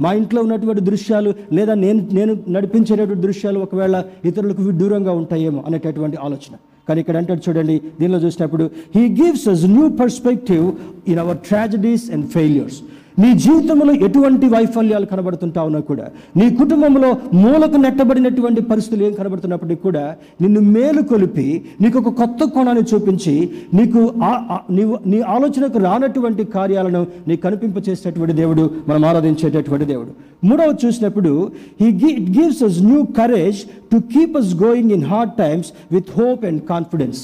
మా 0.05 0.11
ఇంట్లో 0.20 0.40
ఉన్నటువంటి 0.46 0.82
దృశ్యాలు 0.88 1.30
లేదా 1.57 1.74
నేను 1.84 2.01
నేను 2.18 2.32
నడిపించేటటువంటి 2.57 3.22
దృశ్యాలు 3.26 3.59
ఒకవేళ 3.66 3.96
ఇతరులకు 4.30 4.64
దూరంగా 4.82 5.12
ఉంటాయేమో 5.20 5.61
అనేటటువంటి 5.68 6.16
ఆలోచన. 6.26 6.55
కానీ 6.88 7.01
ఇక్కడ 7.03 7.16
అంటే 7.20 7.32
చూడండి 7.46 7.74
దీనిలో 8.01 8.18
చూసినప్పుడు 8.18 8.64
he 8.96 9.03
gives 9.20 9.46
us 9.53 9.64
new 9.74 9.86
perspective 10.03 10.66
in 11.11 11.20
our 11.24 11.38
tragedies 11.49 12.07
and 12.14 12.26
failures 12.36 12.78
నీ 13.19 13.33
జీవితంలో 13.39 13.93
ఎటువంటి 14.07 14.47
వైఫల్యాలు 14.47 15.07
కనబడుతుంటా 15.07 15.62
ఉన్నా 15.62 15.81
కూడా 15.81 16.07
నీ 16.37 16.57
కుటుంబంలో 16.57 17.11
మూలకు 17.35 17.77
నెట్టబడినటువంటి 17.77 18.61
పరిస్థితులు 18.62 19.05
ఏం 19.05 19.12
కనబడుతున్నప్పటికీ 19.12 19.83
కూడా 19.83 20.05
నిన్ను 20.41 20.61
మేలు 20.69 21.03
కొలిపి 21.03 21.47
నీకు 21.81 21.99
ఒక 21.99 22.09
కొత్త 22.14 22.45
కోణాన్ని 22.45 22.83
చూపించి 22.83 23.35
నీకు 23.75 24.01
నీవు 24.71 24.99
నీ 25.07 25.21
ఆలోచనకు 25.29 25.79
రానటువంటి 25.79 26.45
కార్యాలను 26.45 27.07
నీ 27.29 27.37
కనిపింపచేసేటటువంటి 27.37 28.33
దేవుడు 28.33 28.71
మనం 28.89 29.05
ఆరాధించేటటువంటి 29.05 29.85
దేవుడు. 29.85 30.11
మూడవ 30.45 30.75
చూసినప్పుడు 30.85 31.33
he 31.81 31.89
it 32.11 32.39
gives 32.39 32.62
us 32.62 32.83
new 32.83 33.05
courage 33.19 33.61
to 33.93 33.97
keep 34.14 34.37
us 34.37 34.55
going 34.62 34.93
in 34.93 35.05
hard 35.05 35.33
times 35.39 35.73
with 35.93 36.21
hope 36.21 36.45
and 36.45 36.62
confidence 36.62 37.21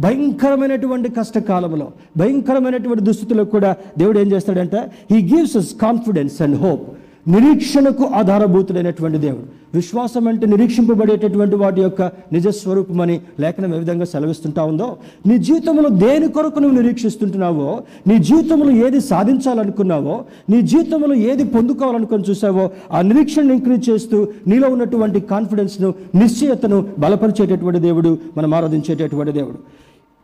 భయంకరమైనటువంటి 0.00 1.08
కష్టకాలంలో 1.08 1.88
భయంకరమైనటువంటి 2.16 3.04
దుస్థితిలో 3.04 3.44
కూడా 3.44 3.76
దేవుడు 3.98 4.18
ఏం 4.18 4.32
చేస్తాడంటే? 4.32 4.80
He 5.10 5.36
gives 5.36 5.56
us 5.56 5.74
confidence 5.74 6.42
and 6.42 6.58
hope 6.60 6.86
నిరీక్షణకు 7.28 8.04
ఆధారభూతుడైనటువంటి 8.04 9.18
దేవుడు. 9.18 9.46
విశ్వాసం 9.74 10.28
అంటే 10.28 10.46
నిరీక్షింపబడేటటువంటి 10.46 11.56
వాటి 11.56 11.80
యొక్క 11.80 12.02
నిజస్వరూపమని 12.32 13.20
లేఖనం 13.40 13.74
ఏ 13.74 13.78
విధంగా 13.78 14.04
సెలవిస్తుంటా 14.04 14.62
ఉందో 14.62 14.96
నీ 15.26 15.38
జీవితంలో 15.38 15.88
దేని 15.88 16.28
కొరకు 16.28 16.58
నువ్వు 16.58 16.80
నిరీక్షిస్తుంటున్నావో 16.80 17.82
నీ 18.08 18.18
జీవితంలో 18.18 18.70
ఏది 18.86 19.00
సాధించాలనుకున్నావో 19.00 20.24
నీ 20.50 20.62
జీవితంలో 20.62 21.14
ఏది 21.14 21.44
పొందుకోవాలనుకుని 21.44 22.24
చూసావో 22.30 22.70
ఆ 22.92 23.00
నిరీక్షణను 23.02 23.52
ఇంక్రీజ్ 23.52 23.90
చేస్తూ 23.90 24.28
నీలో 24.46 24.68
ఉన్నటువంటి 24.68 25.20
కాన్ఫిడెన్స్ను 25.20 25.94
నిశ్చయతను 26.14 26.86
బలపరిచేటటువంటి 26.98 27.80
దేవుడు 27.80 28.18
మనం 28.36 28.54
ఆరాధించేటటువంటి 28.54 29.32
దేవుడు. 29.32 29.60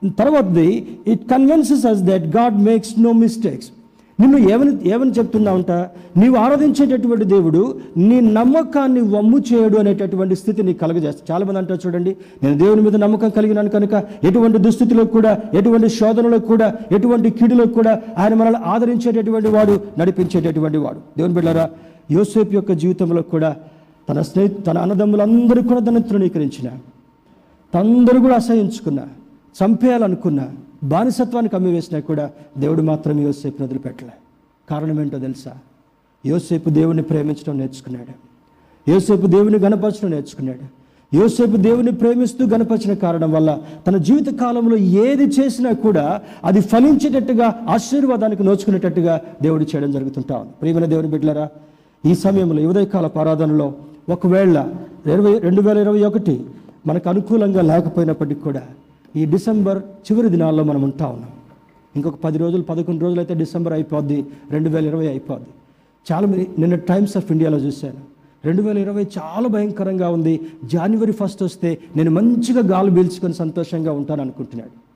తర్వాతది 0.02 0.86
it 1.06 1.30
convinces 1.30 1.86
us 1.86 2.02
that 2.02 2.36
God 2.36 2.64
makes 2.64 3.00
no 3.00 3.12
mistakes 3.12 3.70
నిన్ను 4.20 4.38
ఏమని 4.38 4.88
ఏమని 4.90 5.10
చెప్తున్నావంట? 5.10 5.72
నీవు 6.16 6.36
ఆరాధించేటటువంటి 6.36 7.24
దేవుడు 7.24 7.80
నీ 7.96 8.20
నమ్మకాన్ని 8.20 9.00
వమ్ము 9.00 9.38
చేయడు 9.38 9.76
అనేటటువంటి 9.78 10.34
స్థితి 10.36 10.62
నీకు 10.62 10.78
కలగజేస్తాడు 10.78 11.32
చాలామంది 11.32 11.58
అంటారు 11.58 11.80
చూడండి 11.86 12.16
నేను 12.42 12.58
దేవుని 12.58 12.82
మీద 12.82 12.96
నమ్మకం 12.96 13.30
కలిగినాను 13.30 13.70
కనుక 13.70 13.94
ఎటువంటి 14.24 14.58
దుస్థితిలో 14.58 15.04
కూడా 15.04 15.38
ఎటువంటి 15.54 15.88
శోధనలకు 15.88 16.46
కూడా 16.46 16.74
ఎటువంటి 16.92 17.30
కీడులకు 17.30 17.74
కూడా 17.74 18.02
ఆయన 18.18 18.34
మనల్ని 18.34 18.60
ఆదరించేటటువంటి 18.64 19.48
వాడు 19.48 19.80
నడిపించేటటువంటి 19.98 20.78
వాడు. 20.78 21.00
దేవుని 21.18 21.34
బిడ్డారా 21.34 21.70
యోసేపు 22.10 22.54
యొక్క 22.54 22.72
జీవితంలో 22.72 23.22
కూడా 23.22 23.56
తన 24.08 24.20
స్నేహి 24.20 24.48
తన 24.48 24.78
అన్నదమ్ములందరూ 24.78 25.62
కూడా 25.62 25.80
తనను 25.80 26.02
తృణీకరించిన. 26.02 26.68
తందరూ 27.74 28.20
కూడా 28.20 28.34
అసహించుకున్నా 28.34 29.06
చంపేయాలనుకున్న 29.58 30.40
బానిసత్వానికి 30.84 31.56
అమ్మివేసినా 31.56 32.00
కూడా 32.00 32.30
దేవుడు 32.58 32.82
మాత్రం 32.82 33.20
యోసేపుని 33.20 33.64
వదిలిపెట్టలే. 33.64 34.12
కారణం 34.70 35.00
ఏంటో 35.00 35.18
తెలుసా? 35.18 35.52
యోసేపు 36.26 36.70
దేవుని 36.70 37.02
ప్రేమించడం 37.02 37.58
నేర్చుకున్నాడు. 37.58 38.12
యోసేపు 38.90 39.26
దేవుని 39.26 39.58
గణపరచడం 39.58 40.10
నేర్చుకున్నాడు. 40.10 40.64
యోసేపు 41.16 41.56
దేవుని 41.56 41.92
ప్రేమిస్తూ 41.92 42.46
గణపరిచిన 42.46 42.94
కారణం 42.94 43.32
వల్ల 43.32 43.58
తన 43.86 43.96
జీవిత 43.96 44.40
కాలంలో 44.40 44.76
ఏది 44.76 45.24
చేసినా 45.24 45.72
కూడా 45.72 46.20
అది 46.44 46.60
ఫలించేటట్టుగా 46.60 47.66
ఆశీర్వాదానికి 47.68 48.42
నోచుకునేటట్టుగా 48.42 49.20
దేవుడు 49.42 49.64
చేయడం 49.64 49.90
జరుగుతుంటా 49.90 50.36
ఉంది. 50.36 50.50
ప్రియమైన 50.60 50.84
దేవుని 50.84 51.08
బిడ్డలారా 51.08 51.48
ఈ 52.06 52.14
సమయంలో 52.14 52.62
ఈ 52.62 52.66
ఉదయకాల 52.66 53.10
ఆరాధనలో 53.18 53.74
ఒకవేళ 54.08 54.68
ఇరవై 55.06 55.38
రెండు 55.38 55.60
వేల 55.62 55.78
ఇరవై 55.78 56.02
ఒకటి 56.02 56.44
మనకు 56.86 57.08
అనుకూలంగా 57.08 57.62
లేకపోయినప్పటికీ 57.62 58.40
కూడా 58.40 58.62
ఈ 59.16 59.24
డిసెంబర్ 59.24 59.78
చివరి 59.78 60.28
దినాల్లో 60.28 60.64
మనం 60.64 60.82
ఉంటా 60.82 61.06
ఉన్నాం. 61.06 61.30
ఇంకొక 61.96 62.14
పది 62.14 62.38
రోజులు 62.38 62.62
పదకొండు 62.62 63.02
రోజులు 63.02 63.20
అయితే 63.20 63.34
డిసెంబర్ 63.34 63.72
అయిపోద్ది 63.72 64.26
రెండు 64.50 64.68
వేల 64.68 64.86
ఇరవై 64.86 65.08
అయిపోద్ది. 65.08 65.48
చాలా 66.12 66.26
నిన్న 66.58 66.74
టైమ్స్ 66.74 67.16
ఆఫ్ 67.16 67.32
ఇండియాలో 67.32 67.58
చూశాను. 67.58 68.16
రెండు 68.44 68.62
వేల 68.62 68.78
ఇరవై 68.78 69.06
చాలా 69.18 69.48
భయంకరంగా 69.48 70.08
ఉంది. 70.08 70.40
జనవరి 70.64 71.12
ఫస్ట్ 71.12 71.42
వస్తే 71.42 71.78
నేను 71.96 72.10
మంచిగా 72.10 72.60
గాలి 72.66 72.90
పీల్చుకొని 72.90 73.34
సంతోషంగా 73.34 73.92
ఉంటాను 73.92 74.20
అనుకుంటున్నాడు. 74.20 74.86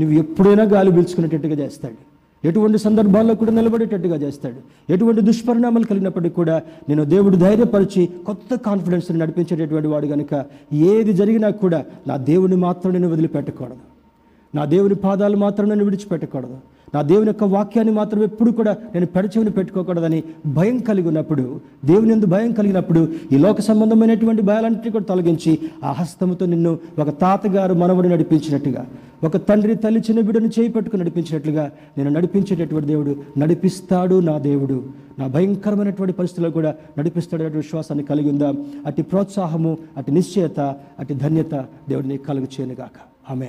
నువ్వు 0.00 0.18
ఎప్పుడైనా 0.18 0.64
గాలి 0.64 0.90
పీల్చుకునేటట్టుగా 0.90 1.54
చేస్తాడు. 1.54 2.05
ఎటువంటి 2.48 2.78
సందర్భాల్లో 2.78 3.34
కూడా 3.34 3.52
నిలబడేటట్టుగా 3.52 4.16
చేస్తాడు. 4.16 4.60
ఎటువంటి 4.92 5.20
దుష్పరిణామాలు 5.28 5.86
కలిగినప్పటికీ 5.90 6.34
కూడా 6.34 6.56
నేను 6.88 7.04
దేవుడు 7.14 7.36
ధైర్యపరిచి 7.36 8.02
కొత్త 8.26 8.54
కాన్ఫిడెన్స్ని 8.66 9.18
నడిపించేటటువంటి 9.18 9.88
వాడు 9.88 10.06
కనుక 10.06 10.44
ఏది 10.72 11.12
జరిగినా 11.12 11.50
కూడా 11.50 11.80
నా 12.08 12.16
దేవుని 12.30 12.56
మాత్రం 12.56 12.92
నేను 12.92 13.08
వదిలిపెట్టకూడదు. 13.12 13.84
నా 14.54 14.64
దేవుని 14.64 14.94
పాదాలు 14.94 15.36
మాత్రం 15.36 15.68
నేను 15.68 15.84
విడిచిపెట్టకూడదు. 15.84 16.58
నా 16.96 17.02
దేవుని 17.02 17.30
యొక్క 17.30 17.44
వాక్యాన్ని 17.54 17.94
మాత్రం 17.94 18.22
ఎప్పుడు 18.22 18.50
కూడా 18.50 18.72
నేను 18.94 19.06
పెడచెవిని 19.06 19.50
పెట్టుకోకూడదని 19.50 20.20
భయం 20.46 20.78
కలిగి 20.78 21.08
ఉన్నప్పుడు 21.08 21.44
దేవుని 21.84 22.12
ఎందు 22.12 22.26
భయం 22.26 22.52
కలిగినప్పుడు 22.52 23.02
ఈ 23.32 23.38
లోక 23.38 23.60
సంబంధమైనటువంటి 23.60 24.42
భయాలన్నింటినీ 24.42 24.92
కూడా 24.92 25.04
తొలగించి 25.04 25.52
ఆ 25.84 25.90
హస్తముతో 25.92 26.46
నిన్ను 26.46 26.72
ఒక 26.98 27.10
తాతగారు 27.20 27.74
మనవడు 27.74 28.08
నడిపించినట్టుగా 28.08 28.82
ఒక 29.24 29.36
తండ్రి 29.48 29.74
తల్లి 29.74 30.00
చిన్న 30.00 30.20
బిడ్డను 30.20 30.48
చేయి 30.48 30.68
పట్టుకుని 30.68 31.00
నడిపించినట్లుగా 31.02 31.64
నేను 31.98 32.10
నడిపించేటటువంటి 32.10 32.88
దేవుడు 32.88 33.12
నడిపిస్తాడు 33.38 34.20
నా 34.20 34.34
దేవుడు. 34.38 34.76
నా 35.18 35.26
భయంకరమైనటువంటి 35.26 36.12
పరిస్థితుల్లో 36.12 36.50
కూడా 36.50 36.70
నడిపిస్తాడనే 36.98 37.48
విశ్వాసాన్ని 37.48 38.04
కలిగి 38.06 38.30
ఉందా. 38.30 38.50
అటు 38.86 39.02
ప్రోత్సాహము 39.02 39.72
అటు 39.96 40.10
నిశ్చయత 40.10 40.60
అటు 41.00 41.14
ధన్యత 41.14 41.54
దేవుడిని 41.88 42.16
కలుగు 42.28 42.48
చేయనుగాక. 42.56 42.98
ఆమె 43.30 43.48